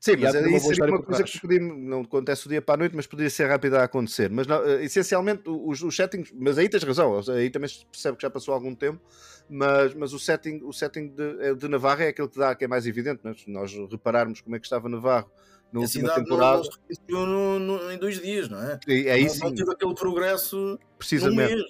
Sim, 0.00 0.16
mas 0.16 0.32
boa 0.32 0.60
seria 0.60 0.84
uma 0.86 1.02
coisa 1.02 1.24
que 1.24 1.40
podia, 1.40 1.60
não 1.60 2.00
acontece 2.02 2.44
do 2.44 2.50
dia 2.50 2.60
para 2.62 2.74
a 2.74 2.76
noite, 2.78 2.96
mas 2.96 3.06
poderia 3.06 3.30
ser 3.30 3.46
rápida 3.46 3.80
a 3.80 3.84
acontecer. 3.84 4.28
Mas 4.30 4.46
não, 4.46 4.62
eh, 4.64 4.84
essencialmente 4.84 5.42
os, 5.46 5.82
os 5.82 5.94
settings, 5.94 6.32
mas 6.34 6.58
aí 6.58 6.68
tens 6.68 6.82
razão, 6.82 7.18
aí 7.28 7.48
também 7.50 7.68
se 7.68 7.84
percebe 7.86 8.16
que 8.16 8.22
já 8.22 8.30
passou 8.30 8.52
algum 8.52 8.74
tempo, 8.74 9.00
mas, 9.48 9.94
mas 9.94 10.12
o 10.12 10.18
setting, 10.18 10.60
o 10.64 10.72
setting 10.72 11.08
de, 11.08 11.22
eh, 11.40 11.54
de 11.54 11.68
Navarro 11.68 12.02
é 12.02 12.08
aquele 12.08 12.28
que 12.28 12.38
dá 12.38 12.54
que 12.54 12.64
é 12.64 12.68
mais 12.68 12.86
evidente. 12.86 13.20
Nós, 13.24 13.44
nós 13.46 13.72
repararmos 13.90 14.40
como 14.40 14.56
é 14.56 14.58
que 14.58 14.66
estava 14.66 14.88
Navarro 14.88 15.30
na 15.72 15.80
última 15.80 15.86
cidade 15.88 16.18
não, 16.20 16.24
temporada, 16.24 16.68
não 17.08 17.26
no- 17.26 17.58
no- 17.58 17.92
em 17.92 17.98
dois 17.98 18.20
dias, 18.20 18.48
não 18.48 18.62
é? 18.62 18.78
e 18.86 19.08
aí 19.10 19.24
não, 19.24 19.30
sim, 19.30 19.40
não 19.40 19.54
teve 19.54 19.70
aquele 19.72 19.94
progresso 19.94 20.56
num 20.56 20.78
precisamente. 20.98 21.54
mês. 21.54 21.64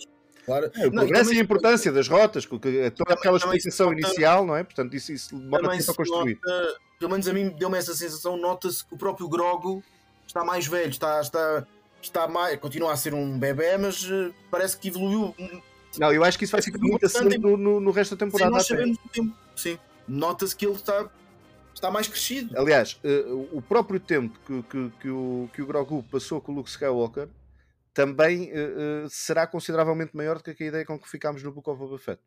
Claro. 0.44 0.70
É, 0.76 0.86
o 0.86 0.92
Não, 0.92 1.02
progresso 1.02 1.34
e 1.34 1.38
a 1.38 1.42
importância 1.42 1.90
das 1.90 2.06
rotas, 2.06 2.46
que- 2.46 2.56
que- 2.60 2.90
toda 2.92 3.14
aquela 3.14 3.36
explicação 3.36 3.90
nota- 3.90 4.00
inicial, 4.00 4.46
não 4.46 4.54
é? 4.56 4.62
Portanto, 4.62 4.94
isso, 4.94 5.10
isso 5.12 5.36
demora 5.36 5.70
tempo 5.76 5.90
a 5.90 5.94
construir. 5.94 6.38
nota, 6.44 6.76
pelo 7.00 7.10
menos 7.10 7.26
a 7.26 7.32
mim 7.32 7.48
deu-me 7.58 7.76
essa 7.76 7.92
sensação, 7.96 8.36
nota-se 8.36 8.84
que 8.86 8.94
o 8.94 8.96
próprio 8.96 9.28
Grogo 9.28 9.82
está 10.24 10.44
mais 10.44 10.64
velho, 10.68 10.90
está, 10.90 11.20
está, 11.20 11.66
está 12.00 12.28
mais, 12.28 12.60
continua 12.60 12.92
a 12.92 12.96
ser 12.96 13.12
um 13.12 13.36
bebê, 13.36 13.76
mas 13.76 14.08
eh, 14.08 14.30
parece 14.48 14.78
que 14.78 14.86
evoluiu 14.86 15.34
Não, 15.98 16.12
eu 16.12 16.22
acho 16.22 16.38
que 16.38 16.44
isso 16.44 16.52
vai 16.52 16.62
ficar 16.62 16.78
que 16.78 16.86
muito 16.86 17.04
acima 17.04 17.28
no, 17.38 17.56
no, 17.80 17.90
resto 17.90 18.14
da 18.14 18.24
temporada. 18.26 18.50
nós 18.52 18.66
até. 18.66 18.76
sabemos 18.76 18.98
o 19.04 19.08
tempo. 19.08 19.34
Sim. 19.56 19.78
Nota-se 20.06 20.54
que 20.54 20.64
ele 20.64 20.74
está, 20.76 21.10
está 21.76 21.90
mais 21.90 22.08
crescido. 22.08 22.58
Aliás, 22.58 22.98
eh, 23.04 23.24
o 23.52 23.62
próprio 23.62 24.00
tempo 24.00 24.38
que, 24.46 24.62
que, 24.64 24.90
que 25.00 25.08
o, 25.08 25.48
que 25.52 25.62
o 25.62 25.66
Grogu 25.66 26.02
passou 26.04 26.40
com 26.40 26.52
o 26.52 26.54
Luke 26.56 26.70
Skywalker 26.70 27.28
também 27.94 28.50
eh, 28.50 28.54
eh, 28.54 29.06
será 29.08 29.46
consideravelmente 29.46 30.14
maior 30.16 30.36
do 30.36 30.42
que 30.54 30.64
a 30.64 30.66
ideia 30.66 30.84
com 30.84 30.98
que 30.98 31.08
ficámos 31.08 31.42
no 31.42 31.52
Book 31.52 31.68
of 31.70 31.78
Boba 31.78 31.98
Fett. 31.98 32.20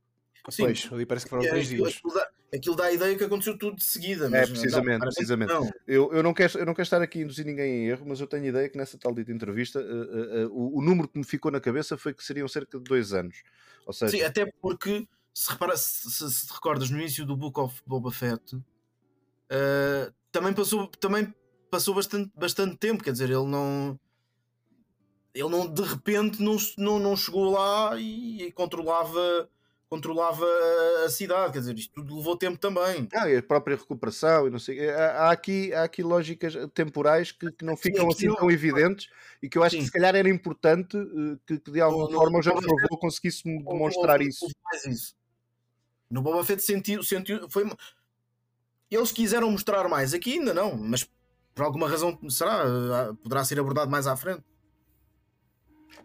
Sim. 0.49 0.63
Pois, 0.63 0.89
ali 0.91 1.05
parece 1.05 1.25
que 1.25 1.29
foram 1.29 1.43
É, 1.43 1.49
três 1.49 1.67
aquilo, 1.67 1.83
dias. 1.85 1.97
aquilo 1.97 2.13
dá, 2.13 2.29
aquilo 2.55 2.75
dá 2.75 2.83
a 2.85 2.91
ideia 2.91 3.15
que 3.17 3.23
aconteceu 3.23 3.57
tudo 3.57 3.75
de 3.75 3.83
seguida. 3.83 4.29
Mas 4.29 4.49
precisamente, 4.49 4.99
não, 4.99 5.05
precisamente. 5.07 5.49
Não. 5.53 5.69
Eu, 5.85 6.13
eu, 6.13 6.23
não 6.23 6.33
quero, 6.33 6.57
eu 6.57 6.65
não 6.65 6.73
quero 6.73 6.83
estar 6.83 7.01
aqui 7.01 7.19
a 7.19 7.21
induzir 7.23 7.45
ninguém 7.45 7.83
em 7.83 7.87
erro, 7.89 8.05
mas 8.07 8.19
eu 8.19 8.25
tenho 8.25 8.45
a 8.45 8.47
ideia 8.47 8.69
que 8.69 8.77
nessa 8.77 8.97
tal 8.97 9.13
dita 9.13 9.31
entrevista 9.31 9.79
eh, 9.79 9.83
eh, 9.83 10.41
eh, 10.41 10.45
o, 10.49 10.79
o 10.79 10.81
número 10.81 11.07
que 11.07 11.19
me 11.19 11.25
ficou 11.25 11.51
na 11.51 11.59
cabeça 11.59 11.97
foi 11.97 12.13
que 12.13 12.23
seriam 12.23 12.47
cerca 12.47 12.77
de 12.77 12.83
dois 12.83 13.13
anos. 13.13 13.43
Ou 13.85 13.93
seja, 13.93 14.11
Sim, 14.17 14.21
até 14.23 14.45
porque 14.61 15.07
se, 15.33 15.51
repara, 15.51 15.75
se, 15.77 16.09
se- 16.09 16.31
se 16.31 16.47
te 16.47 16.53
recordas 16.53 16.89
no 16.89 16.97
início 16.99 17.25
do 17.25 17.35
Book 17.37 17.59
of 17.59 17.79
Boba 17.85 18.11
Fett 18.11 18.57
eh, 19.49 20.11
também 20.31 20.53
passou, 20.53 20.87
também 20.87 21.33
passou 21.71 21.93
bastante, 21.95 22.31
bastante 22.35 22.77
tempo, 22.77 23.03
quer 23.03 23.11
dizer, 23.11 23.29
ele 23.29 23.45
não 23.45 23.99
ele 25.33 25.49
não 25.49 25.71
de 25.71 25.81
repente 25.83 26.41
não, 26.41 26.57
não, 26.77 26.99
não 26.99 27.15
chegou 27.15 27.51
lá 27.51 27.95
e, 27.99 28.43
e 28.43 28.51
controlava 28.51 29.49
controlava 29.87 30.45
a 31.03 31.09
cidade, 31.09 31.53
quer 31.53 31.59
dizer, 31.59 31.75
isto 31.75 31.91
tudo 31.95 32.15
levou 32.17 32.37
tempo 32.37 32.59
também. 32.59 33.07
Ah, 33.11 33.27
e 33.27 33.37
a 33.37 33.41
própria 33.41 33.75
recuperação 33.75 34.45
e 34.45 34.51
não 34.51 34.59
sei. 34.59 34.87
Há, 34.87 35.23
há 35.23 35.31
aqui, 35.31 35.73
há 35.73 35.83
aqui 35.83 36.03
lógicas 36.03 36.53
temporais 36.75 37.31
que, 37.31 37.51
que 37.51 37.65
não 37.65 37.75
ficam 37.75 38.07
assim 38.07 38.27
não- 38.27 38.35
tão 38.35 38.51
evidentes 38.51 39.09
e 39.41 39.49
que 39.49 39.57
eu 39.57 39.63
acho 39.63 39.75
que 39.77 39.81
Sim. 39.81 39.87
se 39.87 39.91
calhar 39.91 40.15
era 40.15 40.29
importante 40.29 40.95
eh, 40.95 41.37
que, 41.47 41.57
que 41.59 41.71
de 41.71 41.81
alguma 41.81 42.03
No- 42.05 42.11
no- 42.11 42.17
forma 42.19 42.37
o 42.37 42.41
Jean 42.43 42.53
no- 42.53 42.61
Favreau 42.61 42.99
conseguisse 42.99 43.43
demonstrar 43.43 44.19
Houve- 44.19 44.29
isso. 44.29 44.45
isso. 44.85 45.15
No 46.07 46.21
Boba 46.21 46.43
Fett 46.43 46.61
sentiu, 46.61 47.01
sentiu 47.03 47.49
foi 47.49 47.63
eles 48.95 49.11
quiseram 49.11 49.49
mostrar 49.51 49.87
mais, 49.87 50.13
aqui 50.13 50.33
ainda 50.33 50.53
não, 50.53 50.75
mas 50.77 51.07
por 51.55 51.63
alguma 51.65 51.87
razão 51.89 52.17
será, 52.29 52.63
ah, 52.63 53.13
poderá 53.21 53.43
ser 53.43 53.59
abordado 53.59 53.89
mais 53.91 54.07
à 54.07 54.15
frente. 54.15 54.43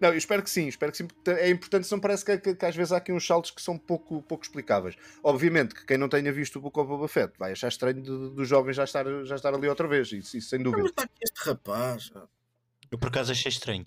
Não, 0.00 0.08
eu 0.08 0.16
espero 0.18 0.42
que 0.42 0.50
sim, 0.50 0.66
espero 0.66 0.90
que 0.90 0.98
sim, 0.98 1.06
porque 1.06 1.30
é 1.30 1.48
importante, 1.48 1.86
senão 1.86 2.00
parece 2.00 2.24
que, 2.24 2.36
que- 2.38 2.54
que 2.56 2.66
às 2.66 2.74
vezes 2.74 2.90
há 2.92 2.96
aqui 2.96 3.12
uns 3.12 3.24
saltos 3.24 3.50
que 3.52 3.62
são 3.62 3.78
pouco, 3.78 4.20
pouco 4.22 4.42
explicáveis. 4.44 4.96
Obviamente 5.22 5.74
que 5.74 5.86
quem 5.86 5.96
não 5.96 6.08
tenha 6.08 6.32
visto 6.32 6.56
o 6.56 6.60
Book 6.60 6.78
of 6.80 6.88
Boba 6.88 7.06
Fett 7.06 7.32
vai 7.38 7.52
achar 7.52 7.68
estranho 7.68 8.02
dos 8.02 8.48
jovens 8.48 8.74
já 8.74 8.82
estar, 8.84 9.04
já 9.24 9.36
estar 9.36 9.54
ali 9.54 9.68
outra 9.68 9.86
vez, 9.86 10.10
isso, 10.10 10.36
isso 10.36 10.48
sem 10.48 10.58
Mas 10.58 10.64
dúvida. 10.64 10.88
está 10.88 11.02
aqui 11.04 11.12
este 11.22 11.48
rapaz. 11.48 12.10
Eu 12.90 12.98
por 12.98 13.08
acaso 13.08 13.30
achei 13.30 13.50
estranho. 13.50 13.84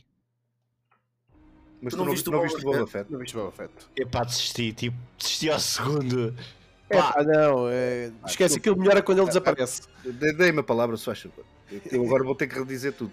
Mas 1.82 1.94
Tu 1.94 1.98
tu 1.98 1.98
não 1.98 2.06
não, 2.06 2.14
viste 2.14 2.28
o 2.28 2.32
não 2.32 2.38
Boba 2.40 2.50
viste 2.50 2.66
o 2.66 2.72
Boba 2.72 2.88
Fett? 2.88 3.12
Não 3.12 3.20
viste 3.20 3.36
Boba 3.36 3.52
Fett. 3.52 3.74
Epá, 3.96 4.24
desisti, 4.24 4.74
tipo, 4.74 4.98
desisti 5.18 5.50
ao 5.50 5.60
segundo. 5.60 6.34
É, 6.90 6.98
Pá. 6.98 7.16
não, 7.24 7.68
é, 7.70 8.12
Ah, 8.24 8.28
esquece 8.28 8.56
tu- 8.56 8.60
aquilo 8.60 8.78
melhor 8.78 8.98
é 8.98 9.02
quando 9.02 9.20
ele 9.20 9.28
desaparece. 9.28 9.82
Dei-me 10.04 10.60
a 10.60 10.64
palavra, 10.64 10.96
se 10.98 11.04
faz 11.06 11.20
favor. 11.22 11.44
Eu 11.92 12.06
agora 12.06 12.24
vou 12.24 12.34
ter 12.36 12.48
que 12.48 12.58
redizer 12.58 12.94
tudo. 12.94 13.12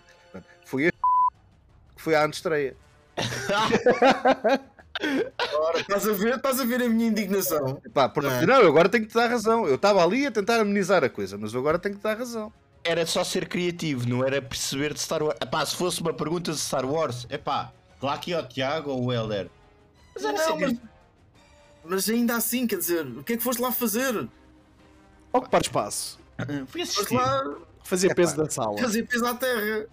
Foi 0.65 0.85
este 0.85 0.99
que 1.97 2.03
foi 2.03 2.15
à 2.15 2.25
antestreia. 2.25 2.77
Ora, 5.59 5.81
estás 5.81 6.09
a 6.09 6.13
ver, 6.13 6.37
estás 6.37 6.61
a 6.61 6.65
ver 6.65 6.83
a 6.83 6.89
minha 6.89 7.09
indignação. 7.09 7.81
Pá, 7.93 8.09
por- 8.09 8.25
É. 8.25 8.47
Não, 8.47 8.61
eu 8.61 8.69
agora 8.69 8.89
tenho 8.89 9.05
que 9.05 9.11
te 9.11 9.15
dar 9.15 9.29
razão. 9.29 9.67
Eu 9.67 9.75
estava 9.75 10.03
ali 10.05 10.27
a 10.27 10.31
tentar 10.31 10.61
amenizar 10.61 11.03
a 11.03 11.09
coisa, 11.09 11.37
mas 11.37 11.53
eu 11.53 11.61
agora 11.61 11.79
tenho 11.79 11.95
que 11.97 12.01
te 12.01 12.05
dar 12.05 12.17
razão. 12.17 12.53
Era 12.85 13.05
só 13.07 13.25
ser 13.25 13.49
criativo, 13.49 14.07
não 14.09 14.25
era 14.25 14.41
perceber 14.43 14.93
de 14.93 15.01
Star 15.01 15.23
Wars. 15.23 15.39
Epá, 15.43 15.65
se 15.67 15.75
fosse 15.75 16.01
uma 16.01 16.13
pergunta 16.13 16.53
de 16.53 16.59
Star 16.59 16.85
Wars, 16.85 17.27
epá, 17.31 17.73
claro 17.99 18.21
que 18.21 18.31
ia 18.31 18.37
ao 18.39 18.47
Tiago 18.47 18.91
ou 18.91 19.05
o 19.07 19.13
Helder. 19.13 19.49
Mas 20.15 20.25
era 20.25 20.33
Não, 20.39 20.59
mas, 20.61 20.75
mas 21.85 22.09
ainda 22.09 22.37
assim, 22.37 22.67
quer 22.67 22.79
dizer, 22.79 23.07
o 23.07 23.23
que 23.23 23.35
é 23.35 23.37
que 23.37 23.43
foste 23.43 23.61
lá 23.61 23.71
fazer? 23.71 24.29
Ocupar 25.33 25.61
espaço. 25.61 26.19
criativo. 26.37 26.67
Fui 26.67 26.83
assistir. 26.83 27.15
lá 27.15 27.57
Fazer 27.85 28.15
peso 28.15 28.37
da 28.37 28.49
sala. 28.49 28.79
fazer 28.79 29.03
peso 29.03 29.27
à 29.27 29.35
terra. 29.35 29.87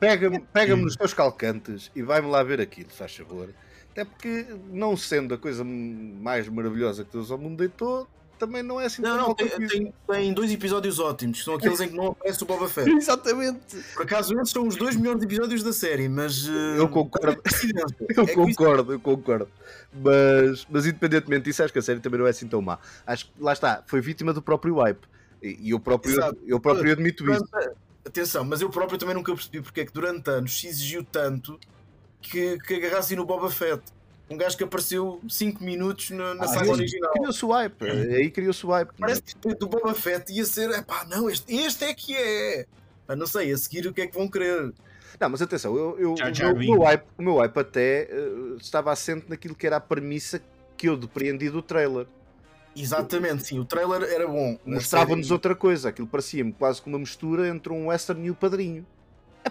Pega-me 0.00 0.40
pega 0.40 0.76
nos 0.76 0.96
teus 0.96 1.14
calcantes 1.14 1.90
e 1.94 2.02
vai-me 2.02 2.28
lá 2.28 2.42
ver 2.42 2.60
aquilo, 2.60 2.90
faz 2.90 3.14
favor. 3.14 3.48
Até 3.92 4.04
porque, 4.04 4.46
não 4.68 4.94
sendo 4.96 5.32
a 5.32 5.38
coisa 5.38 5.64
mais 5.64 6.48
maravilhosa 6.48 7.04
que 7.04 7.12
Deus 7.12 7.30
ao 7.30 7.38
mundo 7.38 7.56
deitou, 7.56 8.06
também 8.36 8.62
não 8.62 8.80
é 8.80 8.86
assim 8.86 9.02
Não, 9.02 9.10
tão 9.10 9.18
não, 9.18 9.26
mal 9.28 9.34
tem, 9.34 9.46
isso. 9.46 9.58
tem, 9.68 9.94
tem 10.08 10.32
dois 10.34 10.50
episódios 10.52 10.98
ótimos, 10.98 11.38
que 11.38 11.44
são 11.44 11.54
aqueles 11.54 11.80
em 11.80 11.88
que 11.88 11.96
não 11.96 12.08
aparece 12.08 12.42
o 12.42 12.46
Boba 12.46 12.68
Fett. 12.68 12.88
Exatamente. 12.96 13.76
Por 13.94 14.02
acaso, 14.02 14.34
esses 14.40 14.50
são 14.50 14.66
os 14.66 14.76
dois 14.76 14.96
melhores 14.96 15.22
episódios 15.22 15.62
da 15.62 15.72
série, 15.72 16.08
mas. 16.08 16.46
eh, 16.48 16.78
Eu 16.80 16.88
concordo. 16.88 17.40
é. 17.44 18.14
Eu 18.16 18.24
É 18.24 18.34
concordo, 18.34 18.92
eu 18.92 19.00
concordo. 19.00 19.48
Mas, 19.92 20.66
mas 20.70 20.86
independentemente 20.86 21.44
disso, 21.44 21.62
acho 21.62 21.72
que 21.72 21.78
a 21.78 21.82
série 21.82 22.00
também 22.00 22.18
não 22.20 22.26
é 22.26 22.30
assim 22.30 22.46
tão 22.46 22.60
má. 22.60 22.78
Acho 23.06 23.26
que 23.26 23.32
lá 23.40 23.52
está, 23.52 23.82
foi 23.86 24.00
vítima 24.00 24.32
do 24.32 24.42
próprio 24.42 24.76
hype. 24.80 25.06
E, 25.42 25.58
e 25.68 25.70
eu, 25.70 25.80
próprio, 25.80 26.12
Exato. 26.12 26.38
eu 26.46 26.60
próprio 26.60 26.92
admito 26.92 27.30
isso. 27.30 27.44
Atenção, 28.04 28.44
mas 28.44 28.60
eu 28.60 28.70
próprio 28.70 28.98
também 28.98 29.14
nunca 29.14 29.32
percebi 29.34 29.60
porque 29.60 29.80
é 29.80 29.84
que 29.84 29.92
durante 29.92 30.30
anos 30.30 30.58
se 30.60 30.68
exigiu 30.68 31.02
tanto 31.04 31.58
que, 32.20 32.56
que 32.60 32.74
agarrassem 32.74 33.16
no 33.16 33.24
Boba 33.24 33.50
Fett. 33.50 33.82
Um 34.28 34.36
gajo 34.36 34.56
que 34.56 34.64
apareceu 34.64 35.20
5 35.28 35.62
minutos 35.62 36.10
na, 36.10 36.34
na 36.34 36.44
Ah, 36.44 36.48
saga 36.48 36.72
original. 36.72 37.12
Criou-se 37.12 37.44
o 37.44 37.52
hype. 37.52 37.84
Aí 37.84 38.30
criou-se 38.30 38.66
o 38.66 38.70
hype. 38.70 38.90
Parece 38.98 39.22
que 39.22 39.54
do 39.54 39.68
Boba 39.68 39.94
Fett 39.94 40.32
ia 40.32 40.44
ser, 40.44 40.68
epá, 40.70 41.04
não, 41.08 41.30
este, 41.30 41.54
este 41.54 41.84
é 41.84 41.94
que 41.94 42.14
é. 42.16 42.66
Ah, 43.06 43.14
não 43.14 43.26
sei, 43.26 43.52
a 43.52 43.56
seguir 43.56 43.86
o 43.86 43.92
que 43.92 44.00
é 44.00 44.06
que 44.08 44.14
vão 44.16 44.28
querer. 44.28 44.72
Não, 45.20 45.28
mas 45.30 45.40
atenção, 45.40 45.76
eu, 45.76 45.96
eu- 45.98 46.12
o, 46.14 46.16
Jar 46.16 46.32
meu, 46.32 46.50
o 46.50 46.54
Binks. 46.58 46.74
meu 46.76 46.82
hype, 46.84 47.04
o 47.16 47.22
meu 47.22 47.36
hype 47.38 47.56
até 47.58 48.02
eh, 48.10 48.28
estava 48.60 48.90
assente 48.92 49.26
naquilo 49.28 49.54
que 49.54 49.66
era 49.66 49.76
a 49.76 49.80
premissa 49.80 50.42
que 50.76 50.88
eu 50.88 50.96
depreendi 50.96 51.48
do 51.48 51.62
trailer. 51.62 52.06
Exatamente, 52.74 53.46
sim, 53.46 53.58
o 53.58 53.64
trailer 53.64 54.02
era 54.02 54.26
bom. 54.28 54.58
Mostrava-nos 54.66 55.30
outra 55.30 55.54
coisa. 55.54 55.88
Aquilo 55.88 56.06
parecia-me 56.06 56.52
quase 56.52 56.82
como 56.82 56.96
uma 56.96 57.00
mistura 57.00 57.48
entre 57.48 57.72
um 57.72 57.86
western 57.86 58.26
e 58.26 58.30
o 58.30 58.34
padrinho. 58.34 58.84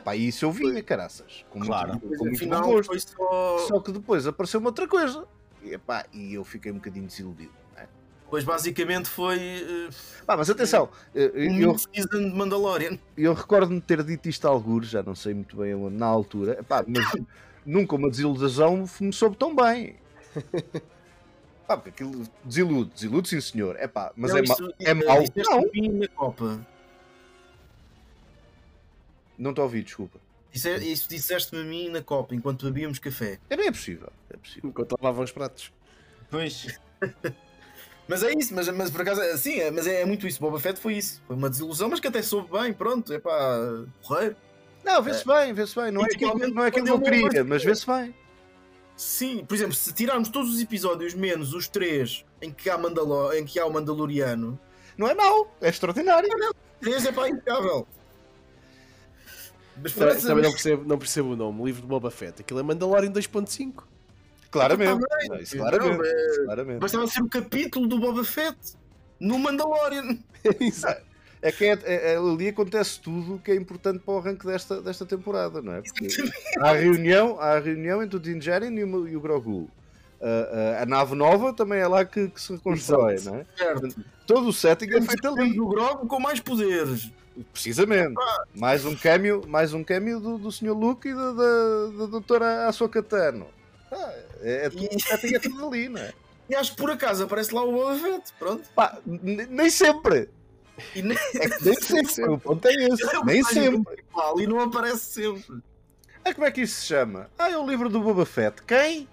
Epá, 0.06 0.16
e 0.16 0.28
isso 0.28 0.46
eu 0.46 0.52
vinha, 0.52 0.84
caraças. 0.84 1.44
Com 1.50 1.58
muito- 1.58 1.72
Claro. 1.72 2.00
com 2.00 2.26
muito 2.26 2.48
bom 2.48 2.62
gosto. 2.62 3.12
só. 3.18 3.58
Só 3.68 3.80
que 3.80 3.92
depois 3.92 4.28
apareceu 4.28 4.60
uma 4.60 4.70
outra 4.70 4.88
coisa. 4.88 5.26
E, 5.64 5.74
epá, 5.74 6.06
e 6.14 6.36
eu 6.36 6.44
fiquei 6.46 6.72
um 6.72 6.76
bocadinho 6.76 7.08
desiludido. 7.08 7.52
não 7.76 7.82
é? 7.82 7.88
Pois 8.30 8.44
basicamente 8.44 9.10
foi 9.10 9.38
uh, 9.38 9.90
Ah, 10.28 10.38
mas 10.38 10.48
atenção, 10.48 10.90
eh, 11.16 11.32
um 11.36 11.60
eu, 11.60 11.72
mid-season 11.72 12.30
de 12.30 12.36
Mandalorian. 12.36 13.00
eu 13.18 13.34
recordo-me 13.34 13.82
ter 13.82 14.04
dito 14.04 14.30
isto 14.30 14.46
a 14.48 14.52
algures, 14.52 14.90
já 14.90 15.02
não 15.02 15.16
sei 15.16 15.34
muito 15.34 15.58
bem 15.58 15.74
onde, 15.74 15.96
na 15.98 16.06
altura, 16.06 16.60
Epá, 16.60 16.86
mas 16.88 17.04
nunca 17.66 17.96
uma 17.96 18.08
desilusão 18.10 18.86
me 19.02 19.12
soube 19.12 19.36
tão 19.38 19.56
bem. 19.56 19.96
Pá, 21.68 21.78
porque 21.78 21.90
aquilo 21.90 22.28
desilude, 22.44 22.92
desilude 22.94 23.28
sim 23.28 23.42
senhor. 23.42 23.76
Epá, 23.82 24.12
mas 24.16 24.30
Não, 24.32 24.38
é, 24.38 24.42
ma 24.44 24.54
isso- 24.54 24.74
é 24.80 24.94
isso- 24.94 25.50
mau. 25.50 25.62
Não, 25.74 25.94
na 26.00 26.08
Copa. 26.10 26.68
Não 29.38 29.52
estou 29.52 29.64
a 29.64 29.66
ouvir, 29.66 29.84
desculpa. 29.84 30.20
Isso, 30.54 30.68
é- 30.68 30.78
isso 30.78 31.10
disseste-me 31.10 31.62
a 31.62 31.66
mim 31.66 31.90
na 31.90 32.02
Copa, 32.02 32.34
enquanto 32.34 32.66
bebíamos 32.66 32.98
café. 33.00 33.40
É 33.50 33.58
bem 33.58 33.68
é 33.68 33.72
possível, 33.72 34.12
é 34.30 34.38
possível. 34.38 34.70
Enquanto 34.70 34.94
lavavam 34.94 35.24
os 35.24 35.32
pratos. 35.32 35.72
Pois, 36.30 36.68
Mas 38.08 38.22
é 38.22 38.32
isso, 38.34 38.54
mas, 38.54 38.68
mas 38.70 38.92
por 38.92 39.02
acaso, 39.02 39.20
é- 39.22 39.36
sim, 39.36 39.60
é, 39.60 39.72
mas 39.72 39.88
é, 39.88 40.02
é 40.02 40.06
muito 40.06 40.28
isso. 40.28 40.40
Boba 40.40 40.60
Fett 40.60 40.80
foi 40.80 40.94
isso. 40.94 41.22
Foi 41.26 41.36
uma 41.36 41.50
desilusão, 41.50 41.90
mas 41.90 42.00
que 42.00 42.08
até 42.08 42.22
soube 42.22 42.52
bem, 42.52 42.72
pronto, 42.72 43.12
é 43.12 43.18
pá, 43.20 43.58
correr. 44.04 44.36
Não, 44.84 45.02
vê-se 45.02 45.26
bem, 45.26 45.52
vê-se 45.54 45.74
bem. 45.76 45.92
Não 45.92 46.02
é 46.02 46.06
aquilo, 46.06 46.38
não 46.54 46.64
é 46.64 46.68
aquilo 46.68 46.86
que 46.86 46.92
eu 46.92 46.98
não 47.00 47.04
queria, 47.04 47.44
mas 47.44 47.64
vê-se 47.64 47.86
bem. 47.88 48.14
Sim, 48.96 49.44
por 49.44 49.56
exemplo, 49.56 49.74
se 49.74 49.92
tirarmos 49.92 50.30
todos 50.30 50.54
os 50.54 50.62
episódios 50.62 51.16
menos 51.16 51.54
os 51.56 51.68
três 51.68 52.24
em 52.42 52.52
que 52.52 52.70
há, 52.70 52.78
Mandalor, 52.78 53.34
em 53.36 53.44
que 53.44 53.60
há 53.60 53.66
o 53.66 53.74
Mandaloriano, 53.74 54.58
Não 54.96 55.08
é 55.10 55.16
mau, 55.16 55.54
é 55.60 55.70
extraordinário. 55.70 56.30
três 56.80 57.04
é 57.08 57.12
pá, 57.12 57.28
impecável. 57.28 57.88
Mas 59.82 59.94
Também, 59.94 60.08
parece- 60.10 60.28
também 60.28 60.44
não, 60.44 60.52
percebo, 60.52 60.84
não 60.88 60.98
percebo 60.98 61.30
o 61.32 61.36
nome. 61.36 61.62
O 61.62 61.66
livro 61.66 61.82
de 61.82 61.88
Boba 61.88 62.10
Fett. 62.12 62.42
Aquilo 62.42 62.60
é 62.60 62.64
Mandalorian 62.64 63.12
2.5. 63.12 63.84
Claramente. 64.52 65.00
Bem, 65.20 65.30
Não, 65.30 65.38
isso 65.40 65.58
não, 65.58 65.66
claramente. 65.70 66.08
é- 66.08 66.30
isso 66.32 66.44
claramente. 66.46 66.80
Bastava 66.80 67.08
ser 67.08 67.22
o 67.22 67.28
capítulo 67.30 67.88
do 67.88 68.00
Boba 68.00 68.24
Fett 68.24 68.58
no 69.20 69.38
Mandalorian. 69.40 70.18
Exato. 70.62 71.02
É 71.42 71.52
que 71.52 71.66
é, 71.66 71.78
é- 71.84 72.14
é- 72.14 72.18
ali 72.18 72.48
acontece 72.48 73.00
tudo 73.02 73.36
o 73.36 73.40
que 73.40 73.52
é 73.52 73.56
importante 73.56 74.00
para 74.00 74.14
o 74.14 74.18
arranque 74.18 74.46
desta, 74.48 74.82
desta 74.82 75.06
temporada, 75.06 75.62
não 75.62 75.74
é? 75.74 75.82
Porque 75.82 76.08
há 76.60 76.70
a 76.70 76.74
reunião, 76.74 77.38
há 77.40 77.54
a 77.58 77.60
reunião 77.60 78.02
entre 78.02 78.16
o 78.18 78.20
Din 78.20 78.40
Djarin 78.40 78.74
e 78.76 78.84
o, 78.84 79.08
e 79.08 79.16
o 79.16 79.20
Grogu. 79.22 79.70
A- 80.22 80.80
a- 80.80 80.84
a 80.84 80.86
nave 80.86 81.14
nova 81.14 81.54
também 81.54 81.80
é 81.80 81.88
lá 81.88 82.04
que, 82.06 82.30
que 82.30 82.42
se 82.42 82.54
reconstrói, 82.54 83.16
Exato. 83.16 83.36
não 83.36 83.42
é? 83.42 83.46
Certo. 83.58 84.06
Todo 84.26 84.48
o 84.48 84.54
setting 84.54 84.86
é 84.90 85.02
feito 85.02 85.28
ali. 85.28 85.60
o 85.60 85.68
Grogu 85.68 86.08
com 86.08 86.20
mais 86.20 86.40
poderes. 86.40 87.12
Precisamente. 87.52 88.14
Mais 88.54 88.86
um 88.86 88.96
cameo, 88.96 89.44
mais 89.48 89.74
um 89.74 89.84
cameo 89.84 90.20
do, 90.20 90.38
do 90.38 90.52
Sr. 90.52 90.72
Luke 90.74 91.08
e 91.08 91.14
da, 91.14 91.32
da, 91.32 91.88
da 92.00 92.06
doutora 92.06 92.68
Ahsoka 92.68 93.02
Tano. 93.04 93.48
Ah, 93.92 94.14
é, 94.42 94.66
é 94.66 94.70
tudo, 94.70 94.88
o 94.96 95.00
setting 95.00 95.36
é 95.36 95.40
tudo 95.40 95.68
ali, 95.68 95.90
não 95.90 96.00
é? 96.02 96.14
E 96.48 96.54
acho 96.54 96.76
que 96.76 96.78
por 96.78 96.92
acaso 96.92 97.24
aparece 97.24 97.52
lá 97.56 97.64
o 97.64 97.72
Boba 97.72 97.96
Fett. 97.98 98.32
Pronto. 98.38 98.70
Pá, 98.76 99.00
nem 99.04 99.68
sempre. 99.68 100.30
Nem, 100.96 101.18
É 101.34 101.50
que 101.50 101.66
nem 101.66 101.74
sempre. 101.82 102.30
O 102.30 102.38
ponto 102.38 102.68
é 102.68 102.72
esse. 102.72 103.02
Ele 103.04 103.16
é 103.18 103.24
Nem 103.24 103.44
sempre. 103.44 104.04
E 104.38 104.46
não 104.46 104.60
aparece 104.60 105.06
sempre. 105.06 105.64
Ah, 106.24 106.32
como 106.36 106.46
é 106.46 106.52
que 106.52 106.62
isso 106.62 106.82
se 106.82 106.86
chama? 106.86 107.32
Ah, 107.40 107.50
é 107.50 107.58
o 107.58 107.66
livro 107.68 107.90
do 107.90 108.00
Boba 108.00 108.28
Fett. 108.28 108.62
Quem? 108.62 109.08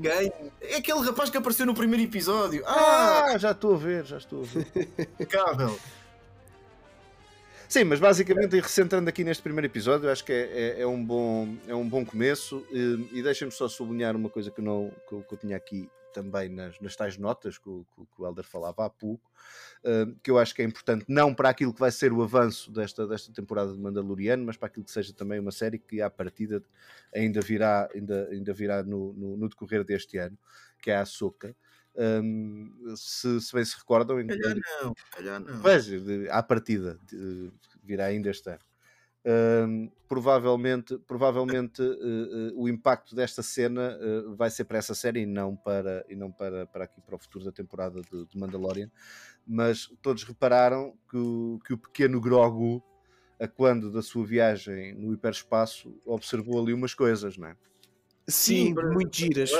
Quem? 0.00 0.32
É 0.62 0.76
aquele 0.76 1.00
rapaz 1.00 1.28
que 1.28 1.36
apareceu 1.36 1.66
no 1.66 1.74
primeiro 1.74 2.04
episódio. 2.04 2.62
Ah, 2.66 3.32
Ah, 3.34 3.36
já 3.38 3.50
estou 3.50 3.74
a 3.74 3.76
ver, 3.76 4.06
já 4.06 4.16
estou 4.16 4.40
a 4.42 4.46
ver. 4.46 4.66
impecável. 4.98 5.78
Sim, 7.70 7.84
mas 7.84 8.00
basicamente, 8.00 8.56
e 8.56 8.60
recentrando 8.60 9.08
aqui 9.08 9.22
neste 9.22 9.42
primeiro 9.44 9.66
episódio, 9.66 10.10
acho 10.10 10.24
que 10.24 10.32
é, 10.32 10.78
é- 10.78 10.80
é 10.82 10.86
um, 10.86 11.04
bom, 11.04 11.56
é 11.68 11.74
um 11.74 11.88
bom 11.88 12.04
começo. 12.04 12.66
E, 12.72 13.18
e 13.18 13.22
deixem-me 13.22 13.52
só 13.52 13.68
sublinhar 13.68 14.16
uma 14.16 14.28
coisa 14.28 14.50
que, 14.50 14.60
não, 14.60 14.90
que, 15.08 15.12
eu, 15.14 15.22
que 15.22 15.34
eu 15.34 15.38
tinha 15.38 15.56
aqui 15.56 15.88
também 16.12 16.48
nas, 16.48 16.80
nas 16.80 16.96
tais 16.96 17.16
notas 17.16 17.56
que 17.58 17.68
o, 17.68 17.86
que 17.96 18.20
o- 18.22 18.26
Helder 18.26 18.44
falava 18.44 18.84
há 18.84 18.90
pouco, 18.90 19.30
eh, 19.84 20.06
que 20.24 20.28
eu 20.32 20.38
acho 20.38 20.52
que 20.52 20.62
é 20.62 20.64
importante, 20.64 21.04
não 21.08 21.32
para 21.32 21.48
aquilo 21.50 21.72
que 21.72 21.78
vai 21.78 21.92
ser 21.92 22.12
o 22.12 22.20
avanço 22.22 22.72
desta, 22.72 23.06
desta 23.06 23.32
temporada 23.32 23.72
de 23.72 23.78
Mandaloriano, 23.78 24.44
mas 24.44 24.56
para 24.56 24.66
aquilo 24.66 24.84
que 24.84 24.90
seja 24.90 25.12
também 25.14 25.38
uma 25.38 25.52
série 25.52 25.78
que, 25.78 26.02
à 26.02 26.10
partida, 26.10 26.60
ainda 27.14 27.40
virá, 27.40 27.88
ainda, 27.94 28.28
ainda 28.32 28.52
virá 28.52 28.82
no, 28.82 29.12
no, 29.12 29.36
no 29.36 29.48
decorrer 29.48 29.84
deste 29.84 30.18
ano, 30.18 30.36
que 30.82 30.90
é 30.90 30.96
a 30.96 31.02
Ahsoka. 31.02 31.54
Um, 31.96 32.94
se, 32.96 33.40
se 33.40 33.52
bem 33.54 33.64
se 33.64 33.76
recordam, 33.76 34.16
Calhar 34.26 34.56
não, 34.82 34.94
calhar 35.10 35.40
não. 35.40 35.60
Pois, 35.60 35.86
à 36.30 36.42
partida, 36.42 36.98
de- 37.04 37.52
virá 37.82 38.06
ainda 38.06 38.30
este 38.30 38.48
ano. 38.50 38.60
Ahm, 39.22 39.90
provavelmente 40.08 40.98
provavelmente 41.00 41.82
eh, 41.82 41.84
eh, 41.84 42.52
o 42.54 42.66
impacto 42.68 43.14
desta 43.14 43.42
cena 43.42 43.98
eh, 44.00 44.22
vai 44.34 44.48
ser 44.50 44.64
para 44.64 44.78
essa 44.78 44.94
série 44.94 45.20
e 45.20 45.26
não 45.26 45.54
para, 45.54 46.04
e 46.08 46.16
não 46.16 46.32
para, 46.32 46.66
para 46.66 46.84
aqui 46.84 47.02
para 47.02 47.16
o 47.16 47.18
futuro 47.18 47.44
da 47.44 47.52
temporada 47.52 48.00
de, 48.00 48.26
de 48.26 48.38
Mandalorian. 48.38 48.90
Mas 49.46 49.88
todos 50.02 50.24
repararam 50.24 50.96
que 51.10 51.16
o, 51.18 51.60
que 51.66 51.74
o 51.74 51.78
pequeno 51.78 52.20
Grogu, 52.20 52.82
a 53.40 53.48
quando 53.48 53.90
da 53.92 54.02
sua 54.02 54.26
viagem 54.26 54.94
no 54.94 55.12
hiperespaço, 55.12 56.00
observou 56.06 56.60
ali 56.62 56.72
umas 56.72 56.94
coisas, 56.94 57.36
não 57.36 57.48
é? 57.48 57.56
Sim, 58.28 58.56
Sim, 58.68 58.74
muito 58.74 59.16
giras. 59.16 59.50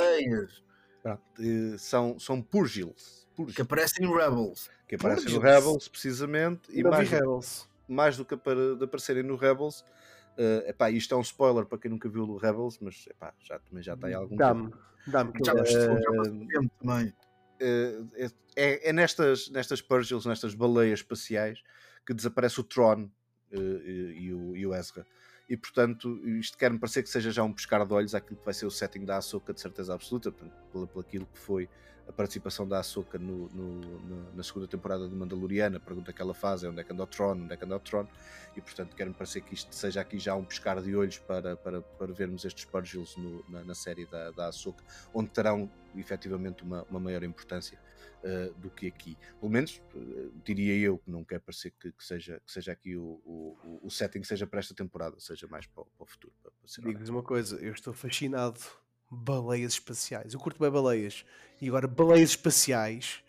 São, 1.77 2.19
são 2.19 2.41
Purgils, 2.41 3.27
que 3.29 3.35
Purgils, 3.35 3.59
aparecem 3.59 4.05
em 4.05 4.15
Rebels. 4.15 4.69
que 4.87 4.95
aparecem 4.95 5.33
no 5.33 5.39
Purgils. 5.39 5.63
Rebels 5.63 5.87
precisamente 5.87 6.71
e 6.71 6.83
mais, 6.83 7.09
Rebels. 7.09 7.69
mais 7.87 8.17
do 8.17 8.25
que 8.25 8.37
para, 8.37 8.75
de 8.75 8.83
aparecerem 8.83 9.23
no 9.23 9.35
Rebels. 9.35 9.83
eh, 10.37 10.69
epá, 10.69 10.89
isto 10.91 11.13
é 11.13 11.17
um 11.17 11.21
spoiler 11.21 11.65
para 11.65 11.77
quem 11.77 11.91
nunca 11.91 12.07
viu 12.07 12.23
o 12.23 12.37
Rebels, 12.37 12.77
mas 12.79 13.05
epá, 13.09 13.33
já, 13.39 13.59
também 13.59 13.83
já 13.83 13.93
está 13.93 14.07
aí 14.07 14.13
algum 14.13 14.29
tempo. 14.29 14.37
Dá-me. 14.37 14.71
Dá-me 15.07 15.33
que 15.33 15.43
Já 15.43 15.53
tempo 15.53 16.71
também. 16.79 17.13
Eh, 17.59 18.29
é, 18.55 18.89
é 18.89 18.93
nestas, 18.93 19.49
nestas 19.49 19.81
Purgils, 19.81 20.25
nestas 20.25 20.53
baleias 20.53 20.99
espaciais, 20.99 21.61
que 22.05 22.13
desaparece 22.13 22.59
o 22.59 22.63
Tron 22.63 23.09
eh, 23.51 23.57
e, 23.57 24.25
e 24.25 24.33
o, 24.33 24.55
e 24.55 24.65
o 24.65 24.73
Ezra. 24.73 25.05
E 25.51 25.57
portanto, 25.57 26.17
isto 26.39 26.57
quer-me 26.57 26.79
parecer 26.79 27.03
que 27.03 27.09
seja 27.09 27.29
já 27.29 27.43
um 27.43 27.51
pescar 27.51 27.85
de 27.85 27.93
olhos 27.93 28.15
àquilo 28.15 28.37
que 28.39 28.45
vai 28.45 28.53
ser 28.53 28.65
o 28.65 28.71
setting 28.71 29.03
da 29.03 29.17
Ahsoka, 29.17 29.53
de 29.53 29.59
certeza 29.59 29.93
absoluta, 29.93 30.31
pela, 30.31 30.87
pela 30.87 31.01
aquilo 31.01 31.25
que 31.25 31.37
foi 31.37 31.67
a 32.07 32.11
participação 32.11 32.67
da 32.67 32.79
Ahsoka 32.79 33.17
no, 33.17 33.47
no- 33.49 33.99
no- 34.01 34.33
na 34.33 34.43
segunda 34.43 34.67
temporada 34.67 35.07
de 35.07 35.15
Mandaloriana, 35.15 35.77
a 35.77 35.79
pergunta 35.79 36.11
que 36.11 36.21
ela 36.21 36.33
faz 36.33 36.63
é 36.63 36.69
onde 36.69 36.81
é 36.81 36.83
que 36.83 36.91
anda 36.91 37.03
o 37.03 37.07
Tron, 37.07 37.33
onde 37.33 37.53
é 37.53 37.57
que 37.57 37.63
anda 37.65 37.75
o 37.75 37.79
Tron, 37.79 38.07
e 38.55 38.61
portanto 38.61 38.95
quer-me 38.95 39.13
parecer 39.13 39.41
que 39.41 39.53
isto 39.53 39.73
seja 39.75 40.01
aqui 40.01 40.19
já 40.19 40.35
um 40.35 40.43
pescar 40.43 40.81
de 40.81 40.95
olhos 40.95 41.19
para, 41.19 41.55
para, 41.55 41.81
para 41.81 42.11
vermos 42.13 42.43
estes 42.43 42.65
Purgils 42.65 43.15
na, 43.49 43.63
na 43.63 43.75
série 43.75 44.05
da, 44.05 44.31
da 44.31 44.47
Ahsoka, 44.47 44.83
onde 45.13 45.29
terão 45.29 45.71
efetivamente 45.95 46.63
uma, 46.63 46.83
uma 46.89 46.99
maior 46.99 47.23
importância 47.23 47.79
uh, 48.23 48.53
do 48.59 48.69
que 48.69 48.87
aqui. 48.87 49.17
Pelo 49.39 49.51
menos 49.51 49.81
uh, 49.95 50.31
diria 50.43 50.75
eu 50.77 50.97
que 50.97 51.09
não 51.11 51.23
quer 51.23 51.39
parecer 51.39 51.71
que, 51.79 51.91
que 51.91 52.03
seja, 52.03 52.41
que 52.45 52.51
seja 52.51 52.71
aqui 52.71 52.95
o, 52.95 53.21
o, 53.25 53.79
o 53.83 53.89
setting 53.89 54.23
seja 54.23 54.47
para 54.47 54.59
esta 54.59 54.73
temporada, 54.73 55.19
seja 55.19 55.47
mais 55.47 55.65
para, 55.67 55.83
o- 55.83 55.85
para 55.97 56.03
o 56.03 56.07
futuro. 56.07 56.33
Digo-vos 56.89 57.09
uma 57.09 57.23
coisa, 57.23 57.57
eu 57.57 57.73
estou 57.73 57.93
fascinado. 57.93 58.59
Baleias 59.11 59.73
espaciais. 59.73 60.33
Eu 60.33 60.39
curto 60.39 60.57
bem 60.57 60.71
baleias. 60.71 61.25
E 61.61 61.67
agora, 61.67 61.85
baleias 61.85 62.29
espaciais. 62.29 63.21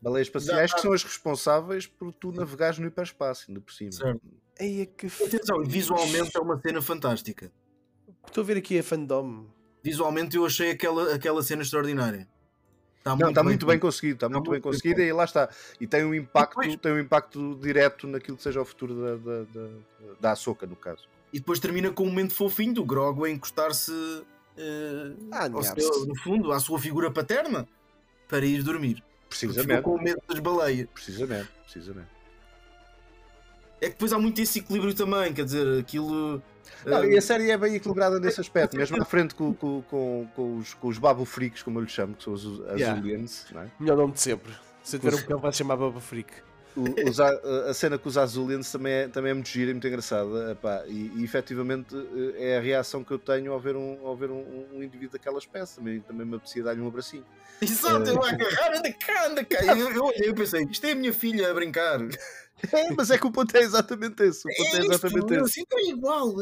Baleias 0.00 0.28
espaciais 0.28 0.72
que 0.72 0.80
são 0.80 0.92
as 0.92 1.02
responsáveis 1.02 1.86
por 1.86 2.12
tu 2.12 2.32
navegares 2.32 2.78
no 2.78 2.86
hiperespaço, 2.86 3.46
ainda 3.48 3.60
por 3.60 3.72
cima. 3.72 3.92
Certo. 3.92 4.20
É 4.58 4.86
que 4.86 5.06
Atenção, 5.06 5.62
visualmente 5.64 6.36
é 6.36 6.40
uma 6.40 6.58
cena 6.60 6.80
fantástica. 6.80 7.52
Estou 8.26 8.42
a 8.42 8.46
ver 8.46 8.56
aqui 8.56 8.78
a 8.78 8.82
fandom. 8.82 9.46
Visualmente 9.82 10.36
eu 10.36 10.46
achei 10.46 10.70
aquela, 10.70 11.14
aquela 11.14 11.42
cena 11.42 11.62
extraordinária. 11.62 12.28
Está 12.98 13.14
Não, 13.16 13.28
está 13.28 13.42
muito 13.42 13.66
bem 13.66 13.78
conseguido, 13.78 14.14
está 14.14 14.26
Está 14.26 14.36
muito 14.36 14.50
bem 14.50 14.60
muito 14.60 14.64
bem 14.64 14.72
conseguido 14.72 15.00
e 15.00 15.12
lá 15.12 15.24
está. 15.24 15.48
E 15.80 15.86
tem 15.86 16.04
um 16.04 16.14
impacto, 16.14 16.56
depois- 16.60 16.76
tem 16.76 16.92
um 16.92 16.98
impacto 16.98 17.58
direto 17.60 18.06
naquilo 18.06 18.36
que 18.36 18.42
seja 18.42 18.60
o 18.60 18.64
futuro 18.64 18.94
da, 18.94 19.16
da, 19.16 19.44
da, 19.44 20.34
da 20.34 20.66
no 20.66 20.76
caso. 20.76 21.08
E 21.32 21.38
depois 21.38 21.60
termina 21.60 21.90
com 21.90 22.04
um 22.04 22.08
momento 22.08 22.34
fofinho 22.34 22.74
do 22.74 22.84
Grogu 22.84 23.24
a 23.24 23.30
encostar-se 23.30 23.92
nhapse. 25.28 25.80
seu- 25.80 26.06
no 26.06 26.14
fundo 26.16 26.52
à 26.52 26.60
sua 26.60 26.78
figura 26.78 27.10
paterna 27.10 27.66
para 28.28 28.44
ir 28.44 28.62
dormir. 28.62 29.02
Porque 29.28 29.36
Ficou 29.46 29.54
Precisamente, 29.54 29.82
com 29.82 29.98
medo 30.02 30.22
das 30.26 30.38
baleias. 30.38 30.88
precisamente, 30.94 31.48
precisamente. 31.64 32.08
É 33.80 33.86
que 33.86 33.92
depois 33.92 34.12
há 34.12 34.18
muito 34.18 34.40
esse 34.40 34.58
equilíbrio 34.58 34.92
também, 34.94 35.32
quer 35.32 35.44
dizer, 35.44 35.78
aquilo. 35.78 36.42
Não, 36.84 37.02
eh, 37.04 37.12
e 37.12 37.18
a 37.18 37.22
série 37.22 37.50
é 37.50 37.56
bem 37.56 37.74
equilibrada 37.76 38.18
nesse 38.18 38.40
aspecto, 38.40 38.76
mesmo 38.76 39.00
à 39.00 39.04
frente 39.04 39.34
com, 39.34 39.54
com, 39.54 39.82
com, 39.82 40.28
com 40.34 40.56
os, 40.56 40.74
com 40.74 40.88
os 40.88 40.98
Babu 40.98 41.24
Freaks, 41.24 41.62
como 41.62 41.78
eu 41.78 41.82
lhes 41.84 41.92
chamo, 41.92 42.14
que 42.14 42.24
são 42.24 42.32
os 42.32 42.42
Yeah. 42.44 42.92
Azulians, 42.92 43.46
não 43.52 43.62
é? 43.62 43.70
Melhor 43.78 43.96
nome 43.96 44.14
de 44.14 44.20
sempre. 44.20 44.52
Se 44.82 44.96
eu 44.96 45.00
tiver 45.00 45.14
um 45.16 45.22
cão, 45.22 45.38
vai 45.38 45.52
chamar 45.52 45.76
Baba 45.76 46.00
Freak. 46.00 46.32
O- 46.78 47.08
os 47.10 47.18
a, 47.20 47.28
a 47.70 47.74
cena 47.74 47.98
com 47.98 48.08
os 48.08 48.16
Azulians 48.16 48.70
também 48.70 48.92
é, 48.92 49.08
também 49.08 49.30
é 49.32 49.34
muito 49.34 49.48
gira 49.48 49.70
e 49.70 49.74
muito 49.74 49.86
engraçada. 49.86 50.52
epá, 50.52 50.84
e, 50.86 51.10
e 51.16 51.24
efetivamente 51.24 51.94
eh, 52.36 52.50
é 52.52 52.58
a 52.58 52.60
reação 52.60 53.02
que 53.02 53.10
eu 53.10 53.18
tenho 53.18 53.52
ao 53.52 53.58
ver 53.60 53.74
um, 53.76 54.06
ao 54.06 54.16
ver 54.16 54.30
um, 54.30 54.66
um 54.72 54.82
indivíduo 54.82 55.12
daquela 55.12 55.38
espécie. 55.38 55.76
Também, 55.76 56.00
também 56.00 56.26
me 56.26 56.36
apetecia 56.36 56.62
dar-lhe 56.62 56.80
um 56.80 56.88
abracinho. 56.88 57.24
Exato, 57.60 58.08
eu 58.08 58.22
a 58.22 58.30
agarrar, 58.30 58.78
anda 58.78 58.92
cá, 58.92 59.26
anda 59.26 59.44
cá. 59.44 59.64
Eu, 59.64 59.90
eu, 59.92 60.12
eu 60.22 60.34
pensei, 60.34 60.64
isto 60.70 60.86
é 60.86 60.92
a 60.92 60.94
minha 60.94 61.12
filha 61.12 61.50
a 61.50 61.54
brincar. 61.54 62.00
É, 62.72 62.92
mas 62.96 63.10
é 63.10 63.18
que 63.18 63.26
o 63.26 63.30
ponto 63.32 63.56
é 63.56 63.60
exatamente 63.60 64.22
esse. 64.22 64.46
O 64.48 64.54
ponto 64.56 64.76
é, 64.76 64.78
É 64.78 64.80
isso, 64.82 64.92
exatamente 64.92 65.30
meu, 65.30 65.44
esse. 65.44 65.60
assim 65.60 65.66
é 65.72 65.90
igual. 65.90 66.34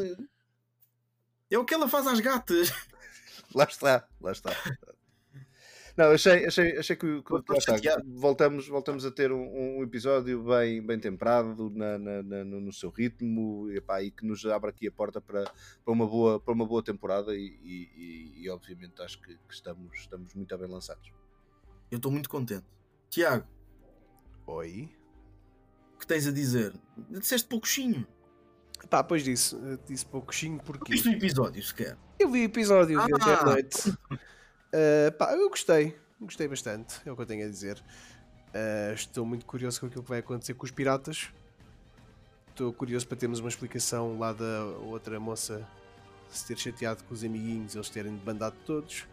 É 1.51 1.59
o 1.59 1.64
que 1.64 1.74
ela 1.74 1.89
faz 1.89 2.07
às 2.07 2.20
gatas. 2.20 2.72
Lá 3.55 3.64
está, 3.64 4.07
lá 4.20 4.32
está. 4.32 4.51
Não, 5.97 6.11
achei, 6.11 6.45
achei, 6.45 6.77
achei 6.77 6.95
que, 6.95 7.23
que, 7.23 7.33
chateado. 7.61 8.03
voltamos, 8.07 8.69
voltamos 8.69 9.07
a 9.07 9.11
ter 9.11 9.33
um, 9.33 9.79
um 9.79 9.83
episódio 9.83 10.43
bem, 10.45 10.83
bem 10.85 10.99
temperado 11.01 11.71
na, 11.71 11.99
na- 11.99 12.23
na- 12.23 12.45
no, 12.45 12.61
seu 12.73 12.91
ritmo 12.91 13.71
e, 13.71 13.77
epá, 13.79 14.03
e 14.03 14.11
que 14.11 14.27
nos 14.27 14.45
abre 14.45 14.69
aqui 14.69 14.87
a 14.89 14.93
porta 14.93 15.23
para, 15.23 15.45
para, 15.85 15.93
uma, 15.95 16.07
boa, 16.07 16.39
para 16.39 16.53
uma 16.53 16.67
boa 16.67 16.83
temporada 16.83 17.35
e, 17.35 17.59
e- 17.65 18.43
e- 18.45 18.51
obviamente 18.51 19.01
acho 19.01 19.19
que, 19.23 19.35
que 19.37 19.55
estamos, 19.55 19.97
estamos 19.99 20.35
muito 20.35 20.59
bem 20.59 20.69
lançados. 20.69 21.11
Eu 21.91 21.97
estou 21.97 22.13
muito 22.13 22.29
contente. 22.29 22.67
Tiago, 23.09 23.47
Oi. 24.47 24.91
o 25.95 25.99
que 25.99 26.07
tens 26.07 26.27
a 26.27 26.33
dizer? 26.33 26.75
Disseste 27.09 27.49
pouquinho. 27.49 28.07
Pá, 28.91 29.03
pois 29.03 29.25
disse, 29.25 29.57
eh, 29.57 29.79
disse 29.89 30.05
pouquinho 30.05 30.61
porque 30.63 30.93
Viste 30.93 31.09
o 31.09 31.13
episódio 31.13 31.63
sequer? 31.63 31.97
eu 32.19 32.31
vi 32.31 32.43
episódios 32.45 33.03
Ah. 33.03 33.09
na 33.09 33.17
internet. 33.17 33.97
Eh, 34.79 35.11
pá, 35.12 35.33
eu 35.35 35.49
gostei, 35.49 35.97
gostei 36.20 36.47
bastante, 36.47 37.01
é 37.07 37.11
o 37.11 37.16
que 37.16 37.22
eu 37.22 37.27
tenho 37.27 37.47
a 37.47 37.49
dizer. 37.49 37.83
Eh, 38.53 38.93
estou 38.95 39.24
muito 39.24 39.47
curioso 39.47 39.81
com 39.81 39.87
aquilo 39.87 40.03
que 40.03 40.09
vai 40.11 40.18
acontecer 40.18 40.53
com 40.53 40.66
os 40.66 40.70
piratas. 40.70 41.31
Estou 42.51 42.72
curioso 42.74 43.07
para 43.07 43.16
termos 43.16 43.41
uma 43.41 43.49
explicação 43.49 44.18
lá 44.18 44.35
da 44.35 44.64
outra 44.83 45.18
moça 45.18 45.66
se 46.29 46.47
ter 46.47 46.59
chateado 46.59 47.05
com 47.05 47.14
os 47.14 47.24
amiguinhos, 47.24 47.74
eles 47.74 47.89
terem 47.89 48.12
bandado 48.16 48.55
todos. 48.66 49.05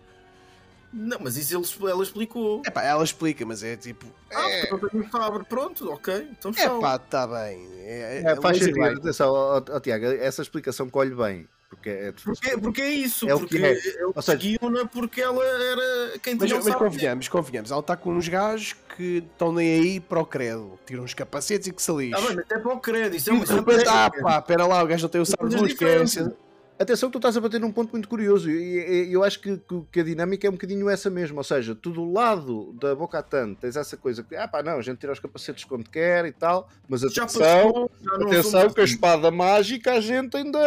Não, 0.92 1.18
mas 1.20 1.38
isso 1.38 1.56
ele, 1.58 1.92
ela 1.92 2.04
explicou. 2.04 2.62
É 2.66 2.70
pá, 2.70 2.84
ela 2.84 3.04
explica, 3.04 3.46
mas 3.46 3.64
é 3.64 3.76
tipo. 3.76 4.06
Ah, 4.32 4.50
É, 4.50 4.66
porque 4.68 4.86
eu 4.86 4.90
tenho 4.90 5.46
pronto, 5.46 5.92
ok. 5.92 6.28
Então 6.32 6.52
é 6.56 6.80
pá, 6.80 6.98
está 6.98 7.26
bem. 7.26 7.68
É, 7.80 8.22
É, 8.26 8.36
faz 8.36 8.60
lazy 8.60 8.66
sentido, 8.66 9.00
atenção, 9.00 9.32
ó, 9.32 9.64
ó, 9.70 9.80
Tiago, 9.80 10.06
essa 10.06 10.42
explicação 10.42 10.90
colhe 10.90 11.16
bem. 11.16 11.48
Porque 11.76 11.90
é, 11.90 12.12
Porque, 12.12 12.58
porque 12.58 12.82
é 12.82 12.90
isso, 12.92 13.30
É 13.30 13.34
o 13.36 13.40
que 13.40 13.46
porque 13.48 13.66
é. 13.66 13.72
ele 13.72 14.04
Ou 14.06 14.22
seja- 14.22 14.40
seguiu-na 14.40 14.86
porque 14.86 15.22
ela 15.22 15.44
era 15.44 16.20
quem 16.20 16.36
Mas, 16.36 16.48
tinha 16.48 16.60
o 16.60 16.64
mas 16.64 16.74
sabre. 16.74 16.90
convenhamos, 16.90 17.28
convenhamos. 17.28 17.72
Ela 17.72 17.80
está 17.80 17.96
com 17.98 18.12
uns 18.14 18.28
gajos 18.28 18.76
que 18.96 19.24
estão 19.32 19.52
nem 19.52 19.74
aí 19.82 20.00
para 20.00 20.20
o 20.20 20.26
credo. 20.26 20.78
Tiram 20.86 21.04
os 21.04 21.14
capacetes 21.14 21.68
e 21.68 21.74
que 21.74 21.82
se 21.82 21.92
lixe. 21.92 22.14
Ah, 22.16 22.22
bem, 22.28 22.40
até 22.40 22.60
para 22.60 22.74
o 22.74 22.80
crédito. 22.80 23.16
Isso 23.18 23.30
é 23.30 23.34
uma 23.34 23.44
ah 23.88 24.12
pá, 24.22 24.42
pera 24.42 24.66
lá, 24.66 24.84
o 24.84 24.88
gajo 24.88 25.04
não 25.04 25.10
tem 25.10 25.22
o 25.22 25.26
sabre 25.26 25.50
de 25.50 25.56
luz, 25.58 25.74
que 25.74 25.84
é 25.84 26.04
Atenção, 26.80 27.08
que 27.10 27.14
tu 27.14 27.18
estás 27.20 27.38
a 27.38 27.40
bater 27.42 27.60
num 27.60 27.72
ponto 27.72 27.92
muito 27.92 28.10
curioso 28.10 28.50
e 28.50 29.08
eu 29.14 29.24
acho 29.24 29.40
que, 29.40 29.62
que- 29.92 30.00
a 30.00 30.04
dinâmica 30.04 30.48
é 30.48 30.50
um 30.50 30.54
bocadinho 30.54 30.90
essa 30.90 31.10
mesmo. 31.10 31.38
Ou 31.38 31.44
seja, 31.44 31.76
tu 31.76 31.92
do 31.92 32.04
lado 32.12 32.74
da 32.74 32.96
Bocatan 32.96 33.54
tens 33.54 33.76
essa 33.78 33.96
coisa 33.96 34.24
que, 34.24 34.36
ah 34.36 34.48
pá, 34.48 34.64
não, 34.64 34.78
a 34.80 34.82
gente 34.82 34.98
tira 34.98 35.14
os 35.14 35.20
capacetes 35.20 35.64
quando 35.64 35.90
quer 35.90 36.26
e 36.26 36.32
tal, 36.32 36.68
mas 36.90 37.04
atenção, 37.04 37.28
passou, 37.72 37.92
atenção 38.28 38.70
que 38.72 38.82
a 38.82 38.84
espada 38.84 39.30
mágica 39.32 39.94
a 39.94 40.02
gente 40.02 40.36
ainda. 40.36 40.60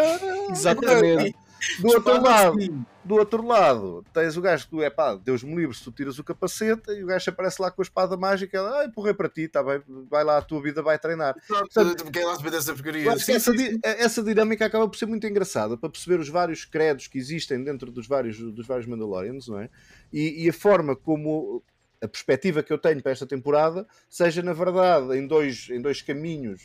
Exatamente. 0.50 1.34
Do 1.80 1.88
outro 1.88 2.12
Espada 2.12 2.28
lado, 2.28 2.58
assim. 2.58 2.86
do 3.04 3.14
outro 3.14 3.46
lado, 3.46 4.04
tens 4.12 4.36
o 4.36 4.40
gajo 4.40 4.68
que 4.68 4.82
é 4.82 4.90
pá, 4.90 5.14
Deus 5.14 5.42
me 5.42 5.54
livre 5.56 5.74
se 5.76 5.82
tu 5.84 5.90
tiras 5.92 6.18
o 6.18 6.24
capacete 6.24 6.90
e 6.90 7.02
o 7.02 7.06
gajo 7.06 7.30
aparece 7.30 7.62
lá 7.62 7.70
com 7.70 7.80
a 7.80 7.84
espada 7.84 8.16
mágica, 8.16 8.60
ah, 8.60 8.84
empurrei 8.84 9.14
para 9.14 9.28
ti, 9.28 9.48
tá 9.48 9.62
bem, 9.62 9.80
vai 10.10 10.22
lá, 10.24 10.38
a 10.38 10.42
tua 10.42 10.60
vida 10.60 10.82
vai 10.82 10.98
treinar. 10.98 11.34
Exato, 11.50 12.10
Quem 12.12 12.24
lá 12.24 12.36
se 12.36 12.50
dessa 12.50 12.74
porcaria? 12.74 13.10
Essa, 13.10 13.52
di- 13.52 13.78
essa 13.82 14.22
dinâmica 14.22 14.66
acaba 14.66 14.88
por 14.88 14.96
ser 14.96 15.06
muito 15.06 15.26
engraçada 15.26 15.76
para 15.76 15.88
perceber 15.88 16.20
os 16.20 16.28
vários 16.28 16.64
credos 16.64 17.06
que 17.06 17.18
existem 17.18 17.62
dentro 17.62 17.90
dos 17.90 18.06
vários, 18.06 18.38
dos 18.38 18.66
vários 18.66 18.86
Mandalorians, 18.86 19.48
não 19.48 19.60
é? 19.60 19.70
E, 20.12 20.44
e 20.44 20.48
a 20.48 20.52
forma 20.52 20.94
como 20.94 21.62
a 22.02 22.08
perspectiva 22.08 22.62
que 22.62 22.72
eu 22.72 22.78
tenho 22.78 23.02
para 23.02 23.12
esta 23.12 23.26
temporada 23.26 23.86
seja, 24.10 24.42
na 24.42 24.52
verdade, 24.52 25.16
em 25.16 25.26
dois, 25.26 25.68
em 25.70 25.80
dois 25.80 26.02
caminhos 26.02 26.62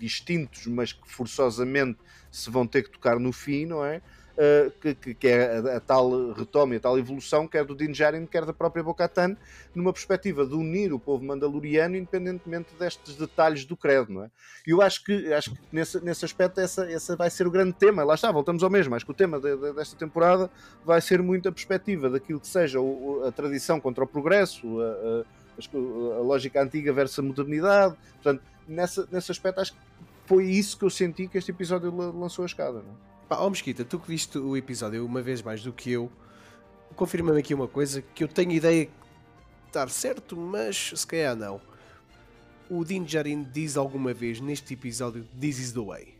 distintos, 0.00 0.66
mas 0.66 0.92
que 0.92 1.08
forçosamente 1.10 1.98
se 2.30 2.50
vão 2.50 2.66
ter 2.66 2.82
que 2.84 2.90
tocar 2.90 3.18
no 3.18 3.32
fim, 3.32 3.66
não 3.66 3.84
é? 3.84 4.00
Uh, 4.40 4.70
que, 4.80 4.94
que- 4.94 5.14
que 5.14 5.28
é 5.28 5.58
a, 5.58 5.76
a 5.76 5.80
tal 5.80 6.32
retoma 6.32 6.72
e 6.72 6.78
a 6.78 6.80
tal 6.80 6.98
evolução, 6.98 7.46
quer 7.46 7.62
do 7.62 7.74
Din 7.76 7.92
Djarin, 7.92 8.24
quer 8.24 8.46
da 8.46 8.54
própria 8.54 8.82
Bo-Katan, 8.82 9.36
numa 9.74 9.92
perspectiva 9.92 10.46
de 10.46 10.54
unir 10.54 10.94
o 10.94 10.98
povo 10.98 11.22
mandaloriano, 11.22 11.94
independentemente 11.94 12.70
destes 12.78 13.16
detalhes 13.16 13.66
do 13.66 13.76
credo, 13.76 14.10
não 14.10 14.24
é? 14.24 14.30
E 14.66 14.70
eu 14.70 14.80
acho 14.80 15.04
que, 15.04 15.30
acho 15.34 15.50
que 15.50 15.58
nesse, 15.70 16.02
nesse 16.02 16.24
aspecto 16.24 16.58
essa, 16.58 16.90
essa 16.90 17.16
vai 17.16 17.28
ser 17.28 17.46
o 17.46 17.50
grande 17.50 17.74
tema. 17.74 18.02
Lá 18.02 18.14
está, 18.14 18.32
voltamos 18.32 18.62
ao 18.62 18.70
mesmo. 18.70 18.94
Acho 18.94 19.04
que 19.04 19.10
o 19.10 19.14
tema 19.14 19.38
de- 19.38 19.54
de- 19.56 19.74
desta 19.74 19.94
temporada 19.96 20.48
vai 20.86 21.02
ser 21.02 21.20
muito 21.22 21.46
a 21.46 21.52
perspectiva 21.52 22.08
daquilo 22.08 22.40
que 22.40 22.48
seja 22.48 22.80
o- 22.80 23.22
a 23.26 23.32
tradição 23.32 23.78
contra 23.78 24.04
o 24.04 24.06
progresso, 24.06 24.80
a, 24.80 24.84
a- 24.84 26.16
a 26.16 26.22
lógica 26.22 26.62
antiga 26.62 26.90
versus 26.94 27.18
a 27.18 27.22
modernidade. 27.22 27.94
Portanto, 28.14 28.42
nessa, 28.66 29.06
nesse 29.12 29.30
aspecto, 29.30 29.60
acho 29.60 29.72
que 29.72 29.78
foi 30.30 30.44
isso 30.46 30.78
que 30.78 30.84
eu 30.84 30.90
senti 30.90 31.26
que 31.26 31.36
este 31.38 31.50
episódio 31.50 31.92
la- 31.92 32.12
lançou 32.12 32.44
a 32.44 32.46
escada. 32.46 32.80
Não 32.82 32.92
é? 32.92 32.96
Pá, 33.28 33.40
ó 33.40 33.50
Mesquita, 33.50 33.84
tu 33.84 33.98
que 33.98 34.06
viste 34.06 34.38
o 34.38 34.56
episódio 34.56 35.04
uma 35.04 35.20
vez 35.20 35.42
mais 35.42 35.60
do 35.60 35.72
que 35.72 35.90
eu, 35.90 36.08
confirma-me 36.94 37.40
aqui 37.40 37.52
uma 37.52 37.66
coisa 37.66 38.00
que 38.00 38.22
eu 38.22 38.28
tenho 38.28 38.52
ideia 38.52 38.84
de 38.86 38.92
estar 39.66 39.90
certo, 39.90 40.36
mas 40.36 40.92
se 40.94 41.04
calhar 41.04 41.34
não. 41.34 41.60
O 42.70 42.84
Din 42.84 43.02
Djarin 43.02 43.42
diz 43.42 43.76
alguma 43.76 44.14
vez 44.14 44.40
neste 44.40 44.74
episódio 44.74 45.24
This 45.40 45.58
is 45.58 45.72
the 45.72 45.80
way. 45.80 46.14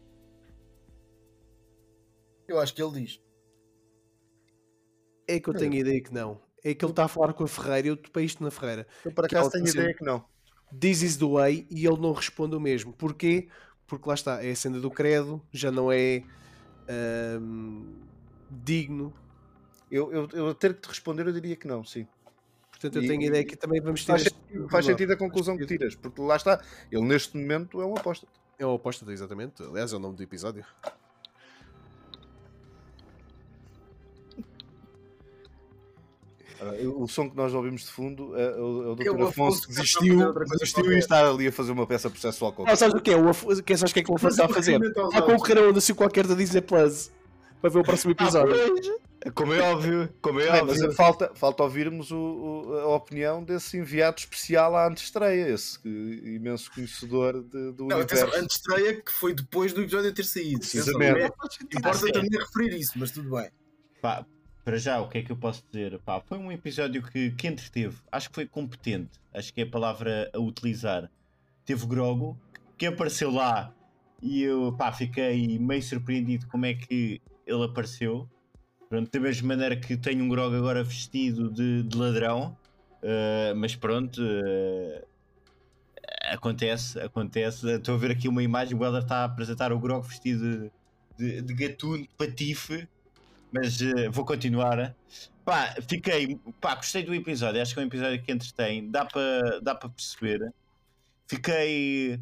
Eu 2.49 2.59
acho 2.59 2.75
que 2.75 2.83
ele 2.83 3.03
diz. 3.03 3.21
É 5.29 5.39
que 5.39 5.49
eu 5.49 5.55
tenho 5.55 5.75
ideia 5.75 6.03
que 6.03 6.13
não. 6.13 6.41
É 6.65 6.75
que 6.75 6.85
ele 6.85 6.91
está 6.91 7.05
a 7.05 7.09
falar 7.09 7.33
com 7.33 7.45
a 7.45 7.49
Ferreira 7.49 7.87
e 7.87 7.91
eu 7.91 7.97
topei 7.97 8.25
isto 8.25 8.43
na 8.43 8.51
Ferreira. 8.51 8.89
Eu, 9.05 9.13
por 9.13 9.29
Que 9.29 9.37
acaso, 9.37 9.53
tenho 9.53 9.65
tem 9.67 9.73
ideia 9.73 9.95
que 9.95 10.05
não. 10.05 10.25
This 10.81 11.03
is 11.03 11.17
the 11.17 11.27
way 11.27 11.67
e 11.71 11.87
ele 11.87 12.01
não 12.01 12.13
responde 12.13 12.57
o 12.57 12.61
mesmo. 12.61 12.93
Porquê? 12.93 13.49
Porque 13.91 14.09
lá 14.09 14.15
está, 14.15 14.43
é 14.43 14.53
a 14.53 14.57
cena 14.57 14.79
do 14.79 14.89
credo, 14.89 15.43
já 15.53 15.73
não 15.73 15.91
é 15.91 16.23
ahm, 16.89 17.83
digno. 18.49 19.13
Eu, 19.91 20.13
eu, 20.13 20.29
eu 20.33 20.49
a 20.51 20.55
ter 20.55 20.75
que 20.75 20.83
te 20.83 20.89
responder, 20.89 21.27
eu 21.27 21.33
diria 21.33 21.57
que 21.57 21.67
não, 21.67 21.85
sim. 21.85 22.07
Portanto, 22.71 22.97
eu 22.97 23.03
E- 23.03 23.09
tenho 23.09 23.21
a 23.23 23.25
ideia 23.25 23.45
que 23.45 23.57
também 23.57 23.81
vamos 23.81 24.05
ter. 24.05 24.13
Faz, 24.13 24.23
este- 24.23 24.39
sentido, 24.39 24.69
faz 24.69 24.87
sentido 24.87 25.13
a 25.13 25.17
conclusão 25.17 25.59
que 25.59 25.67
tiras, 25.67 25.97
porque 25.97 26.21
lá 26.23 26.37
está, 26.37 26.63
ele 26.89 27.03
neste 27.03 27.37
momento 27.37 27.81
é 27.81 27.85
uma 27.85 27.99
aposta. 27.99 28.29
É 28.57 28.65
uma 28.65 28.77
aposta, 28.77 29.11
exatamente. 29.11 29.61
Aliás, 29.61 29.93
é 29.93 29.97
o 29.97 29.99
nome 29.99 30.17
do 30.17 30.23
episódio. 30.23 30.65
O 36.97 37.07
som 37.09 37.29
que 37.31 37.37
nós 37.37 37.55
ouvimos 37.55 37.83
de 37.83 37.89
fundo 37.91 38.37
é, 38.37 38.43
é 38.43 38.51
o, 38.61 38.83
é 38.85 38.89
o 38.89 38.95
Dr. 38.97 39.21
É 39.21 39.23
Afonso 39.29 39.67
desistiu, 39.69 40.33
desistiu 40.35 40.93
e 40.93 40.99
está 40.99 41.29
ali 41.29 41.47
a 41.49 41.53
fazer 41.53 41.73
uma 41.73 41.87
peça 41.87 42.11
processual 42.11 42.53
qualquer. 42.53 42.73
Ah, 42.73 42.77
sabes 42.77 42.95
o 42.95 43.01
que 43.01 43.11
é? 43.11 43.17
O 43.17 43.29
Afonso, 43.29 43.63
que 43.63 43.77
sabes 43.77 43.91
o 43.91 43.95
que 43.95 44.01
é 44.01 44.03
que 44.05 44.11
o 44.13 44.17
Afonso 44.17 44.33
está 44.35 44.45
a 44.45 44.49
fazer? 44.49 44.81
Está 44.81 45.23
com 45.23 45.33
o 45.35 45.41
canal 45.43 45.65
anúncio 45.71 45.95
qualquer 45.95 46.27
da 46.27 46.35
Disney 46.35 46.61
Plus 46.61 47.11
para 47.61 47.71
ver 47.71 47.79
o 47.79 47.83
próximo 47.83 48.13
episódio. 48.13 48.55
Como 49.35 49.53
é 49.53 49.61
óbvio, 49.61 50.09
como 50.23 50.41
é 50.41 50.51
Bem, 50.51 50.63
mas 50.65 50.77
óbvio. 50.81 50.93
falta, 50.93 51.31
falta 51.35 51.63
ouvirmos 51.63 52.11
o- 52.11 52.17
o- 52.17 52.79
a 52.79 52.97
opinião 52.97 53.45
desse 53.45 53.77
enviado 53.77 54.19
especial 54.19 54.75
à 54.75 54.89
antestreia, 54.89 55.47
esse 55.53 55.79
que- 55.79 55.89
imenso 56.25 56.71
conhecedor 56.73 57.43
de- 57.43 57.73
do 57.73 57.85
Não, 57.87 58.01
atenção, 58.01 58.29
universo. 58.29 58.43
antes 58.45 58.57
estreia 58.57 58.95
que 59.03 59.13
foi 59.13 59.35
depois 59.35 59.75
do 59.75 59.83
episódio 59.83 60.15
ter 60.15 60.25
saído. 60.25 60.61
Precisamente. 60.61 61.23
Atenção, 61.25 61.35
é- 61.71 61.77
Importa 61.79 62.13
também 62.13 62.31
referir 62.31 62.81
isso, 62.81 62.93
mas 62.97 63.11
tudo 63.11 63.29
bem. 63.37 63.51
Pá, 64.01 64.25
para 64.65 64.79
já, 64.79 65.01
o 65.01 65.09
que 65.09 65.19
é 65.19 65.23
que 65.23 65.33
eu 65.33 65.37
posso 65.37 65.65
dizer? 65.71 65.99
Pá, 66.01 66.21
foi 66.21 66.39
um 66.39 66.53
episódio 66.53 67.03
que, 67.03 67.31
que 67.33 67.49
entreteve. 67.49 67.97
Acho 68.11 68.29
que 68.29 68.35
foi 68.35 68.47
competente. 68.47 69.19
Acho 69.33 69.53
que 69.53 69.61
é 69.61 69.65
a 69.65 69.71
palavra 69.71 70.31
a 70.33 70.39
utilizar. 70.39 71.11
Teve 71.65 71.87
Grogo, 71.87 72.39
que 72.77 72.87
apareceu 72.87 73.31
lá 73.31 73.75
e 74.23 74.43
eu 74.43 74.75
pá, 74.77 74.93
fiquei 74.93 75.59
meio 75.59 75.83
surpreendido 75.83 76.47
como 76.47 76.67
é 76.67 76.75
que 76.75 77.21
ele 77.47 77.65
apareceu. 77.65 78.29
Pronto, 78.89 79.11
da 79.11 79.21
mesma 79.21 79.49
maneira 79.49 79.77
que 79.77 79.97
tenho 79.97 80.25
um 80.25 80.29
Grogo 80.29 80.57
agora 80.57 80.85
vestido 80.85 81.51
de, 81.51 81.83
de 81.83 81.97
ladrão. 81.97 82.57
Uh, 83.03 83.57
mas 83.57 83.75
pronto, 83.75 84.21
uh, 84.21 85.07
acontece, 86.31 87.01
acontece. 87.01 87.67
Estou 87.71 87.95
a 87.95 87.99
ver 87.99 88.11
aqui 88.11 88.29
uma 88.29 88.43
imagem, 88.43 88.77
o 88.77 88.85
Helder 88.85 89.03
está 89.03 89.19
a 89.19 89.25
apresentar 89.25 89.73
o 89.73 89.79
Grogo 89.79 90.03
vestido 90.03 90.71
de, 91.19 91.41
de, 91.41 91.43
de 91.43 91.55
gatuno, 91.55 92.03
de 92.03 92.09
patife 92.19 92.87
mas 93.53 93.81
eh, 93.83 94.09
vou 94.09 94.25
continuar. 94.25 94.95
Pá, 95.45 95.75
fiquei, 95.89 96.39
pá, 96.61 96.77
gostei 96.77 97.03
do 97.03 97.15
episódio. 97.15 97.61
Acho 97.61 97.75
que 97.75 97.81
é 97.81 97.83
um 97.83 97.87
episódio 97.87 98.23
que 98.23 98.33
entretém, 98.33 98.91
dá 98.91 99.05
para 99.05 99.61
dá 99.61 99.75
perceber. 99.75 100.53
Fiquei. 101.27 102.21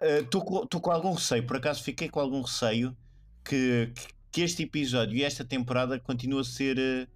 Estou 0.00 0.42
com, 0.44 0.66
tô 0.66 0.80
com 0.80 0.90
algum 0.90 1.12
receio, 1.12 1.46
por 1.46 1.56
acaso 1.56 1.82
fiquei 1.82 2.08
com 2.08 2.20
algum 2.20 2.40
receio 2.40 2.96
que, 3.44 3.92
que, 3.94 4.08
que 4.32 4.40
este 4.40 4.62
episódio 4.62 5.16
e 5.16 5.22
esta 5.22 5.44
temporada 5.44 5.98
continua 6.00 6.40
a 6.40 6.44
ser 6.44 6.78
eh, 6.78 7.06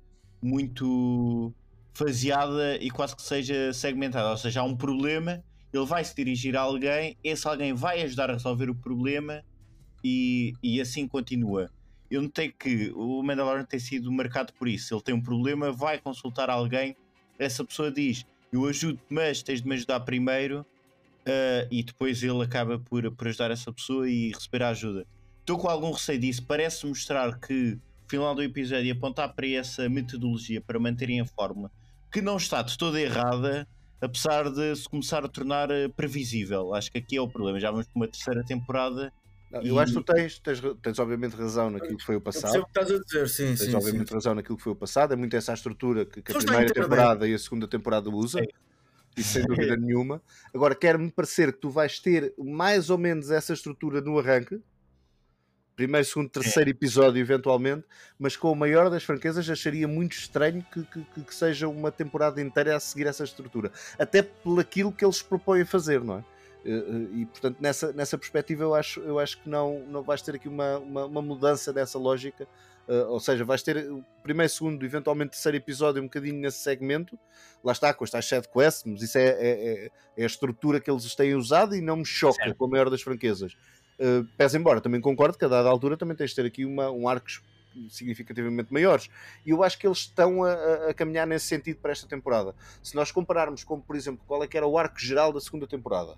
muito 0.42 1.52
faseada 1.94 2.76
e 2.76 2.90
quase 2.90 3.16
que 3.16 3.22
seja 3.22 3.72
segmentada. 3.72 4.30
Ou 4.30 4.36
seja, 4.36 4.60
há 4.60 4.64
um 4.64 4.76
problema, 4.76 5.42
ele 5.72 5.86
vai 5.86 6.04
se 6.04 6.14
dirigir 6.14 6.56
a 6.56 6.60
alguém, 6.60 7.16
esse 7.24 7.46
alguém 7.48 7.72
vai 7.72 8.02
ajudar 8.02 8.30
a 8.30 8.34
resolver 8.34 8.68
o 8.68 8.74
problema 8.74 9.42
e, 10.02 10.52
e 10.62 10.80
assim 10.80 11.08
continua 11.08 11.70
eu 12.14 12.22
notei 12.22 12.50
que 12.50 12.92
o 12.94 13.22
Mandalorian 13.22 13.64
tem 13.64 13.80
sido 13.80 14.10
marcado 14.10 14.52
por 14.52 14.68
isso. 14.68 14.94
Ele 14.94 15.02
tem 15.02 15.14
um 15.14 15.20
problema, 15.20 15.72
vai 15.72 15.98
consultar 15.98 16.48
alguém, 16.50 16.96
essa 17.38 17.64
pessoa 17.64 17.90
diz: 17.90 18.24
Eu 18.52 18.66
ajudo, 18.66 18.98
mas 19.08 19.42
tens 19.42 19.62
de 19.62 19.68
me 19.68 19.74
ajudar 19.74 20.00
primeiro, 20.00 20.60
uh, 20.60 21.68
e 21.70 21.82
depois 21.82 22.22
ele 22.22 22.42
acaba 22.42 22.78
por, 22.78 23.10
por 23.12 23.28
ajudar 23.28 23.50
essa 23.50 23.72
pessoa 23.72 24.08
e 24.08 24.30
receber 24.32 24.62
a 24.62 24.70
ajuda. 24.70 25.06
Estou 25.40 25.58
com 25.58 25.68
algum 25.68 25.90
receio 25.90 26.18
disso. 26.18 26.42
Parece 26.46 26.86
mostrar 26.86 27.38
que 27.38 27.78
final 28.08 28.34
do 28.34 28.42
episódio, 28.42 28.92
apontar 28.92 29.34
para 29.34 29.46
essa 29.48 29.88
metodologia 29.88 30.60
para 30.60 30.78
manterem 30.78 31.20
a 31.20 31.24
fórmula, 31.24 31.70
que 32.12 32.20
não 32.20 32.36
está 32.36 32.62
de 32.62 32.76
toda 32.78 33.00
errada, 33.00 33.66
apesar 34.00 34.50
de 34.50 34.76
se 34.76 34.88
começar 34.88 35.24
a 35.24 35.28
tornar 35.28 35.70
eh, 35.70 35.88
previsível. 35.88 36.74
Acho 36.74 36.92
que 36.92 36.98
aqui 36.98 37.16
é 37.16 37.20
o 37.20 37.28
problema. 37.28 37.58
Já 37.58 37.70
vamos 37.70 37.86
para 37.86 37.96
uma 37.96 38.06
terceira 38.08 38.44
temporada. 38.44 39.12
Não, 39.54 39.62
Eu 39.62 39.76
E- 39.76 39.78
acho 39.78 39.92
que 39.94 40.02
tu 40.02 40.12
tens, 40.14 40.38
tens, 40.38 40.60
tens 40.82 40.98
obviamente 40.98 41.34
razão 41.36 41.70
naquilo 41.70 41.96
que 41.96 42.04
foi 42.04 42.14
o 42.14 42.18
Eu 42.18 42.20
passado. 42.20 42.56
o 42.58 42.64
que 42.64 42.70
estás 42.78 42.90
a 42.90 42.98
dizer, 43.02 43.28
sim, 43.28 43.46
Tens 43.46 43.58
sim. 43.60 43.70
sim. 43.70 43.76
obviamente 43.76 44.12
razão 44.12 44.34
naquilo 44.34 44.56
que 44.56 44.62
foi 44.62 44.72
o 44.72 44.76
passado. 44.76 45.12
É 45.12 45.16
muito 45.16 45.34
essa 45.36 45.52
a 45.52 45.54
estrutura 45.54 46.04
que, 46.04 46.20
que 46.22 46.32
a 46.32 46.34
primeira 46.38 46.72
temporada 46.72 47.26
e 47.28 47.34
a 47.34 47.38
segunda 47.38 47.66
temporada 47.68 48.10
usa. 48.10 48.40
Sim. 48.40 48.46
E 49.16 49.22
sem 49.22 49.42
dúvida 49.44 49.76
nenhuma. 49.78 50.20
Agora, 50.52 50.74
quer-me 50.74 51.10
parecer 51.10 51.52
que 51.52 51.60
tu 51.60 51.70
vais 51.70 52.00
ter 52.00 52.34
mais 52.38 52.90
ou 52.90 52.98
menos 52.98 53.30
essa 53.30 53.52
estrutura 53.52 54.00
no 54.00 54.18
arranque. 54.18 54.60
Primeiro, 55.76 56.06
segundo, 56.06 56.28
terceiro 56.30 56.70
episódio, 56.70 57.20
eventualmente. 57.20 57.84
Mas 58.18 58.36
com 58.36 58.50
o 58.50 58.54
maior 58.54 58.88
das 58.88 59.02
franquezas, 59.02 59.48
acharia 59.50 59.88
muito 59.88 60.12
estranho 60.12 60.64
que, 60.72 60.82
que, 60.84 61.04
que- 61.24 61.34
seja 61.34 61.66
uma 61.68 61.90
temporada 61.90 62.40
inteira 62.40 62.76
a 62.76 62.80
seguir 62.80 63.06
essa 63.08 63.24
estrutura. 63.24 63.72
Até 63.98 64.22
por 64.22 64.60
aquilo 64.60 64.92
que 64.92 65.04
eles 65.04 65.20
propõem 65.20 65.64
fazer, 65.64 66.00
não 66.02 66.18
é? 66.18 66.24
Eh, 66.64 66.70
eh, 66.70 67.08
E 67.20 67.26
portanto, 67.26 67.56
nessa, 67.60 67.92
nessa 67.92 68.16
perspectiva, 68.18 68.62
eu 68.62 68.74
acho, 68.74 69.00
eu 69.00 69.18
acho 69.18 69.40
que 69.42 69.48
não, 69.48 69.80
não 69.80 70.02
vais 70.02 70.22
ter 70.22 70.34
aqui 70.36 70.48
uma, 70.48 70.78
uma, 70.78 71.04
uma 71.06 71.22
mudança 71.22 71.72
dessa 71.72 71.98
lógica. 71.98 72.46
Eh, 72.88 73.04
ou 73.04 73.18
seja, 73.20 73.44
vais 73.44 73.62
ter 73.62 73.90
o 73.90 74.04
primeiro, 74.22 74.52
segundo, 74.52 74.84
eventualmente 74.84 75.30
terceiro 75.32 75.56
episódio 75.56 76.00
um 76.02 76.06
bocadinho 76.06 76.40
nesse 76.40 76.58
segmento. 76.58 77.18
Lá 77.62 77.72
está, 77.72 77.92
com 77.94 78.04
estas 78.04 78.26
side 78.26 78.48
quests, 78.48 78.84
mas 78.84 79.02
isso 79.02 79.16
é, 79.18 79.24
é, 79.26 79.84
é- 79.86 79.90
é 80.18 80.22
a 80.22 80.26
estrutura 80.26 80.80
que 80.80 80.90
eles 80.90 81.14
têm 81.14 81.34
usado 81.34 81.74
e 81.74 81.80
não 81.80 81.96
me 81.96 82.04
choca 82.04 82.42
Certo. 82.44 82.56
com 82.56 82.64
a 82.66 82.68
maior 82.68 82.90
das 82.90 83.00
franquezas. 83.02 83.54
Uh, 83.98 84.24
pese 84.36 84.58
embora, 84.58 84.80
também 84.80 85.00
concordo 85.00 85.38
que 85.38 85.44
a 85.44 85.48
dada 85.48 85.68
altura 85.68 85.96
também 85.96 86.16
tens 86.16 86.30
de 86.30 86.36
ter 86.36 86.44
aqui 86.46 86.64
uma, 86.64 86.90
um 86.90 87.08
arcos 87.08 87.40
significativamente 87.88 88.72
maiores. 88.72 89.08
E 89.46 89.50
eu 89.50 89.62
acho 89.62 89.78
que 89.78 89.86
eles 89.86 89.98
estão 89.98 90.42
a, 90.44 90.52
a- 90.52 90.90
a 90.90 90.94
caminhar 90.94 91.26
nesse 91.26 91.46
sentido 91.46 91.78
para 91.80 91.92
esta 91.92 92.06
temporada. 92.06 92.54
Se 92.82 92.94
nós 92.94 93.10
compararmos 93.10 93.64
com, 93.64 93.80
por 93.80 93.96
exemplo, 93.96 94.22
qual 94.26 94.42
é 94.42 94.46
que 94.48 94.56
era 94.56 94.66
o 94.66 94.76
arco 94.78 94.98
geral 94.98 95.32
da 95.32 95.40
segunda 95.40 95.66
temporada. 95.66 96.16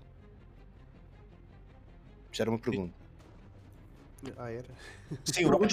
Já 2.37 2.43
era 2.43 2.51
uma 2.51 2.59
pergunta. 2.59 2.93
Ah, 4.37 4.51
era. 4.51 4.65
Sim, 5.25 5.45
o 5.45 5.65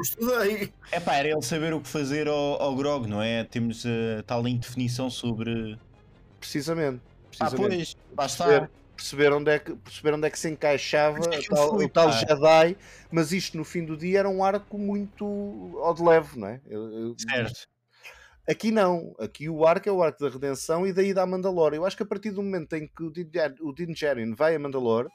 estudei. 0.00 0.72
é 0.90 1.00
pá, 1.00 1.16
era 1.16 1.28
ele 1.28 1.42
saber 1.42 1.74
o 1.74 1.80
que 1.80 1.88
fazer 1.88 2.28
ao, 2.28 2.62
ao 2.62 2.74
Grog, 2.74 3.06
não 3.06 3.20
é? 3.20 3.44
Temos 3.44 3.84
a 3.84 4.22
tal 4.22 4.46
indefinição 4.48 5.10
sobre. 5.10 5.78
Precisamente. 6.40 7.02
Ah, 7.40 7.50
precisamente. 7.50 7.76
pois, 7.76 7.96
lá 8.16 8.26
está. 8.26 8.44
Perceber, 8.46 8.70
perceber, 8.96 9.32
onde 9.32 9.50
é 9.50 9.58
que, 9.58 9.74
perceber 9.74 10.14
onde 10.14 10.26
é 10.26 10.30
que 10.30 10.38
se 10.38 10.48
encaixava 10.48 11.18
é 11.18 11.38
que 11.38 11.48
tal- 11.48 11.70
foi, 11.70 11.84
o 11.84 11.88
tal. 11.90 12.10
Jedi, 12.12 12.76
mas 13.10 13.32
isto 13.32 13.56
no 13.58 13.64
fim 13.64 13.84
do 13.84 13.96
dia 13.98 14.20
era 14.20 14.28
um 14.30 14.42
arco 14.42 14.78
muito 14.78 15.78
ao 15.82 15.92
de 15.92 16.02
leve, 16.02 16.38
não 16.38 16.48
é? 16.48 16.60
Eu- 16.66 16.90
eu- 16.90 17.14
Certo. 17.18 17.66
Aqui 18.48 18.70
não, 18.72 19.14
aqui 19.20 19.48
o 19.48 19.64
arco 19.66 19.88
é 19.88 19.92
o 19.92 20.02
arco 20.02 20.24
da 20.24 20.28
redenção 20.30 20.86
e 20.86 20.92
daí 20.92 21.12
da 21.12 21.26
Mandalore. 21.26 21.76
Eu 21.76 21.84
acho 21.84 21.96
que 21.96 22.02
a 22.02 22.06
partir 22.06 22.30
do 22.30 22.42
momento 22.42 22.72
em 22.74 22.88
que 22.88 23.02
o 23.04 23.10
Din 23.10 23.28
o 23.60 23.72
Din 23.72 23.92
Djarin 23.92 24.34
vai 24.34 24.54
a 24.54 24.58
Mandalore, 24.58 25.08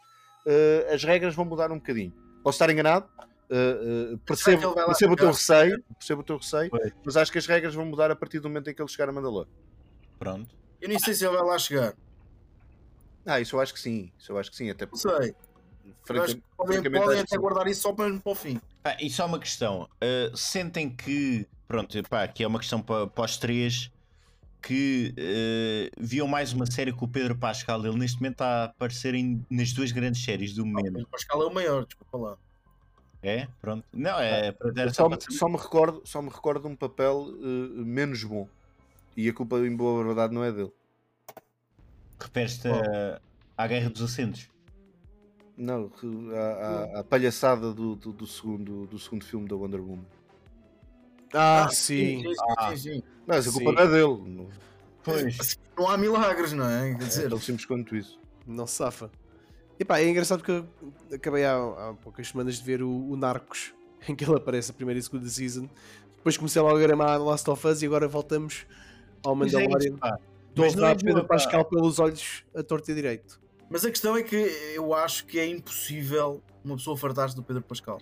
eh, 0.47 0.93
as 0.93 1.03
regras 1.03 1.35
vão 1.35 1.45
mudar 1.45 1.71
um 1.71 1.75
bocadinho. 1.75 2.13
Posso 2.41 2.55
estar 2.55 2.69
enganado? 2.71 3.07
Eh, 3.49 4.11
que 4.11 4.17
percebo, 4.25 4.73
lá 4.75 4.85
percebo 4.85 5.13
o 5.13 5.15
teu 5.15 5.27
receio, 5.27 5.83
percebo 5.97 6.21
o 6.21 6.23
teu 6.23 6.37
receio, 6.37 6.69
Pois. 6.69 6.93
mas 7.03 7.17
acho 7.17 7.31
que 7.31 7.37
as 7.37 7.45
regras 7.45 7.73
vão 7.73 7.85
mudar 7.85 8.09
a 8.11 8.15
partir 8.15 8.39
do 8.39 8.49
momento 8.49 8.69
em 8.69 8.73
que 8.73 8.81
ele 8.81 8.89
chegar 8.89 9.09
a 9.09 9.11
Mandalore. 9.11 9.49
Pronto. 10.17 10.55
Eu 10.81 10.89
nem 10.89 10.99
sei 10.99 11.13
se 11.13 11.25
ele 11.25 11.35
vai 11.35 11.45
lá 11.45 11.57
chegar. 11.57 11.93
Ah, 13.25 13.39
isso 13.41 13.55
eu 13.55 13.59
acho 13.59 13.73
que 13.73 13.79
sim, 13.79 14.11
isso 14.17 14.31
eu 14.31 14.37
acho 14.37 14.49
que 14.49 14.57
sim, 14.57 14.69
até 14.69 14.85
Não 14.85 14.91
porque, 14.91 15.23
sei. 15.23 15.35
Eu 16.09 16.23
acho 16.23 16.41
francamente, 16.55 16.83
que 16.83 16.89
podem, 16.89 16.91
podem 16.91 17.19
até 17.19 17.37
guardar 17.37 17.67
isso 17.67 17.81
só 17.81 17.93
para, 17.93 18.17
para 18.17 18.31
o 18.31 18.35
fim. 18.35 18.59
Pá, 18.81 18.95
e 18.99 19.09
só 19.09 19.25
uma 19.25 19.39
questão. 19.39 19.83
uh, 19.83 20.35
sentem 20.35 20.89
que, 20.89 21.45
pronto, 21.67 22.01
pá, 22.09 22.27
que 22.27 22.43
é 22.43 22.47
uma 22.47 22.59
questão 22.59 22.81
para, 22.81 23.07
para 23.07 23.25
os 23.25 23.37
três, 23.37 23.91
que 24.61 25.13
uh, 25.17 25.91
viam 25.99 26.27
mais 26.27 26.51
uma 26.53 26.65
série 26.65 26.91
com 26.91 27.05
o 27.05 27.07
Pedro 27.07 27.37
Pascal. 27.37 27.85
Ele 27.85 27.97
neste 27.97 28.17
momento 28.17 28.33
está 28.33 28.47
a 28.47 28.63
aparecer 28.65 29.13
em- 29.15 29.45
nas 29.49 29.71
duas 29.71 29.91
grandes 29.91 30.23
séries 30.23 30.53
do 30.53 30.65
momento. 30.65 31.01
O 31.01 31.07
Pascal 31.07 31.41
é 31.43 31.45
o 31.45 31.53
maior, 31.53 31.85
desculpa 31.85 32.17
lá. 32.17 32.37
É? 33.21 33.47
Pronto. 33.61 33.85
Não, 33.93 34.19
é 34.19 34.53
era 34.75 34.93
só, 34.93 35.07
me- 35.09 35.17
só 35.29 35.47
me 35.49 35.57
recordo, 35.57 36.01
só 36.05 36.21
me 36.21 36.29
recordo 36.29 36.61
de 36.61 36.67
um 36.67 36.75
papel 36.75 37.27
eh, 37.41 37.83
menos 37.83 38.23
bom. 38.23 38.47
E 39.15 39.27
a 39.29 39.33
culpa, 39.33 39.57
em 39.59 39.75
boa 39.75 40.03
verdade, 40.03 40.33
não 40.33 40.43
é 40.43 40.51
dele. 40.51 40.71
refere-te 42.19 42.67
a- 42.67 43.21
à 43.57 43.67
Guerra 43.67 43.89
dos 43.89 44.01
Assentos. 44.01 44.49
Não, 45.57 45.91
a, 46.33 46.37
a- 46.37 46.99
a 46.99 47.03
palhaçada 47.03 47.73
do, 47.73 47.95
do, 47.95 48.11
do 48.13 48.27
segundo, 48.27 48.85
do 48.85 48.99
segundo 48.99 49.25
filme 49.25 49.47
da 49.47 49.55
Wonder 49.55 49.81
Woman. 49.81 50.05
Ah, 51.33 51.67
sim. 51.71 52.21
Sim, 52.21 52.33
sim, 52.33 52.35
Ah. 52.57 52.69
sim, 52.69 52.77
sim. 52.77 53.03
Não, 53.27 53.35
essa 53.35 53.51
culpa 53.51 53.69
Sim. 53.69 53.75
não 53.75 53.83
é 53.83 53.87
dele. 53.87 54.29
Não, 54.29 54.47
Pois. 55.03 55.57
Não 55.77 55.87
há 55.87 55.97
milagres, 55.97 56.53
não 56.53 56.67
é? 56.67 56.95
Quer 56.95 57.03
é 57.03 57.07
dizer, 57.07 57.29
tão 57.29 57.39
simples 57.39 57.65
quanto 57.65 57.95
isso. 57.95 58.19
Não 58.45 58.67
se 58.67 58.75
safa. 58.75 59.09
E 59.79 59.85
pá, 59.85 59.99
é 59.99 60.09
engraçado 60.09 60.39
porque 60.39 60.51
eu 60.51 61.15
acabei 61.15 61.45
há, 61.45 61.55
há 61.55 61.93
poucas 62.01 62.27
semanas 62.27 62.55
de 62.55 62.63
ver 62.63 62.81
o, 62.81 62.89
o 62.89 63.15
Narcos, 63.15 63.73
em 64.09 64.15
que 64.15 64.25
ele 64.25 64.35
aparece 64.35 64.71
a 64.71 64.73
primeira 64.73 64.99
e 64.99 65.03
segunda 65.03 65.27
season. 65.29 65.69
Depois 66.17 66.35
comecei 66.35 66.61
logo 66.61 66.75
a 66.75 66.79
gramar 66.79 67.21
Last 67.21 67.49
of 67.49 67.67
Us 67.67 67.81
e 67.81 67.85
agora 67.85 68.07
voltamos 68.07 68.65
ao 69.23 69.33
é 69.33 69.35
Mandalorian. 69.37 69.95
a 70.01 70.17
Mas 70.55 70.75
não 70.75 70.85
é 70.87 70.95
dar 70.95 71.03
Pedro. 71.03 71.25
Pascal 71.25 71.63
pelos 71.65 71.99
olhos 71.99 72.43
a 72.55 72.63
torto 72.63 72.91
e 72.91 72.95
direito. 72.95 73.39
Mas 73.69 73.85
a 73.85 73.89
questão 73.89 74.17
é 74.17 74.23
que 74.23 74.35
eu 74.35 74.93
acho 74.93 75.25
que 75.25 75.39
é 75.39 75.47
impossível 75.47 76.41
uma 76.63 76.75
pessoa 76.75 76.97
fartar-se 76.97 77.35
do 77.35 77.43
Pedro 77.43 77.61
Pascal. 77.61 77.99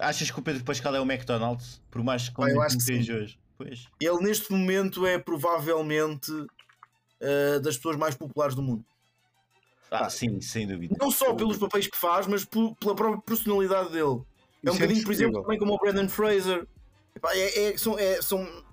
Achas 0.00 0.30
que 0.30 0.38
o 0.38 0.42
Pedro 0.42 0.64
Pascal 0.64 0.94
é 0.94 1.00
o 1.00 1.04
McDonald's? 1.04 1.80
Por 1.90 2.02
mais 2.02 2.28
que 2.28 2.42
Ah, 2.42 2.50
eu 2.50 2.60
acho 2.60 2.76
que 2.78 2.82
sim. 2.82 3.12
hoje. 3.12 3.38
Pois. 3.58 3.88
Ele 4.00 4.18
neste 4.22 4.52
momento 4.52 5.04
é 5.04 5.18
provavelmente 5.18 6.30
eh, 7.20 7.58
das 7.58 7.76
pessoas 7.76 7.96
mais 7.96 8.14
populares 8.14 8.54
do 8.54 8.62
mundo. 8.62 8.84
Ah, 9.90 10.08
sim, 10.08 10.40
sem 10.40 10.66
dúvida. 10.66 10.94
Não 11.00 11.10
só 11.10 11.34
pelos 11.34 11.58
papéis 11.58 11.88
que 11.88 11.96
faz, 11.98 12.26
mas 12.26 12.44
pela 12.44 12.94
própria 12.94 13.20
personalidade 13.20 13.90
dele. 13.90 14.02
É 14.02 14.04
um 14.04 14.12
Isso 14.12 14.22
é 14.68 14.72
bocadinho, 14.72 15.04
por 15.04 15.12
exemplo, 15.12 15.42
também 15.42 15.58
como 15.58 15.74
o 15.74 15.78
Brandon 15.78 16.08
Fraser. 16.08 16.66
Epá, 17.16 17.34
é- 17.34 17.72
é- 17.72 17.76
são, 17.78 17.98
é- 17.98 18.22
são, 18.22 18.64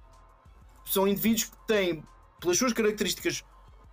são 0.85 1.07
indivíduos 1.07 1.45
que 1.45 1.57
têm, 1.65 2.03
pelas 2.39 2.57
suas 2.57 2.73
características 2.73 3.43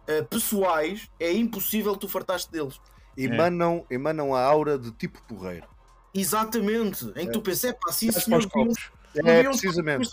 eh, 0.07 0.23
pessoais, 0.23 1.09
é 1.19 1.33
impossível 1.33 1.97
tu 1.97 2.09
fartaste 2.09 2.51
deles. 2.51 2.79
Emanam, 3.17 3.87
emanam 3.89 4.35
a 4.35 4.43
aura 4.43 4.79
de 4.79 4.91
tipo 4.91 5.23
porreiro. 5.23 5.67
Exatamente. 6.13 7.07
Em 7.17 7.27
que 7.27 7.33
tu 7.33 7.41
pensas, 7.41 7.71
é 7.71 7.73
pá, 7.73 7.79
para 7.87 7.93
senhor, 7.93 8.39
os 8.39 8.47
copos. 8.47 8.91
não 9.15 9.31
É, 9.31 9.45
precisamente. 9.45 10.11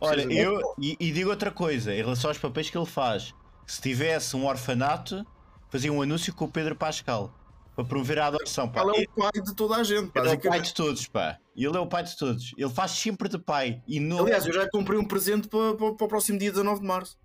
Olha, 0.00 0.22
eu 0.32 0.60
e, 0.78 0.96
e 1.00 1.10
digo 1.12 1.30
outra 1.30 1.50
coisa 1.50 1.94
em 1.94 1.98
relação 1.98 2.30
aos 2.30 2.38
papéis 2.38 2.68
que 2.70 2.76
ele 2.76 2.86
faz. 2.86 3.34
Se 3.66 3.80
tivesse 3.80 4.36
um 4.36 4.46
orfanato, 4.46 5.26
fazia 5.70 5.92
um 5.92 6.02
anúncio 6.02 6.34
com 6.34 6.44
o 6.44 6.50
Pedro 6.50 6.76
Pascal 6.76 7.34
para 7.74 7.84
promover 7.84 8.18
a 8.18 8.26
adoção. 8.26 8.68
Pá. 8.68 8.82
Ele 8.82 9.04
é 9.04 9.08
o 9.08 9.22
pai 9.22 9.42
de 9.42 9.54
toda 9.54 9.76
a 9.76 9.84
gente, 9.84 10.10
ele 10.14 10.28
é 10.28 10.32
o 10.32 10.40
pai 10.40 10.60
de 10.60 10.74
todos, 10.74 11.06
pá. 11.06 11.38
Ele 11.54 11.76
é 11.76 11.80
o 11.80 11.86
pai 11.86 12.02
de 12.02 12.16
todos. 12.16 12.52
Ele 12.56 12.70
faz 12.70 12.92
sempre 12.92 13.28
de 13.28 13.38
pai. 13.38 13.82
E 13.86 13.98
no... 14.00 14.20
Aliás, 14.20 14.46
eu 14.46 14.52
já 14.52 14.68
comprei 14.68 14.98
um 14.98 15.04
presente 15.04 15.48
para, 15.48 15.74
para, 15.74 15.94
para 15.94 16.04
o 16.04 16.08
próximo 16.08 16.38
dia 16.38 16.50
19 16.50 16.80
de 16.80 16.86
março. 16.86 17.18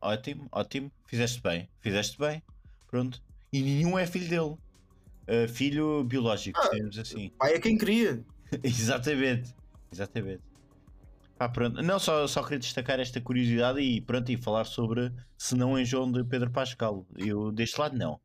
Ótimo, 0.00 0.48
ótimo. 0.50 0.90
Fizeste 1.06 1.40
bem. 1.42 1.68
Fizeste 1.80 2.18
bem. 2.18 2.42
Pronto. 2.88 3.22
E 3.52 3.60
nenhum 3.62 3.98
é 3.98 4.06
filho 4.06 4.28
dele. 4.28 4.56
Uh, 5.28 5.48
filho 5.48 6.02
biológico, 6.04 6.58
Ah. 6.60 6.70
digamos 6.72 6.98
assim. 6.98 7.30
Pai 7.38 7.54
é 7.54 7.60
quem 7.60 7.76
queria. 7.78 8.24
Exatamente. 8.62 9.54
Exatamente. 9.92 10.42
Pá, 11.40 11.48
pronto. 11.48 11.80
Não, 11.80 11.98
só, 11.98 12.26
só 12.26 12.42
queria 12.42 12.58
destacar 12.58 13.00
esta 13.00 13.18
curiosidade 13.18 13.80
e 13.80 13.98
pronto, 14.02 14.30
e 14.30 14.36
falar 14.36 14.66
sobre 14.66 15.10
se 15.38 15.54
não 15.54 15.78
enjoam 15.78 16.12
de 16.12 16.22
Pedro 16.22 16.50
Pascal. 16.50 17.06
Eu 17.16 17.50
deste 17.50 17.80
lado 17.80 17.96
não. 17.96 18.20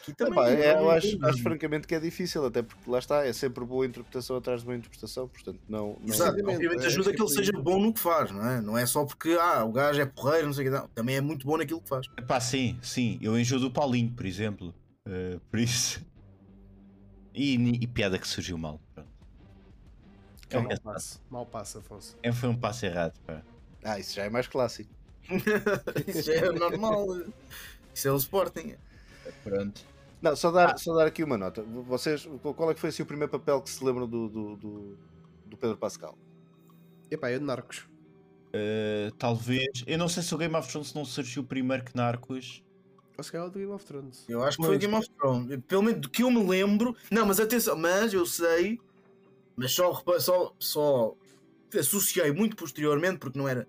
Aqui 0.00 0.12
Epá, 0.12 0.24
também. 0.24 0.62
é, 0.62 0.70
eu 0.70 0.76
não- 0.76 0.90
acho, 0.90 1.26
acho 1.26 1.42
francamente 1.42 1.86
que 1.86 1.94
é 1.94 2.00
difícil, 2.00 2.42
até 2.46 2.62
porque 2.62 2.90
lá 2.90 2.98
está, 2.98 3.26
é 3.26 3.34
sempre 3.34 3.66
boa 3.66 3.84
interpretação 3.84 4.36
atrás 4.36 4.60
de 4.60 4.64
boa 4.64 4.78
interpretação, 4.78 5.28
portanto 5.28 5.60
não. 5.68 5.88
não 6.00 6.08
Exato, 6.08 6.38
Exatamente, 6.38 6.54
obviamente 6.54 6.84
é 6.84 6.86
ajuda 6.86 7.12
que 7.12 7.20
ele 7.20 7.30
seja 7.30 7.52
bom 7.52 7.78
no 7.78 7.92
que 7.92 8.00
faz, 8.00 8.30
não 8.30 8.48
é? 8.48 8.62
Não 8.62 8.78
é 8.78 8.86
só 8.86 9.04
porque 9.04 9.36
ah, 9.38 9.62
o 9.62 9.70
gajo 9.70 10.00
é 10.00 10.06
porreiro, 10.06 10.46
não 10.46 10.54
sei 10.54 10.66
o 10.66 10.70
que, 10.70 10.78
não. 10.78 10.88
Também 10.88 11.16
é 11.16 11.20
muito 11.20 11.46
bom 11.46 11.58
naquilo 11.58 11.82
que 11.82 11.88
faz. 11.90 12.06
Pá, 12.26 12.40
sim, 12.40 12.78
sim. 12.80 13.18
Eu 13.20 13.38
enjoo 13.38 13.60
do 13.60 13.70
Paulinho, 13.70 14.10
por 14.10 14.24
exemplo. 14.24 14.74
Uh, 15.06 15.38
por 15.50 15.60
isso. 15.60 16.02
E, 17.34 17.56
e 17.82 17.86
piada 17.86 18.18
que 18.18 18.26
surgiu 18.26 18.56
mal. 18.56 18.80
Pronto. 18.94 19.13
É 20.50 20.58
um 20.58 20.62
Mal 20.62 20.78
passa, 20.82 21.20
mal 21.30 21.46
passa, 21.46 21.78
Afonso. 21.78 22.16
É, 22.22 22.32
foi 22.32 22.48
um 22.48 22.56
passo 22.56 22.86
errado, 22.86 23.18
pá. 23.26 23.42
Ah, 23.82 23.98
isso 23.98 24.14
já 24.14 24.24
é 24.24 24.30
mais 24.30 24.46
clássico. 24.46 24.90
Isso 26.06 26.22
já 26.22 26.34
é 26.34 26.52
normal. 26.52 27.06
Isso 27.94 28.08
é 28.08 28.12
o 28.12 28.16
Sporting. 28.16 28.74
Pronto. 29.42 29.80
Não, 30.20 30.36
só 30.36 30.50
dar, 30.50 30.78
só 30.78 30.94
dar 30.94 31.06
aqui 31.06 31.22
uma 31.22 31.36
nota. 31.36 31.62
Vocês, 31.62 32.28
qual 32.42 32.70
é 32.70 32.74
que 32.74 32.80
foi 32.80 32.90
assim, 32.90 33.02
o 33.02 33.06
primeiro 33.06 33.30
papel 33.30 33.60
que 33.60 33.70
se 33.70 33.84
lembram 33.84 34.08
do, 34.08 34.28
do, 34.28 34.56
do, 34.56 34.98
do 35.46 35.56
Pedro 35.56 35.76
Pascal? 35.76 36.16
Epá, 37.10 37.30
é 37.30 37.38
de 37.38 37.44
Narcos. 37.44 37.86
Uh, 38.54 39.10
talvez. 39.18 39.84
Eu 39.86 39.98
não 39.98 40.08
sei 40.08 40.22
se 40.22 40.34
o 40.34 40.38
Game 40.38 40.54
of 40.54 40.68
Thrones 40.70 40.94
não 40.94 41.04
surgiu 41.04 41.44
primeiro 41.44 41.84
que 41.84 41.96
Narcos. 41.96 42.62
Ou 43.16 43.24
se 43.24 43.30
calhar 43.30 43.46
é 43.46 43.50
o 43.50 43.52
do 43.52 43.58
Game 43.58 43.72
of 43.72 43.84
Thrones. 43.84 44.24
Eu 44.28 44.42
acho 44.42 44.56
que 44.56 44.62
foi 44.62 44.78
Pois. 44.78 44.80
Game 44.80 44.94
of 44.94 45.10
Thrones. 45.10 45.60
Pelo 45.66 45.82
menos 45.82 46.00
do 46.00 46.08
que 46.08 46.22
eu 46.22 46.30
me 46.30 46.42
lembro. 46.42 46.96
Não, 47.10 47.26
mas 47.26 47.38
atenção, 47.38 47.76
mas 47.76 48.12
eu 48.12 48.24
sei 48.26 48.78
Mas 49.56 49.72
só, 49.72 50.02
só, 50.18 50.54
só 50.58 51.14
associei 51.78 52.32
muito 52.32 52.56
posteriormente, 52.56 53.18
porque 53.18 53.38
não 53.38 53.48
era 53.48 53.66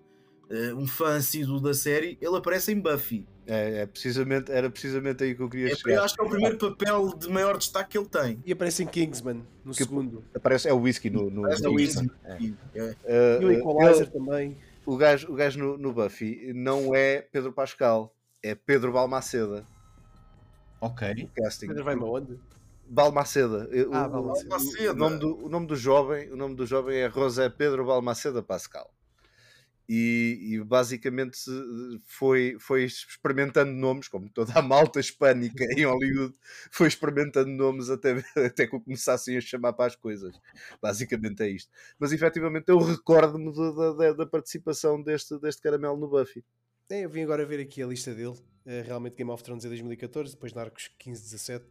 eh, 0.50 0.74
um 0.74 0.86
fã 0.86 1.16
assíduo 1.16 1.60
da 1.60 1.74
série, 1.74 2.18
ele 2.20 2.36
aparece 2.36 2.72
em 2.72 2.80
Buffy. 2.80 3.26
É, 3.48 3.82
é 3.82 3.86
precisamente, 3.86 4.50
era 4.50 4.68
precisamente 4.68 5.22
aí 5.22 5.34
que 5.34 5.40
eu 5.42 5.48
queria 5.48 5.68
É, 5.68 5.72
eu 5.72 5.76
chegar. 5.76 6.02
acho 6.04 6.14
que 6.16 6.20
é 6.20 6.24
o 6.24 6.28
primeiro 6.28 6.58
papel 6.58 7.14
de 7.16 7.28
maior 7.28 7.56
destaque 7.56 7.90
que 7.90 7.98
ele 7.98 8.08
tem. 8.08 8.42
E 8.44 8.52
aparece 8.52 8.82
em 8.82 8.86
Kingsman, 8.86 9.44
no 9.64 9.70
Que- 9.72 9.78
segundo. 9.84 10.24
Aparece, 10.34 10.68
é 10.68 10.72
o 10.72 10.80
whisky 10.80 11.08
no, 11.10 11.30
no. 11.30 11.48
Kingsman. 11.48 12.10
É. 12.24 12.34
Uh, 12.34 13.42
E 13.42 13.44
o 13.44 13.48
uh, 13.48 13.52
Equalizer 13.52 14.10
também. 14.10 14.56
o 14.84 14.96
gajo, 14.96 15.30
o 15.32 15.34
gajo 15.36 15.58
no, 15.60 15.78
no 15.78 15.92
Buffy 15.92 16.52
não 16.52 16.92
é 16.92 17.20
Pedro 17.20 17.52
Pascal, 17.52 18.12
é 18.42 18.56
Pedro 18.56 18.90
Balmaceda. 18.92 19.64
Ok. 20.80 21.28
Pedro 21.60 21.84
vai-me 21.84 22.02
aonde? 22.02 22.38
Balmaceda. 22.88 23.68
Ah, 23.92 24.06
o- 24.06 24.10
Balmaceda. 24.10 24.92
o- 24.92 24.94
nome 24.96 25.18
do, 25.18 25.44
o 25.46 25.48
nome 25.48 25.66
do 25.66 25.76
jovem, 25.76 26.30
o 26.32 26.36
nome 26.36 26.54
do 26.54 26.66
jovem 26.66 26.98
é 26.98 27.10
José 27.10 27.48
Pedro 27.48 27.84
Balmaceda 27.84 28.42
Pascal. 28.42 28.92
E, 29.88 30.40
e 30.54 30.64
basicamente 30.64 31.38
foi, 32.04 32.56
foi 32.58 32.82
experimentando 32.84 33.70
nomes, 33.70 34.08
como 34.08 34.28
toda 34.28 34.52
a 34.58 34.62
malta 34.62 34.98
hispânica 34.98 35.62
em 35.78 35.84
Hollywood, 35.84 36.34
foi 36.72 36.88
experimentando 36.88 37.50
nomes 37.50 37.88
até, 37.88 38.16
até 38.36 38.66
que 38.66 38.74
o 38.74 38.80
começassem 38.80 39.36
a 39.36 39.40
chamar 39.40 39.74
para 39.74 39.86
as 39.86 39.94
coisas. 39.94 40.34
Basicamente 40.82 41.40
é 41.44 41.48
isto. 41.50 41.70
Mas 42.00 42.10
efetivamente 42.12 42.64
eu 42.68 42.78
recordo-me 42.78 43.52
do- 43.52 43.74
da, 43.76 43.92
da- 43.92 44.12
da 44.12 44.26
participação 44.26 45.00
deste, 45.00 45.38
deste 45.38 45.62
caramelo 45.62 45.96
no 45.96 46.08
Buffy. 46.08 46.44
É, 46.90 47.04
eu 47.04 47.10
vim 47.10 47.22
agora 47.22 47.46
ver 47.46 47.60
aqui 47.60 47.80
a 47.80 47.86
lista 47.86 48.12
dele. 48.12 48.34
É, 48.64 48.82
realmente 48.82 49.14
Game 49.14 49.30
of 49.30 49.42
Thrones 49.44 49.64
é 49.64 49.68
2014, 49.68 50.32
depois 50.32 50.52
Narcos 50.52 50.90
15, 50.98 51.22
17. 51.22 51.64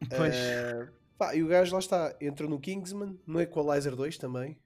Pois. 0.16 0.34
Eh, 0.34 0.88
pá, 1.18 1.34
e 1.34 1.42
o 1.42 1.48
gajo 1.48 1.72
lá 1.72 1.78
está, 1.78 2.16
entrou 2.20 2.48
no 2.48 2.58
Kingsman, 2.60 3.18
no 3.26 3.40
Equalizer 3.40 3.94
2 3.94 4.16
também. 4.18 4.58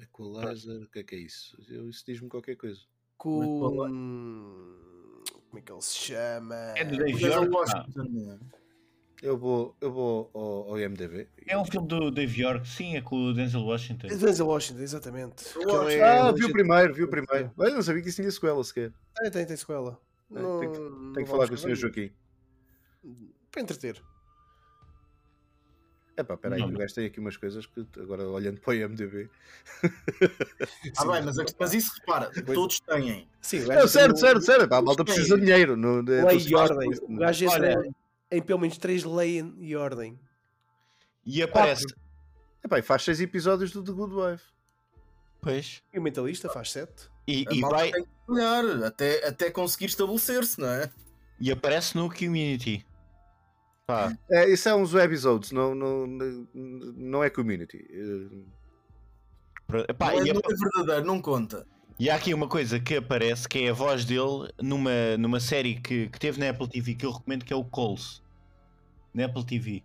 Equalizer, 0.00 0.82
o 0.82 0.88
que 0.88 0.98
é 1.00 1.02
que 1.04 1.14
é 1.14 1.18
isso? 1.18 1.56
Eu- 1.68 1.88
Isso 1.88 2.04
diz-me 2.06 2.28
qualquer 2.28 2.56
coisa. 2.56 2.80
Com. 3.16 3.42
Equalizer. 3.42 5.34
Como 5.48 5.58
é 5.58 5.60
que 5.62 5.72
ele 5.72 5.82
se 5.82 5.94
chama? 5.96 6.54
É 6.76 6.84
do 6.84 6.94
O 6.94 6.98
Dave 6.98 7.12
Denzel 7.12 7.30
York. 7.44 7.54
Washington? 7.54 8.38
Eu 9.22 9.38
vou, 9.38 9.74
eu 9.80 9.90
vou 9.92 10.30
ao, 10.34 10.70
ao 10.70 10.78
IMDB. 10.80 11.28
É 11.46 11.56
um 11.56 11.64
filme 11.64 11.86
do 11.88 12.10
Dave 12.10 12.42
York, 12.42 12.66
sim, 12.68 12.96
é 12.96 13.00
com 13.00 13.16
o 13.26 13.32
Denzel 13.32 13.62
Washington. 13.62 14.08
É 14.08 14.16
Denzel 14.16 14.46
Washington, 14.46 14.80
exatamente. 14.82 15.44
Ele 15.56 15.64
acho- 15.70 15.88
é 15.90 16.02
Ah, 16.02 16.22
legend- 16.26 16.38
viu 16.40 16.52
primeiro, 16.52 16.94
viu 16.94 17.08
primeiro. 17.08 17.50
Mas 17.56 17.72
não 17.72 17.82
sabia 17.82 18.02
que 18.02 18.08
isso 18.08 18.16
tinha 18.20 18.30
sequela 18.30 18.62
sequer. 18.64 18.92
Tem, 19.16 19.30
tem, 19.30 19.46
tem 19.46 19.56
sequela. 19.56 19.98
É, 20.34 20.42
Não- 20.42 20.60
tem 20.60 20.70
que- 20.72 20.78
Tenho 20.78 21.14
que 21.14 21.26
falar 21.26 21.48
com 21.48 21.54
o 21.54 21.58
Sr. 21.58 21.74
Joaquim. 21.76 22.12
Para 23.54 23.62
entreter. 23.62 24.02
É 26.16 26.22
pá, 26.22 26.36
peraí, 26.36 26.60
Não. 26.60 26.72
gajo 26.72 26.94
tem 26.94 27.06
aqui 27.06 27.18
umas 27.20 27.36
coisas 27.36 27.66
que 27.66 27.84
agora 28.00 28.26
olhando 28.28 28.60
para 28.60 28.70
o 28.70 28.74
IMDB. 28.74 29.28
Ah, 30.96 31.04
bem, 31.06 31.22
mas, 31.22 31.36
mas 31.58 31.74
isso 31.74 31.92
repara, 32.00 32.30
todos 32.44 32.78
têm. 32.80 33.28
Sim, 33.40 33.60
o 33.60 33.72
É, 33.72 33.74
gajo 33.76 33.88
certo, 33.88 34.16
certo, 34.18 34.40
certo. 34.42 34.68
Pá, 34.68 34.78
a 34.78 34.82
malta 34.82 35.02
Sim. 35.02 35.12
precisa 35.12 35.34
de 35.36 35.44
dinheiro. 35.44 35.76
No, 35.76 36.02
de, 36.04 36.22
Lei 36.22 36.38
e 36.38 36.54
ordem. 36.54 36.90
isso, 36.90 37.04
O 37.04 37.10
não. 37.10 37.18
gajo 37.18 37.44
entra 37.44 37.78
Olha. 37.78 37.94
em 38.30 38.42
pelo 38.42 38.60
menos 38.60 38.78
três 38.78 39.02
lei 39.04 39.40
e 39.58 39.74
ordem. 39.76 40.18
E 41.26 41.42
aparece. 41.42 41.86
É 42.62 42.68
pá, 42.68 42.78
e 42.78 42.82
faz 42.82 43.02
seis 43.02 43.20
episódios 43.20 43.72
do 43.72 43.82
The 43.82 43.92
Good 43.92 44.14
Wife. 44.14 44.44
Pois. 45.40 45.82
E 45.92 45.98
o 45.98 46.02
mentalista 46.02 46.48
faz 46.48 46.70
sete. 46.70 47.08
E, 47.26 47.44
A 47.48 47.52
e 47.52 47.60
malta 47.60 47.76
vai, 47.76 47.90
tem 47.90 48.04
que 48.04 48.10
olhar 48.28 48.64
até, 48.84 49.26
até 49.26 49.50
conseguir 49.50 49.86
estabelecer-se, 49.86 50.60
não 50.60 50.68
é? 50.68 50.90
e 51.40 51.50
aparece 51.50 51.96
no 51.96 52.08
Community. 52.08 52.86
Pá, 53.86 54.16
É, 54.30 54.48
isso 54.50 54.68
é 54.68 54.74
uns 54.74 54.94
webisodes, 54.94 55.52
não, 55.52 55.74
não, 55.74 56.06
não- 56.06 57.22
é 57.22 57.28
community. 57.28 57.86
Eh, 57.90 58.44
pro- 59.66 59.94
pá, 59.94 60.12
não, 60.12 60.20
é, 60.20 60.28
e, 60.28 60.32
não 60.32 60.40
é 60.40 60.54
verdadeiro, 60.54 61.06
não 61.06 61.20
conta. 61.20 61.66
e 61.98 62.08
há 62.08 62.14
aqui 62.16 62.32
uma 62.32 62.48
coisa 62.48 62.80
que 62.80 62.96
aparece 62.96 63.46
que 63.46 63.58
é 63.64 63.68
a 63.68 63.72
voz 63.74 64.06
dele 64.06 64.50
numa, 64.60 65.16
numa 65.18 65.38
série 65.38 65.74
que, 65.80 66.08
que 66.08 66.18
teve 66.18 66.40
na 66.40 66.48
Apple 66.48 66.66
TV 66.68 66.94
que 66.94 67.04
eu 67.04 67.10
recomendo 67.10 67.44
que 67.44 67.52
é 67.52 67.56
o 67.56 67.64
Coles. 67.64 68.22
Na 69.12 69.26
Apple 69.26 69.44
TV. 69.44 69.82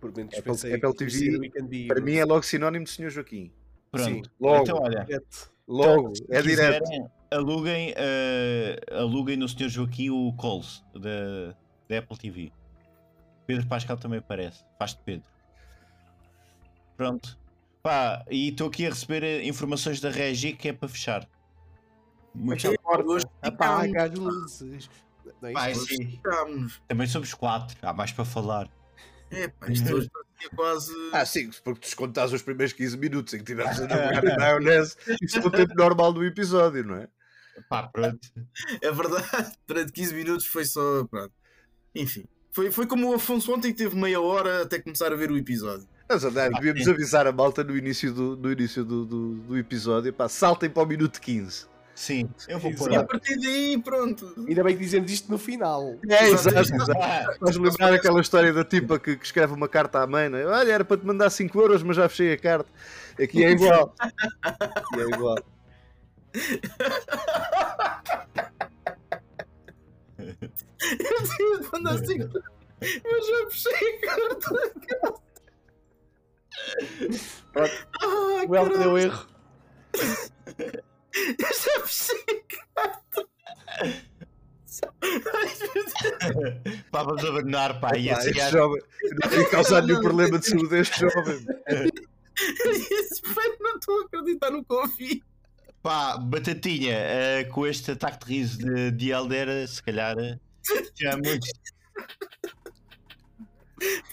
Por 0.00 0.14
menos 0.14 0.34
Apple- 0.34 0.42
pensei 0.52 0.74
Apple 0.74 0.94
TV, 0.94 1.50
Be 1.62 1.86
Para 1.86 2.00
mim 2.00 2.16
é 2.16 2.24
logo 2.24 2.42
sinónimo 2.42 2.84
de 2.84 2.90
Sr. 2.90 3.08
Joaquim. 3.10 3.50
Pronto. 3.90 4.04
Sim, 4.04 4.22
logo. 4.40 4.62
Então 4.62 4.78
olha. 4.82 5.04
direto. 5.04 5.50
Logo, 5.66 6.14
se 6.16 6.24
é 6.28 6.42
direto. 6.42 6.90
Aluguem, 7.30 7.92
eh, 7.96 8.80
aluguem 8.90 9.36
no 9.36 9.48
Sr. 9.48 9.68
Joaquim 9.68 10.10
o 10.10 10.32
Coles 10.34 10.82
da, 10.94 11.54
da 11.88 11.98
Apple 11.98 12.18
TV. 12.18 12.52
Pedro 13.46 13.66
Pascal 13.66 13.96
também 13.96 14.18
aparece. 14.18 14.64
Faz 14.78 14.92
de 14.94 15.00
Pedro. 15.02 15.28
Pronto. 16.96 17.38
Pá, 17.82 18.24
e 18.30 18.48
estou 18.48 18.68
aqui 18.68 18.86
a 18.86 18.90
receber 18.90 19.22
eh, 19.22 19.46
informações 19.46 20.00
da 20.00 20.10
Regi 20.10 20.52
que 20.52 20.68
é 20.68 20.72
para 20.72 20.88
fechar. 20.88 21.28
Muito 22.34 22.68
apaga 23.42 24.04
as 24.04 24.14
luzes. 24.14 24.90
É 25.42 25.52
Pá, 25.52 25.70
isto? 25.70 25.86
sim. 25.86 26.20
Também 26.86 27.06
somos 27.06 27.32
quatro. 27.34 27.76
Há 27.82 27.92
mais 27.92 28.12
para 28.12 28.24
falar. 28.24 28.68
É, 29.30 29.48
pá, 29.48 29.70
isto 29.70 29.94
hoje 29.94 30.10
parecia 30.10 30.50
quase. 30.56 30.92
Ah, 31.12 31.24
sim, 31.26 31.50
porque 31.62 31.80
tu 31.80 31.84
descontas 31.84 32.32
os 32.32 32.42
primeiros 32.42 32.72
15 32.72 32.96
minutos 32.96 33.34
em 33.34 33.38
que 33.38 33.44
tivemos 33.44 33.78
a 33.80 33.86
navegar 33.88 34.22
na 34.24 34.36
maionese, 34.36 34.96
isso 35.22 35.38
é 35.38 35.46
o 35.46 35.50
tempo 35.50 35.74
normal 35.74 36.12
do 36.12 36.24
episódio, 36.24 36.84
não 36.84 36.96
é? 36.96 37.08
Pá, 37.68 37.88
pronto. 37.88 38.28
É 38.80 38.90
verdade, 38.90 39.52
durante 39.66 39.92
15 39.92 40.14
minutos 40.14 40.46
foi 40.46 40.64
só. 40.64 41.04
Pronto. 41.04 41.32
Enfim, 41.94 42.24
foi, 42.50 42.70
foi 42.70 42.86
como 42.86 43.10
o 43.10 43.14
Afonso 43.14 43.52
ontem 43.52 43.72
que 43.72 43.78
teve 43.78 43.96
meia 43.96 44.20
hora 44.20 44.62
até 44.62 44.78
começar 44.78 45.12
a 45.12 45.16
ver 45.16 45.30
o 45.30 45.36
episódio. 45.36 45.86
Mas 46.08 46.24
andar, 46.24 46.50
devíamos 46.50 46.84
sim. 46.84 46.90
avisar 46.90 47.26
a 47.26 47.32
malta 47.32 47.62
no 47.62 47.76
início 47.76 48.12
do, 48.12 48.36
no 48.36 48.50
início 48.50 48.84
do, 48.84 49.04
do, 49.04 49.34
do 49.34 49.58
episódio, 49.58 50.12
pá, 50.12 50.28
saltem 50.28 50.70
para 50.70 50.82
o 50.82 50.86
minuto 50.86 51.20
15. 51.20 51.66
Sim, 51.98 52.30
eu 52.46 52.60
vou 52.60 52.72
pôr. 52.74 52.92
E 52.92 52.96
a 52.96 53.02
partir 53.02 53.36
daí, 53.40 53.76
pronto. 53.76 54.32
Ainda 54.46 54.62
bem 54.62 54.76
que 54.76 54.84
dizemos 54.84 55.10
isto 55.10 55.28
no 55.28 55.36
final. 55.36 55.96
É, 56.08 56.28
Exato. 56.30 56.56
exato, 56.56 56.74
exato. 56.74 56.92
Ah, 57.02 57.26
lembrar 57.60 57.92
aquela 57.92 58.20
história 58.20 58.52
da 58.52 58.64
tipa 58.64 59.00
que, 59.00 59.16
que 59.16 59.26
escreve 59.26 59.52
uma 59.52 59.68
carta 59.68 60.00
à 60.00 60.06
mãe, 60.06 60.28
não 60.28 60.38
é? 60.38 60.46
Olha, 60.46 60.72
era 60.72 60.84
para 60.84 60.96
te 60.96 61.04
mandar 61.04 61.28
5 61.28 61.60
euros, 61.60 61.82
mas 61.82 61.96
já 61.96 62.08
fechei 62.08 62.32
a 62.32 62.38
carta. 62.38 62.70
Aqui 63.20 63.44
é 63.44 63.50
igual. 63.50 63.92
Aqui 64.40 65.00
é 65.00 65.04
igual. 65.08 65.38
Eu 70.82 71.28
tinha 71.36 71.58
de 71.60 71.72
mandar 71.72 71.94
assim. 71.94 72.18
Mas 72.80 73.26
já 73.26 73.50
fechei 73.50 73.96
a 73.96 74.00
carta. 74.06 74.72
Ah, 77.56 78.44
O 78.48 78.54
El 78.56 78.68
deu 78.78 78.98
erro. 78.98 79.26
eu 79.94 81.54
já 81.54 81.86
fechei 81.86 82.24
a 82.28 82.74
carta. 82.74 83.26
Ai, 85.02 85.52
meu 85.74 85.84
Deus. 85.84 86.80
pá, 86.90 87.02
vamos 87.02 87.24
abandonar, 87.24 87.80
pá. 87.80 87.96
E 87.96 88.08
Pá, 88.08 88.18
este 88.20 88.40
há- 88.40 88.50
jovem, 88.50 88.82
não 89.22 89.28
tem 89.30 89.50
causado 89.50 89.86
nenhum 89.86 90.00
problema 90.00 90.38
de 90.38 90.46
saúde 90.48 90.74
a 90.76 90.78
este 90.80 91.00
jovem. 91.00 91.46
Eu 91.66 92.72
disse, 92.72 93.22
"Pai, 93.34 93.56
não 93.60 93.76
estou 93.76 94.00
a 94.00 94.04
acreditar 94.04 94.50
no 94.50 94.64
Covid. 94.64 95.22
Pá, 95.82 96.16
batatinha, 96.18 96.92
eh, 96.94 97.44
com 97.44 97.66
este 97.66 97.90
ataque 97.92 98.24
de 98.26 98.32
riso 98.34 98.58
de, 98.58 98.90
de 98.92 99.10
Elder, 99.10 99.66
se 99.68 99.82
calhar 99.82 100.16
já 100.94 101.16
muito. 101.16 101.46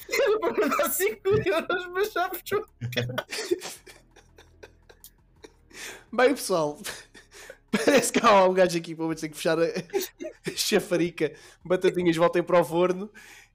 Era 0.10 0.40
para 0.40 0.54
mandar 0.70 0.90
5 0.90 1.20
euros, 1.46 1.88
mas 1.92 2.12
já 2.14 2.30
fechou. 2.30 2.66
Bem, 6.12 6.30
pessoal, 6.34 6.80
parece 7.72 8.12
que 8.14 8.26
há 8.26 8.46
um 8.46 8.54
gajo 8.54 8.78
aqui, 8.78 8.96
pelo 8.96 9.08
menos 9.10 9.22
tem 9.22 9.30
que 9.30 9.36
fechar 9.38 9.58
a 9.60 9.68
chafarica. 10.56 11.34
Batatinhas 11.64 12.16
voltem 12.16 12.44
para 12.44 12.62
o 12.62 12.64
forno 12.66 13.12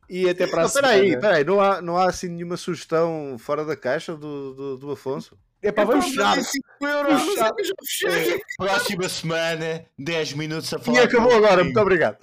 e 0.08 0.28
até 0.28 0.46
para 0.46 0.62
a 0.62 0.64
Ah, 0.64 0.66
Espera 0.66 0.88
aí, 0.88 0.96
semana. 0.98 1.14
espera 1.16 1.36
aí, 1.36 1.44
não 1.44 1.60
há, 1.60 1.80
não 1.80 1.96
há 1.96 2.08
assim 2.08 2.28
nenhuma 2.28 2.56
sugestão 2.56 3.36
fora 3.38 3.64
da 3.64 3.76
caixa 3.76 4.14
do, 4.16 4.52
do, 4.54 4.76
do 4.78 4.90
Afonso? 4.90 5.38
É 5.62 5.70
pá, 5.72 5.84
vamos 5.84 6.06
fechar. 6.06 6.42
5 6.42 6.66
euros, 6.86 7.12
Vamos 7.22 7.26
mas 7.26 7.34
fechar. 7.34 7.46
é 7.48 7.52
que 7.54 7.60
eu 7.60 7.64
já 7.66 7.74
fechei. 7.84 8.40
Próxima 8.56 9.08
semana, 9.08 9.84
10 9.98 10.32
minutos 10.34 10.72
a 10.72 10.78
E 10.78 10.80
falar. 10.80 11.02
acabou 11.02 11.28
com 11.28 11.34
o 11.34 11.38
agora, 11.38 11.64
muito 11.64 11.80
obrigado. 11.80 12.16